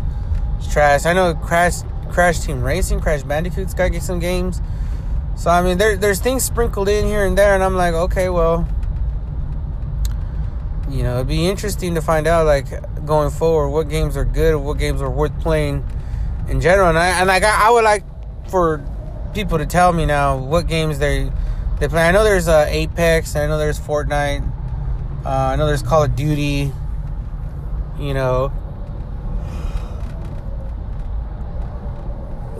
was 0.56 0.72
trash. 0.72 1.04
I 1.04 1.12
know 1.12 1.34
Crash 1.34 1.82
Crash 2.10 2.40
Team 2.40 2.62
Racing, 2.62 3.00
Crash 3.00 3.22
Bandicoot's 3.22 3.74
got 3.74 3.92
get 3.92 4.02
some 4.02 4.18
games. 4.18 4.62
So 5.36 5.50
I 5.50 5.62
mean, 5.62 5.76
there, 5.76 5.96
there's 5.96 6.20
things 6.20 6.42
sprinkled 6.42 6.88
in 6.88 7.06
here 7.06 7.24
and 7.26 7.36
there, 7.36 7.54
and 7.54 7.62
I'm 7.62 7.74
like, 7.74 7.94
okay, 7.94 8.30
well, 8.30 8.66
you 10.88 11.02
know, 11.02 11.16
it'd 11.16 11.28
be 11.28 11.48
interesting 11.48 11.94
to 11.94 12.02
find 12.02 12.26
out, 12.26 12.44
like, 12.44 12.66
going 13.06 13.30
forward, 13.30 13.70
what 13.70 13.88
games 13.88 14.16
are 14.16 14.24
good, 14.24 14.56
what 14.56 14.78
games 14.78 15.00
are 15.00 15.08
worth 15.08 15.38
playing 15.40 15.84
in 16.50 16.60
general. 16.60 16.88
And 16.88 16.98
I 16.98 17.20
and 17.20 17.30
I 17.30 17.40
got 17.40 17.58
I 17.58 17.70
would 17.70 17.84
like 17.84 18.04
for 18.50 18.84
people 19.32 19.58
to 19.58 19.66
tell 19.66 19.92
me 19.92 20.04
now 20.04 20.36
what 20.36 20.66
games 20.66 20.98
they 20.98 21.30
they 21.78 21.88
play. 21.88 22.02
I 22.02 22.12
know 22.12 22.24
there's 22.24 22.48
uh, 22.48 22.66
Apex. 22.68 23.36
I 23.36 23.46
know 23.46 23.56
there's 23.56 23.80
Fortnite. 23.80 24.46
Uh, 25.24 25.28
I 25.28 25.56
know 25.56 25.66
there's 25.66 25.82
Call 25.82 26.02
of 26.02 26.14
Duty. 26.14 26.72
You 27.98 28.14
know. 28.14 28.52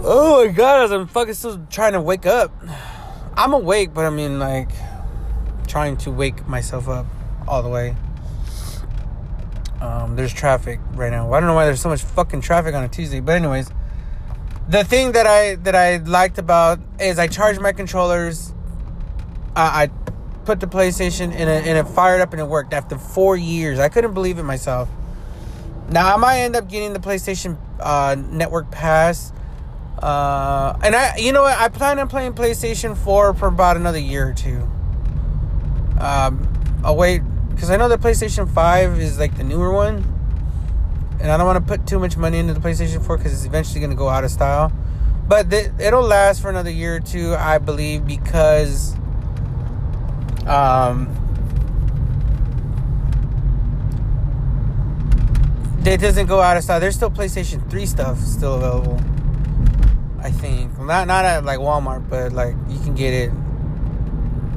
Oh 0.03 0.47
my 0.47 0.53
god, 0.53 0.91
I'm 0.91 1.07
fucking 1.07 1.35
still 1.35 1.67
trying 1.69 1.93
to 1.93 2.01
wake 2.01 2.25
up. 2.25 2.53
I'm 3.37 3.53
awake, 3.53 3.93
but 3.93 4.07
I 4.07 4.11
mean 4.11 4.39
like 4.39 4.71
trying 5.67 5.97
to 5.99 6.11
wake 6.11 6.47
myself 6.49 6.89
up 6.89 7.07
all 7.47 7.63
the 7.63 7.69
way. 7.69 7.97
Um, 9.81 10.15
there's 10.17 10.33
traffic 10.33 10.79
right 10.93 11.11
now. 11.11 11.33
I 11.33 11.41
don't 11.41 11.47
know 11.49 11.55
why 11.55 11.65
there's 11.65 11.81
so 11.81 11.89
much 11.89 12.03
fucking 12.03 12.43
traffic 12.43 12.75
on 12.75 12.85
a 12.85 12.89
Tuesday, 12.89 13.21
but 13.21 13.37
anyways, 13.37 13.71
the 14.69 14.85
thing 14.85 15.13
that 15.13 15.27
I 15.27 15.57
that 15.57 15.75
I 15.75 15.97
liked 15.97 16.39
about 16.39 16.79
is 17.01 17.19
I 17.19 17.27
charged 17.27 17.61
my 17.61 17.73
controllers. 17.73 18.55
I 19.57 19.91
put 20.45 20.61
the 20.61 20.67
PlayStation 20.67 21.35
in 21.35 21.49
it 21.49 21.67
and 21.67 21.79
it 21.79 21.87
fired 21.89 22.21
up 22.21 22.33
and 22.33 22.41
it 22.41 22.47
worked 22.47 22.73
after 22.73 22.97
four 22.97 23.37
years. 23.37 23.79
I 23.79 23.89
couldn't 23.89 24.15
believe 24.15 24.39
it 24.39 24.43
myself. 24.43 24.89
Now 25.91 26.15
I 26.15 26.17
might 26.17 26.41
end 26.41 26.57
up 26.57 26.69
getting 26.69 26.93
the 26.93 26.99
PlayStation 26.99 27.59
uh, 27.81 28.17
Network 28.17 28.71
Pass, 28.71 29.33
uh, 30.01 30.79
and 30.83 30.95
I, 30.95 31.17
you 31.17 31.33
know 31.33 31.43
what, 31.43 31.59
I 31.59 31.69
plan 31.69 31.99
on 31.99 32.09
playing 32.09 32.35
PlayStation 32.35 32.97
Four 32.97 33.35
for 33.35 33.49
about 33.49 33.77
another 33.77 33.99
year 33.99 34.29
or 34.29 34.35
two. 34.35 34.69
Um, 35.99 36.49
I'll 36.85 36.97
wait 36.97 37.23
because 37.61 37.71
I 37.71 37.77
know 37.77 37.91
the 37.91 37.99
PlayStation 37.99 38.51
Five 38.51 38.99
is 38.99 39.19
like 39.19 39.37
the 39.37 39.45
newer 39.45 39.71
one, 39.71 39.97
and 41.21 41.31
I 41.31 41.37
don't 41.37 41.45
want 41.45 41.59
to 41.59 41.77
put 41.77 41.87
too 41.87 41.99
much 41.99 42.17
money 42.17 42.39
into 42.39 42.55
the 42.55 42.61
PlayStation 42.61 43.05
4 43.05 43.19
because 43.19 43.35
it's 43.35 43.45
eventually 43.45 43.81
going 43.81 43.91
to 43.91 43.97
go 43.97 44.09
out 44.09 44.25
of 44.25 44.31
style. 44.31 44.73
But 45.29 45.51
th- 45.51 45.69
it'll 45.79 46.01
last 46.01 46.41
for 46.41 46.49
another 46.49 46.71
year 46.71 46.97
or 46.97 47.01
two, 47.01 47.35
I 47.35 47.59
believe, 47.59 48.07
because 48.07 48.95
um, 50.47 51.15
it 55.85 55.99
doesn't 55.99 56.29
go 56.29 56.41
out 56.41 56.57
of 56.57 56.65
style. 56.65 56.81
There's 56.81 56.97
still 56.97 57.11
PlayStation 57.11 57.69
3 57.69 57.85
stuff 57.85 58.19
still 58.21 58.55
available. 58.55 58.99
I 60.19 60.31
think 60.31 60.79
not 60.79 61.07
not 61.07 61.27
at 61.27 61.45
like 61.45 61.59
Walmart, 61.59 62.09
but 62.09 62.33
like 62.33 62.55
you 62.71 62.79
can 62.79 62.95
get 62.95 63.13
it 63.13 63.31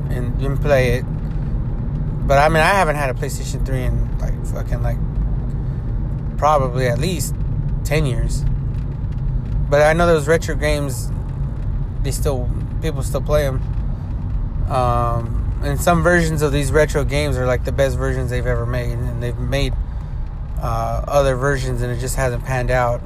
and 0.10 0.41
you 0.41 0.47
can 0.47 0.58
play 0.58 0.93
it. 0.93 1.06
But 2.26 2.38
I 2.38 2.49
mean, 2.49 2.61
I 2.61 2.69
haven't 2.69 2.95
had 2.95 3.09
a 3.09 3.13
PlayStation 3.13 3.65
3 3.65 3.84
in 3.84 4.17
like 4.19 4.45
fucking 4.47 4.82
like 4.82 4.97
probably 6.38 6.88
at 6.88 6.99
least 6.99 7.36
10 7.84 8.05
years. 8.05 8.43
But 9.69 9.82
I 9.82 9.93
know 9.93 10.07
those 10.07 10.28
retro 10.28 10.55
games, 10.55 11.11
they 12.01 12.11
still 12.11 12.49
people 12.82 13.03
still 13.03 13.21
play 13.21 13.43
them. 13.43 13.61
Um, 14.69 15.61
and 15.63 15.80
some 15.80 16.03
versions 16.03 16.41
of 16.41 16.51
these 16.51 16.71
retro 16.71 17.03
games 17.03 17.38
are 17.38 17.45
like 17.45 17.63
the 17.63 17.71
best 17.71 17.97
versions 17.97 18.30
they've 18.30 18.45
ever 18.45 18.65
made, 18.65 18.91
and 18.91 19.24
they've 19.24 19.38
made 19.38 19.74
uh, 20.61 21.03
other 21.07 21.36
versions, 21.36 21.82
and 21.82 21.91
it 21.91 21.99
just 21.99 22.15
hasn't 22.15 22.43
panned 22.43 22.71
out. 22.71 23.01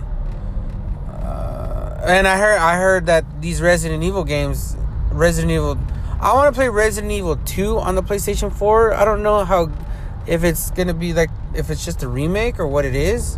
Uh, 1.09 2.01
and 2.03 2.27
I 2.27 2.37
heard 2.37 2.57
I 2.57 2.75
heard 2.77 3.05
that 3.07 3.41
these 3.41 3.61
Resident 3.61 4.03
Evil 4.03 4.23
games, 4.23 4.75
Resident 5.11 5.51
Evil, 5.51 5.77
I 6.19 6.33
want 6.33 6.51
to 6.51 6.57
play 6.57 6.67
Resident 6.67 7.13
Evil 7.13 7.35
2 7.35 7.77
on 7.77 7.93
the 7.93 8.01
PlayStation 8.01 8.51
4. 8.51 8.95
I 8.95 9.05
don't 9.05 9.21
know 9.21 9.45
how 9.45 9.71
if 10.25 10.43
it's 10.43 10.71
gonna 10.71 10.95
be 10.95 11.13
like 11.13 11.29
if 11.53 11.69
it's 11.69 11.85
just 11.85 12.01
a 12.01 12.07
remake 12.07 12.59
or 12.59 12.67
what 12.67 12.85
it 12.85 12.95
is. 12.95 13.37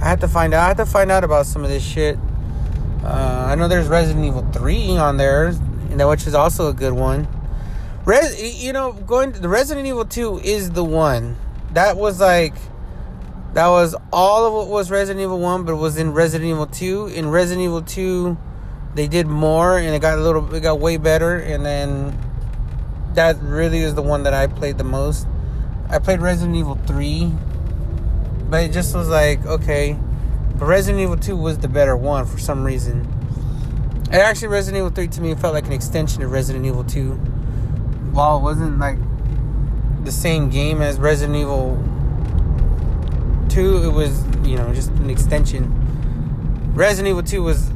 I 0.00 0.06
have 0.06 0.20
to 0.20 0.28
find 0.28 0.54
out. 0.54 0.64
I 0.64 0.68
have 0.68 0.76
to 0.78 0.86
find 0.86 1.12
out 1.12 1.24
about 1.24 1.44
some 1.44 1.62
of 1.62 1.68
this 1.68 1.84
shit. 1.84 2.18
Uh, 3.04 3.46
I 3.48 3.54
know 3.54 3.68
there's 3.68 3.86
Resident 3.86 4.24
Evil 4.24 4.46
3 4.52 4.96
on 4.96 5.18
there, 5.18 5.52
you 5.90 5.96
know, 5.96 6.08
which 6.08 6.26
is 6.26 6.34
also 6.34 6.68
a 6.68 6.72
good 6.72 6.94
one. 6.94 7.28
Res, 8.06 8.62
you 8.64 8.72
know, 8.72 8.92
going 8.92 9.32
to 9.32 9.38
the 9.38 9.48
Resident 9.48 9.86
Evil 9.86 10.06
2 10.06 10.40
is 10.42 10.70
the 10.70 10.84
one. 10.84 11.36
That 11.72 11.98
was 11.98 12.18
like 12.18 12.54
that 13.52 13.68
was 13.68 13.94
all 14.10 14.46
of 14.46 14.54
what 14.54 14.68
was 14.68 14.90
Resident 14.90 15.22
Evil 15.22 15.38
1, 15.38 15.64
but 15.64 15.76
was 15.76 15.98
in 15.98 16.12
Resident 16.12 16.50
Evil 16.50 16.66
2. 16.66 17.08
In 17.08 17.28
Resident 17.28 17.64
Evil 17.64 17.82
2, 17.82 18.38
they 18.96 19.06
did 19.06 19.26
more 19.26 19.78
and 19.78 19.94
it 19.94 20.00
got 20.00 20.18
a 20.18 20.22
little 20.22 20.54
it 20.54 20.60
got 20.60 20.80
way 20.80 20.96
better 20.96 21.38
and 21.38 21.64
then 21.64 22.18
that 23.14 23.36
really 23.40 23.78
is 23.78 23.94
the 23.94 24.02
one 24.02 24.22
that 24.22 24.34
I 24.34 24.46
played 24.46 24.78
the 24.78 24.84
most. 24.84 25.26
I 25.88 25.98
played 25.98 26.20
Resident 26.20 26.56
Evil 26.56 26.78
3, 26.86 27.32
but 28.50 28.64
it 28.64 28.72
just 28.72 28.94
was 28.94 29.08
like, 29.08 29.44
okay, 29.46 29.98
but 30.58 30.66
Resident 30.66 31.02
Evil 31.02 31.16
2 31.16 31.36
was 31.36 31.58
the 31.58 31.68
better 31.68 31.96
one 31.96 32.26
for 32.26 32.38
some 32.38 32.64
reason. 32.64 33.00
And 34.10 34.16
actually, 34.16 34.48
Resident 34.48 34.78
Evil 34.78 34.90
3 34.90 35.08
to 35.08 35.20
me 35.20 35.34
felt 35.34 35.54
like 35.54 35.66
an 35.66 35.72
extension 35.72 36.22
of 36.22 36.30
Resident 36.30 36.66
Evil 36.66 36.84
2. 36.84 37.12
While 38.12 38.38
it 38.38 38.42
wasn't 38.42 38.78
like 38.78 38.98
the 40.04 40.12
same 40.12 40.50
game 40.50 40.82
as 40.82 40.98
Resident 40.98 41.36
Evil 41.36 41.82
2, 43.48 43.84
it 43.84 43.92
was, 43.92 44.24
you 44.46 44.56
know, 44.56 44.72
just 44.74 44.90
an 44.90 45.10
extension. 45.10 45.72
Resident 46.74 47.08
Evil 47.08 47.22
2 47.22 47.42
was 47.42 47.70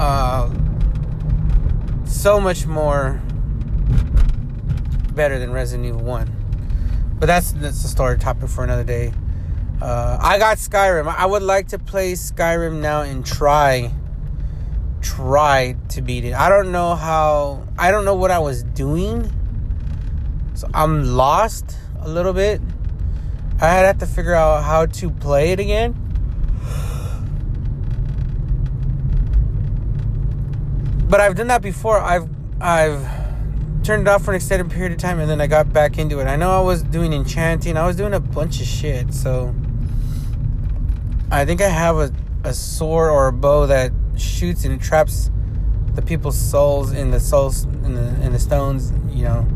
uh, 0.00 0.48
so 2.06 2.40
much 2.40 2.66
more 2.66 3.20
better 5.14 5.38
than 5.38 5.52
Resident 5.52 5.86
Evil 5.86 6.00
1. 6.02 7.16
But 7.18 7.26
that's 7.26 7.52
that's 7.52 7.84
a 7.84 7.88
story 7.88 8.18
topic 8.18 8.48
for 8.48 8.64
another 8.64 8.84
day. 8.84 9.12
Uh, 9.82 10.16
I 10.18 10.38
got 10.38 10.56
Skyrim. 10.56 11.06
I 11.06 11.26
would 11.26 11.42
like 11.42 11.68
to 11.68 11.78
play 11.78 12.12
Skyrim 12.14 12.80
now 12.80 13.02
and 13.02 13.26
try 13.26 13.92
try 15.02 15.76
to 15.90 16.00
beat 16.00 16.24
it. 16.24 16.32
I 16.32 16.48
don't 16.48 16.72
know 16.72 16.94
how 16.94 17.66
I 17.78 17.90
don't 17.90 18.06
know 18.06 18.14
what 18.14 18.30
I 18.30 18.38
was 18.38 18.62
doing. 18.62 19.30
So 20.54 20.66
I'm 20.72 21.04
lost 21.04 21.76
a 22.00 22.08
little 22.08 22.32
bit. 22.32 22.62
I 23.60 23.68
had 23.68 24.00
to 24.00 24.06
figure 24.06 24.34
out 24.34 24.64
how 24.64 24.86
to 24.86 25.10
play 25.10 25.52
it 25.52 25.60
again. 25.60 25.94
But 31.10 31.20
I've 31.20 31.34
done 31.34 31.48
that 31.48 31.60
before. 31.60 31.98
I've 31.98 32.28
I've 32.60 33.04
turned 33.82 34.06
it 34.06 34.08
off 34.08 34.24
for 34.24 34.30
an 34.30 34.36
extended 34.36 34.70
period 34.70 34.92
of 34.92 34.98
time 34.98 35.18
and 35.18 35.28
then 35.28 35.40
I 35.40 35.48
got 35.48 35.72
back 35.72 35.98
into 35.98 36.20
it. 36.20 36.26
I 36.26 36.36
know 36.36 36.52
I 36.52 36.60
was 36.60 36.84
doing 36.84 37.12
enchanting. 37.12 37.76
I 37.76 37.84
was 37.84 37.96
doing 37.96 38.14
a 38.14 38.20
bunch 38.20 38.60
of 38.60 38.66
shit. 38.68 39.12
So 39.12 39.52
I 41.32 41.44
think 41.44 41.62
I 41.62 41.68
have 41.68 41.96
a, 41.96 42.12
a 42.44 42.54
sword 42.54 43.10
or 43.10 43.26
a 43.26 43.32
bow 43.32 43.66
that 43.66 43.90
shoots 44.16 44.64
and 44.64 44.80
traps 44.80 45.32
the 45.94 46.02
people's 46.02 46.38
souls 46.38 46.92
in 46.92 47.10
the 47.10 47.18
souls 47.18 47.64
in 47.64 47.94
the 47.94 48.06
in 48.24 48.32
the 48.32 48.38
stones. 48.38 48.92
You 49.10 49.24
know, 49.24 49.48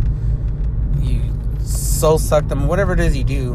you 0.98 1.22
soul 1.60 2.18
suck 2.18 2.48
them, 2.48 2.66
whatever 2.66 2.94
it 2.94 3.00
is 3.00 3.16
you 3.16 3.22
do. 3.22 3.54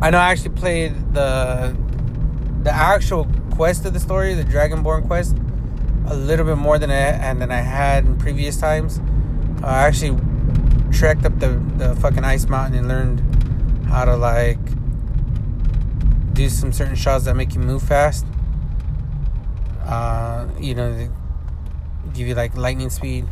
I 0.00 0.08
know 0.08 0.18
I 0.18 0.30
actually 0.30 0.54
played 0.54 0.94
the 1.12 1.76
the 2.62 2.72
actual 2.72 3.26
quest 3.50 3.84
of 3.84 3.92
the 3.92 4.00
story, 4.00 4.32
the 4.32 4.44
Dragonborn 4.44 5.06
quest, 5.06 5.36
a 6.08 6.14
little 6.14 6.46
bit 6.46 6.56
more 6.56 6.78
than 6.78 6.90
I 6.90 6.94
and 6.94 7.40
than 7.40 7.50
I 7.50 7.60
had 7.60 8.04
in 8.06 8.18
previous 8.18 8.56
times. 8.56 9.00
I 9.62 9.86
actually 9.86 10.18
trekked 10.92 11.24
up 11.24 11.38
the 11.38 11.62
the 11.76 11.94
fucking 11.96 12.24
ice 12.24 12.48
mountain 12.48 12.78
and 12.78 12.88
learned 12.88 13.86
how 13.86 14.04
to 14.04 14.16
like 14.16 14.58
do 16.32 16.48
some 16.48 16.72
certain 16.72 16.94
shouts 16.94 17.24
that 17.26 17.34
make 17.34 17.54
you 17.54 17.60
move 17.60 17.82
fast. 17.82 18.24
Uh, 19.84 20.46
you 20.58 20.74
know, 20.74 21.10
give 22.14 22.26
you 22.26 22.34
like 22.34 22.56
lightning 22.56 22.90
speed. 22.90 23.26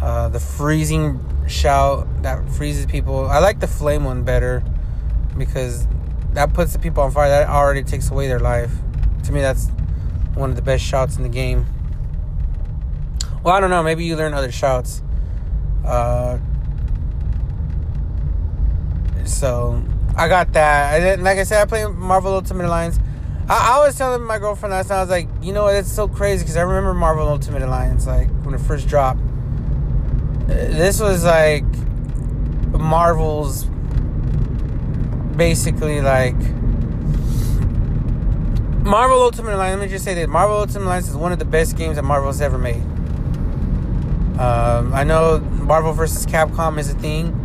Uh, 0.00 0.28
the 0.28 0.40
freezing 0.40 1.20
shout 1.46 2.06
that 2.22 2.46
freezes 2.50 2.86
people. 2.86 3.26
I 3.26 3.38
like 3.38 3.60
the 3.60 3.66
flame 3.66 4.04
one 4.04 4.24
better 4.24 4.62
because 5.38 5.86
that 6.32 6.52
puts 6.52 6.72
the 6.72 6.78
people 6.78 7.02
on 7.02 7.12
fire. 7.12 7.28
That 7.28 7.48
already 7.48 7.82
takes 7.82 8.10
away 8.10 8.28
their 8.28 8.40
life. 8.40 8.72
To 9.24 9.32
me, 9.32 9.40
that's 9.40 9.68
one 10.34 10.50
of 10.50 10.56
the 10.56 10.62
best 10.62 10.84
shouts 10.84 11.16
in 11.16 11.22
the 11.22 11.28
game. 11.28 11.66
Well, 13.44 13.54
I 13.54 13.60
don't 13.60 13.68
know. 13.68 13.82
Maybe 13.82 14.06
you 14.06 14.16
learn 14.16 14.32
other 14.32 14.50
shouts. 14.50 15.02
Uh, 15.84 16.38
so 19.26 19.82
I 20.16 20.28
got 20.28 20.54
that. 20.54 21.02
And 21.02 21.22
like 21.22 21.36
I 21.36 21.44
said, 21.44 21.60
I 21.60 21.66
play 21.66 21.86
Marvel 21.86 22.32
Ultimate 22.32 22.64
Alliance. 22.64 22.98
I, 23.46 23.76
I 23.76 23.86
was 23.86 23.98
telling 23.98 24.22
my 24.22 24.38
girlfriend 24.38 24.72
last 24.72 24.88
night, 24.88 24.96
I 24.96 25.00
was 25.00 25.10
like, 25.10 25.28
you 25.42 25.52
know 25.52 25.64
what? 25.64 25.74
It's 25.74 25.92
so 25.92 26.08
crazy 26.08 26.42
because 26.42 26.56
I 26.56 26.62
remember 26.62 26.94
Marvel 26.94 27.28
Ultimate 27.28 27.60
Alliance, 27.60 28.06
like 28.06 28.30
when 28.44 28.54
it 28.54 28.62
first 28.62 28.88
dropped. 28.88 29.20
This 30.46 30.98
was 30.98 31.24
like 31.24 31.64
Marvel's 32.72 33.66
basically 35.36 36.00
like 36.00 36.36
Marvel 38.84 39.20
Ultimate 39.20 39.54
Alliance. 39.54 39.80
Let 39.80 39.84
me 39.86 39.90
just 39.90 40.04
say 40.06 40.14
that 40.14 40.30
Marvel 40.30 40.56
Ultimate 40.56 40.86
Alliance 40.86 41.10
is 41.10 41.16
one 41.16 41.32
of 41.32 41.38
the 41.38 41.44
best 41.44 41.76
games 41.76 41.96
that 41.96 42.04
Marvel's 42.04 42.40
ever 42.40 42.56
made. 42.56 42.82
Um, 44.38 44.92
I 44.92 45.04
know 45.04 45.38
Marvel 45.38 45.92
vs. 45.92 46.26
Capcom 46.26 46.78
is 46.78 46.90
a 46.90 46.94
thing. 46.94 47.40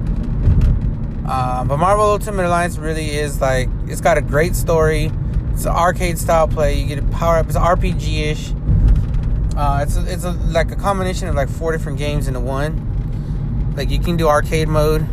Uh, 1.27 1.63
but 1.63 1.77
Marvel 1.77 2.05
Ultimate 2.05 2.45
Alliance 2.45 2.79
really 2.79 3.11
is 3.11 3.39
like 3.39 3.69
it's 3.85 4.01
got 4.01 4.17
a 4.17 4.21
great 4.21 4.55
story. 4.55 5.11
It's 5.53 5.65
an 5.65 5.71
arcade 5.71 6.17
style 6.17 6.47
play. 6.47 6.79
You 6.79 6.87
get 6.87 6.97
a 6.97 7.03
power 7.09 7.37
up. 7.37 7.45
It's 7.45 7.55
RPG 7.55 8.31
ish. 8.31 8.53
Uh, 9.55 9.83
it's 9.83 9.97
a, 9.97 10.11
it's 10.11 10.23
a, 10.23 10.31
like 10.31 10.71
a 10.71 10.75
combination 10.75 11.27
of 11.27 11.35
like 11.35 11.49
four 11.49 11.71
different 11.71 11.99
games 11.99 12.27
into 12.27 12.39
one. 12.39 13.73
Like 13.75 13.91
you 13.91 13.99
can 13.99 14.17
do 14.17 14.27
arcade 14.27 14.67
mode. 14.67 15.07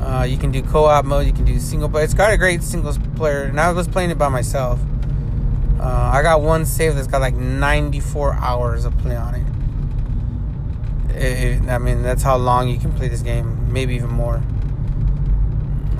Uh, 0.00 0.24
you 0.24 0.36
can 0.36 0.50
do 0.50 0.60
co-op 0.62 1.04
mode. 1.04 1.26
You 1.26 1.32
can 1.32 1.44
do 1.44 1.60
single 1.60 1.88
player. 1.88 2.04
It's 2.04 2.14
got 2.14 2.32
a 2.32 2.36
great 2.36 2.64
single 2.64 2.92
player. 3.14 3.42
And 3.42 3.60
I 3.60 3.70
was 3.70 3.86
playing 3.86 4.10
it 4.10 4.18
by 4.18 4.28
myself. 4.28 4.80
Uh, 5.78 6.10
I 6.12 6.22
got 6.22 6.42
one 6.42 6.66
save 6.66 6.96
that's 6.96 7.06
got 7.06 7.20
like 7.20 7.34
94 7.36 8.34
hours 8.34 8.84
of 8.84 8.98
play 8.98 9.14
on 9.14 9.36
it. 9.36 9.51
It. 11.14 11.68
I 11.68 11.78
mean, 11.78 12.02
that's 12.02 12.22
how 12.22 12.36
long 12.36 12.68
you 12.68 12.78
can 12.78 12.92
play 12.92 13.08
this 13.08 13.22
game. 13.22 13.72
Maybe 13.72 13.94
even 13.94 14.10
more 14.10 14.42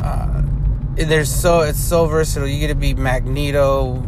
uh, 0.02 0.42
there's 0.94 1.32
so 1.32 1.60
it's 1.60 1.78
so 1.78 2.06
versatile. 2.06 2.48
You 2.48 2.58
get 2.60 2.68
to 2.68 2.74
be 2.74 2.94
Magneto, 2.94 4.02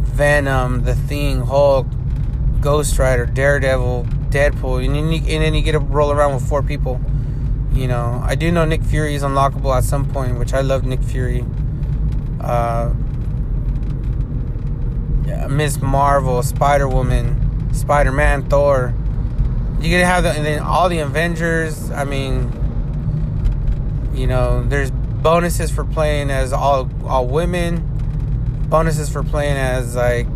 Venom, 0.00 0.84
The 0.84 0.94
Thing, 0.94 1.42
Hulk, 1.42 1.86
Ghost 2.60 2.98
Rider, 2.98 3.26
Daredevil, 3.26 4.04
Deadpool, 4.30 4.84
and 4.84 4.94
then 4.94 5.12
you, 5.12 5.18
and 5.18 5.44
then 5.44 5.54
you 5.54 5.62
get 5.62 5.72
to 5.72 5.78
roll 5.78 6.10
around 6.10 6.34
with 6.34 6.48
four 6.48 6.62
people. 6.62 7.00
You 7.72 7.86
know, 7.88 8.22
I 8.24 8.34
do 8.34 8.50
know 8.50 8.64
Nick 8.64 8.82
Fury 8.82 9.14
is 9.14 9.22
unlockable 9.22 9.76
at 9.76 9.84
some 9.84 10.10
point, 10.10 10.38
which 10.38 10.52
I 10.52 10.62
love 10.62 10.84
Nick 10.84 11.02
Fury. 11.02 11.44
Uh, 12.40 12.92
Miss 15.48 15.80
Marvel, 15.80 16.42
Spider 16.42 16.88
Woman, 16.88 17.72
Spider 17.72 18.12
Man, 18.12 18.48
Thor. 18.48 18.94
You 19.80 19.90
get 19.90 19.98
to 19.98 20.06
have 20.06 20.22
the, 20.24 20.30
and 20.30 20.44
then 20.44 20.60
all 20.60 20.88
the 20.88 20.98
Avengers. 21.00 21.90
I 21.90 22.04
mean, 22.04 22.52
you 24.14 24.26
know, 24.26 24.64
there's 24.64 24.90
bonuses 24.90 25.70
for 25.70 25.84
playing 25.84 26.30
as 26.30 26.52
all 26.52 26.88
all 27.04 27.26
women, 27.26 27.82
bonuses 28.68 29.08
for 29.08 29.22
playing 29.22 29.56
as 29.56 29.94
like 29.94 30.28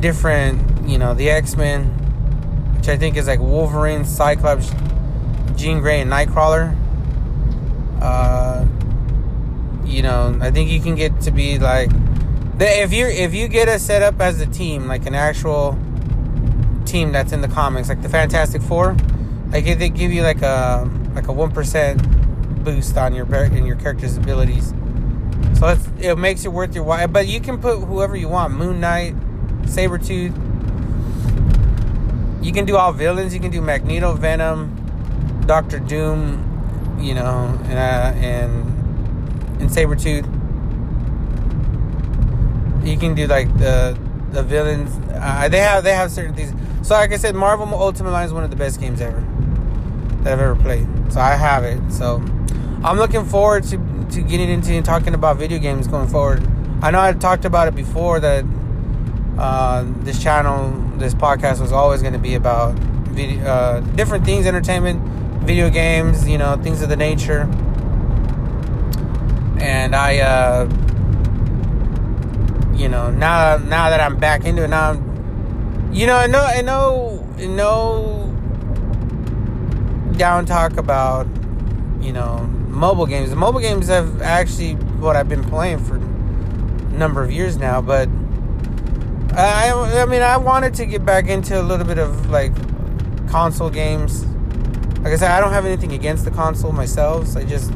different, 0.00 0.88
you 0.88 0.98
know, 0.98 1.14
the 1.14 1.30
X 1.30 1.56
Men, 1.56 1.84
which 2.76 2.88
I 2.88 2.96
think 2.96 3.16
is 3.16 3.26
like 3.26 3.40
Wolverine, 3.40 4.04
Cyclops, 4.04 4.72
Jean 5.56 5.80
Grey, 5.80 6.00
and 6.00 6.10
Nightcrawler. 6.10 6.76
Uh, 8.00 8.66
you 9.84 10.02
know, 10.02 10.36
I 10.40 10.50
think 10.50 10.70
you 10.70 10.80
can 10.80 10.94
get 10.94 11.20
to 11.22 11.30
be 11.30 11.58
like 11.58 11.90
if 12.60 12.92
you 12.92 13.06
if 13.06 13.34
you 13.34 13.48
get 13.48 13.68
us 13.68 13.82
set 13.82 14.02
up 14.02 14.20
as 14.20 14.40
a 14.40 14.46
team, 14.46 14.86
like 14.86 15.06
an 15.06 15.14
actual 15.14 15.78
team 16.94 17.10
that's 17.10 17.32
in 17.32 17.40
the 17.40 17.48
comics, 17.48 17.88
like 17.88 18.02
the 18.02 18.08
Fantastic 18.08 18.62
Four, 18.62 18.96
like 19.50 19.64
they 19.64 19.88
give 19.88 20.12
you 20.12 20.22
like 20.22 20.42
a 20.42 20.88
like 21.12 21.26
a 21.26 21.32
one 21.32 21.50
percent 21.50 22.00
boost 22.64 22.96
on 22.96 23.12
your 23.14 23.26
in 23.46 23.66
your 23.66 23.74
character's 23.74 24.16
abilities. 24.16 24.72
So 25.58 25.76
it 25.98 26.16
makes 26.16 26.44
it 26.44 26.52
worth 26.52 26.72
your 26.72 26.84
while. 26.84 27.08
But 27.08 27.26
you 27.26 27.40
can 27.40 27.60
put 27.60 27.80
whoever 27.80 28.14
you 28.14 28.28
want: 28.28 28.54
Moon 28.54 28.78
Knight, 28.78 29.16
Sabretooth. 29.62 30.32
You 32.44 32.52
can 32.52 32.64
do 32.64 32.76
all 32.76 32.92
villains. 32.92 33.34
You 33.34 33.40
can 33.40 33.50
do 33.50 33.60
Magneto, 33.60 34.12
Venom, 34.12 35.42
Doctor 35.46 35.80
Doom, 35.80 36.96
you 37.00 37.14
know, 37.14 37.58
and 37.64 37.76
uh, 37.76 38.12
and 38.24 38.52
and 39.60 39.68
Sabretooth. 39.68 40.26
You 42.86 42.96
can 42.98 43.16
do 43.16 43.26
like 43.26 43.52
the 43.58 43.98
the 44.34 44.42
villains. 44.42 44.90
Uh, 45.12 45.48
they 45.48 45.60
have 45.60 45.84
they 45.84 45.92
have 45.94 46.10
certain 46.10 46.34
things. 46.34 46.52
So 46.86 46.94
like 46.94 47.12
I 47.12 47.16
said, 47.16 47.34
Marvel 47.34 47.66
Ultimate 47.74 48.10
Alliance 48.10 48.30
is 48.30 48.34
one 48.34 48.44
of 48.44 48.50
the 48.50 48.56
best 48.56 48.80
games 48.80 49.00
ever 49.00 49.20
that 50.22 50.32
I've 50.32 50.40
ever 50.40 50.56
played. 50.56 50.86
So 51.12 51.20
I 51.20 51.34
have 51.34 51.64
it. 51.64 51.80
So 51.92 52.16
I'm 52.82 52.98
looking 52.98 53.24
forward 53.24 53.64
to 53.64 53.78
to 54.10 54.20
getting 54.20 54.50
into 54.50 54.72
and 54.72 54.84
talking 54.84 55.14
about 55.14 55.38
video 55.38 55.58
games 55.58 55.86
going 55.86 56.08
forward. 56.08 56.46
I 56.82 56.90
know 56.90 57.00
I 57.00 57.12
talked 57.12 57.44
about 57.44 57.68
it 57.68 57.74
before 57.74 58.20
that 58.20 58.44
uh, 59.38 59.84
this 60.00 60.22
channel, 60.22 60.70
this 60.98 61.14
podcast 61.14 61.60
was 61.60 61.72
always 61.72 62.02
going 62.02 62.12
to 62.12 62.18
be 62.18 62.34
about 62.34 62.74
video, 62.74 63.44
uh, 63.44 63.80
different 63.80 64.24
things, 64.24 64.46
entertainment, 64.46 65.02
video 65.44 65.70
games, 65.70 66.28
you 66.28 66.38
know, 66.38 66.56
things 66.56 66.82
of 66.82 66.88
the 66.88 66.96
nature. 66.96 67.42
And 69.60 69.96
I, 69.96 70.18
uh, 70.18 70.66
you 72.76 72.88
know, 72.88 73.10
now 73.10 73.56
now 73.56 73.90
that 73.90 74.00
I'm 74.00 74.16
back 74.18 74.44
into 74.44 74.64
it, 74.64 74.68
now, 74.68 74.90
I'm, 74.90 75.92
you 75.92 76.06
know, 76.06 76.16
I 76.16 76.26
know, 76.26 76.42
I 76.42 76.60
know, 76.60 77.26
know, 77.38 78.30
down 80.16 80.46
talk 80.46 80.76
about, 80.76 81.26
you 82.00 82.12
know, 82.12 82.38
mobile 82.68 83.06
games. 83.06 83.30
The 83.30 83.36
mobile 83.36 83.60
games 83.60 83.88
have 83.88 84.20
actually 84.22 84.74
what 84.74 85.16
I've 85.16 85.28
been 85.28 85.44
playing 85.44 85.78
for 85.78 85.96
a 85.96 86.00
number 86.98 87.22
of 87.22 87.30
years 87.30 87.56
now, 87.56 87.80
but 87.80 88.08
I, 89.36 89.72
I 89.72 90.06
mean, 90.06 90.22
I 90.22 90.36
wanted 90.36 90.74
to 90.74 90.86
get 90.86 91.04
back 91.04 91.28
into 91.28 91.60
a 91.60 91.62
little 91.62 91.86
bit 91.86 91.98
of 91.98 92.30
like 92.30 92.52
console 93.28 93.70
games. 93.70 94.24
Like 95.00 95.12
I 95.12 95.16
said, 95.16 95.30
I 95.30 95.40
don't 95.40 95.52
have 95.52 95.66
anything 95.66 95.92
against 95.92 96.24
the 96.24 96.30
console 96.30 96.72
myself. 96.72 97.26
So 97.26 97.40
I 97.40 97.44
just, 97.44 97.72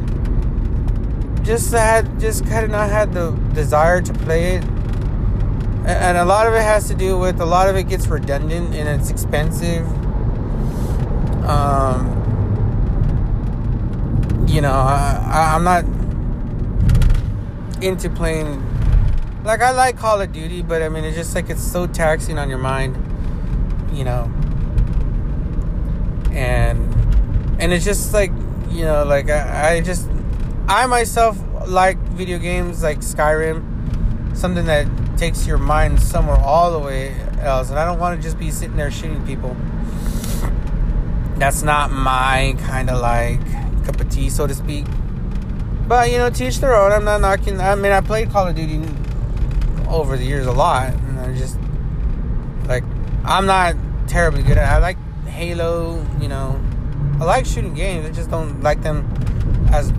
just 1.42 1.72
had, 1.72 2.20
just 2.20 2.46
kind 2.46 2.64
of 2.64 2.70
not 2.70 2.90
had 2.90 3.12
the 3.12 3.32
desire 3.54 4.00
to 4.00 4.12
play 4.14 4.56
it, 4.56 4.64
and 5.88 6.18
a 6.18 6.24
lot 6.24 6.46
of 6.46 6.52
it 6.52 6.60
has 6.60 6.86
to 6.88 6.94
do 6.94 7.16
with 7.16 7.40
a 7.40 7.46
lot 7.46 7.68
of 7.68 7.76
it 7.76 7.84
gets 7.84 8.06
redundant 8.08 8.74
and 8.74 8.88
it's 8.88 9.10
expensive. 9.10 9.86
Um, 11.46 12.14
you 14.46 14.60
know, 14.60 14.72
I, 14.72 15.54
I'm 15.54 15.64
not 15.64 15.84
into 17.82 18.10
playing. 18.10 18.64
Like 19.44 19.62
I 19.62 19.70
like 19.70 19.96
Call 19.96 20.20
of 20.20 20.30
Duty, 20.30 20.60
but 20.60 20.82
I 20.82 20.90
mean, 20.90 21.04
it's 21.04 21.16
just 21.16 21.34
like 21.34 21.48
it's 21.48 21.62
so 21.62 21.86
taxing 21.86 22.38
on 22.38 22.50
your 22.50 22.58
mind, 22.58 22.94
you 23.90 24.04
know. 24.04 24.30
And 26.32 26.94
and 27.58 27.72
it's 27.72 27.84
just 27.84 28.12
like 28.12 28.30
you 28.68 28.84
know, 28.84 29.04
like 29.04 29.30
I, 29.30 29.76
I 29.76 29.80
just 29.80 30.06
I 30.68 30.84
myself 30.84 31.38
like 31.66 31.96
video 32.10 32.38
games 32.38 32.82
like 32.82 32.98
Skyrim, 32.98 34.36
something 34.36 34.66
that 34.66 34.86
takes 35.18 35.46
your 35.46 35.58
mind 35.58 36.00
somewhere 36.00 36.36
all 36.36 36.72
the 36.72 36.78
way 36.78 37.14
else, 37.40 37.70
and 37.70 37.78
I 37.78 37.84
don't 37.84 37.98
want 37.98 38.16
to 38.16 38.22
just 38.22 38.38
be 38.38 38.50
sitting 38.50 38.76
there 38.76 38.90
shooting 38.90 39.24
people. 39.26 39.56
That's 41.36 41.62
not 41.62 41.90
my 41.90 42.56
kind 42.60 42.88
of 42.88 43.00
like 43.00 43.40
cup 43.84 44.00
of 44.00 44.08
tea, 44.10 44.30
so 44.30 44.46
to 44.46 44.54
speak. 44.54 44.86
But 45.86 46.10
you 46.10 46.18
know, 46.18 46.30
teach 46.30 46.58
their 46.58 46.74
own. 46.74 46.92
I'm 46.92 47.04
not 47.04 47.20
knocking. 47.20 47.60
I 47.60 47.74
mean, 47.74 47.92
I 47.92 48.00
played 48.00 48.30
Call 48.30 48.46
of 48.46 48.54
Duty 48.54 48.82
over 49.88 50.16
the 50.16 50.24
years 50.24 50.46
a 50.46 50.52
lot, 50.52 50.92
and 50.92 51.18
I 51.18 51.36
just 51.36 51.58
like 52.66 52.84
I'm 53.24 53.46
not 53.46 53.74
terribly 54.06 54.42
good 54.42 54.58
at. 54.58 54.64
It. 54.64 54.76
I 54.76 54.78
like 54.78 54.98
Halo. 55.26 56.04
You 56.20 56.28
know, 56.28 56.60
I 57.20 57.24
like 57.24 57.46
shooting 57.46 57.74
games. 57.74 58.06
I 58.06 58.10
just 58.10 58.30
don't 58.30 58.62
like 58.62 58.82
them 58.82 59.08
as 59.72 59.92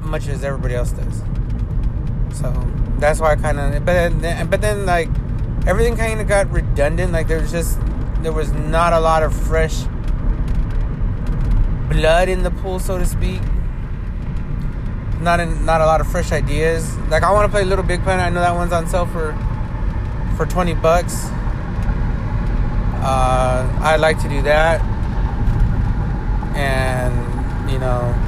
much 0.00 0.28
as 0.28 0.44
everybody 0.44 0.74
else 0.74 0.92
does. 0.92 1.22
So 2.34 2.52
that's 2.98 3.20
why 3.20 3.32
I 3.32 3.36
kind 3.36 3.58
of. 3.60 3.84
But 3.84 4.20
then, 4.20 4.50
but 4.50 4.60
then 4.60 4.86
like 4.86 5.08
everything 5.66 5.96
kind 5.96 6.20
of 6.20 6.26
got 6.26 6.50
redundant. 6.50 7.12
Like 7.12 7.28
there 7.28 7.40
was 7.40 7.52
just 7.52 7.78
there 8.22 8.32
was 8.32 8.52
not 8.52 8.92
a 8.92 9.00
lot 9.00 9.22
of 9.22 9.34
fresh 9.34 9.84
blood 11.88 12.28
in 12.28 12.42
the 12.42 12.50
pool, 12.50 12.78
so 12.78 12.98
to 12.98 13.06
speak. 13.06 13.40
Not 15.20 15.38
in, 15.40 15.64
not 15.64 15.80
a 15.80 15.86
lot 15.86 16.00
of 16.00 16.08
fresh 16.08 16.32
ideas. 16.32 16.96
Like 17.08 17.22
I 17.22 17.32
want 17.32 17.46
to 17.46 17.50
play 17.50 17.64
Little 17.64 17.84
Big 17.84 18.02
Planet. 18.02 18.26
I 18.26 18.30
know 18.30 18.40
that 18.40 18.54
one's 18.54 18.72
on 18.72 18.86
sale 18.88 19.06
for 19.06 19.32
for 20.36 20.44
twenty 20.44 20.74
bucks. 20.74 21.26
Uh, 23.06 23.78
I'd 23.82 24.00
like 24.00 24.20
to 24.22 24.28
do 24.28 24.42
that, 24.42 24.80
and 26.56 27.70
you 27.70 27.78
know. 27.78 28.23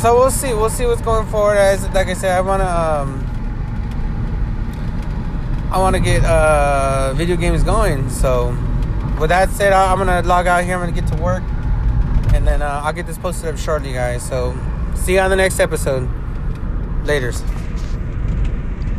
So 0.00 0.16
we'll 0.16 0.30
see. 0.30 0.54
We'll 0.54 0.70
see 0.70 0.86
what's 0.86 1.02
going 1.02 1.26
forward. 1.26 1.58
As 1.58 1.82
like 1.88 2.06
I 2.06 2.14
said, 2.14 2.30
I 2.30 2.40
wanna 2.40 2.64
um, 2.64 3.24
I 5.72 5.78
wanna 5.78 5.98
get 5.98 6.24
uh, 6.24 7.14
video 7.14 7.34
games 7.34 7.64
going. 7.64 8.08
So 8.08 8.56
with 9.20 9.30
that 9.30 9.50
said, 9.50 9.72
I'm 9.72 9.98
gonna 9.98 10.22
log 10.22 10.46
out 10.46 10.62
here. 10.62 10.76
I'm 10.76 10.80
gonna 10.80 10.92
get 10.92 11.08
to 11.08 11.20
work, 11.20 11.42
and 12.32 12.46
then 12.46 12.62
uh, 12.62 12.82
I'll 12.84 12.92
get 12.92 13.06
this 13.08 13.18
posted 13.18 13.52
up 13.52 13.58
shortly, 13.58 13.92
guys. 13.92 14.22
So 14.22 14.56
see 14.94 15.14
you 15.14 15.20
on 15.20 15.30
the 15.30 15.36
next 15.36 15.58
episode. 15.58 16.08
Later's. 17.04 17.42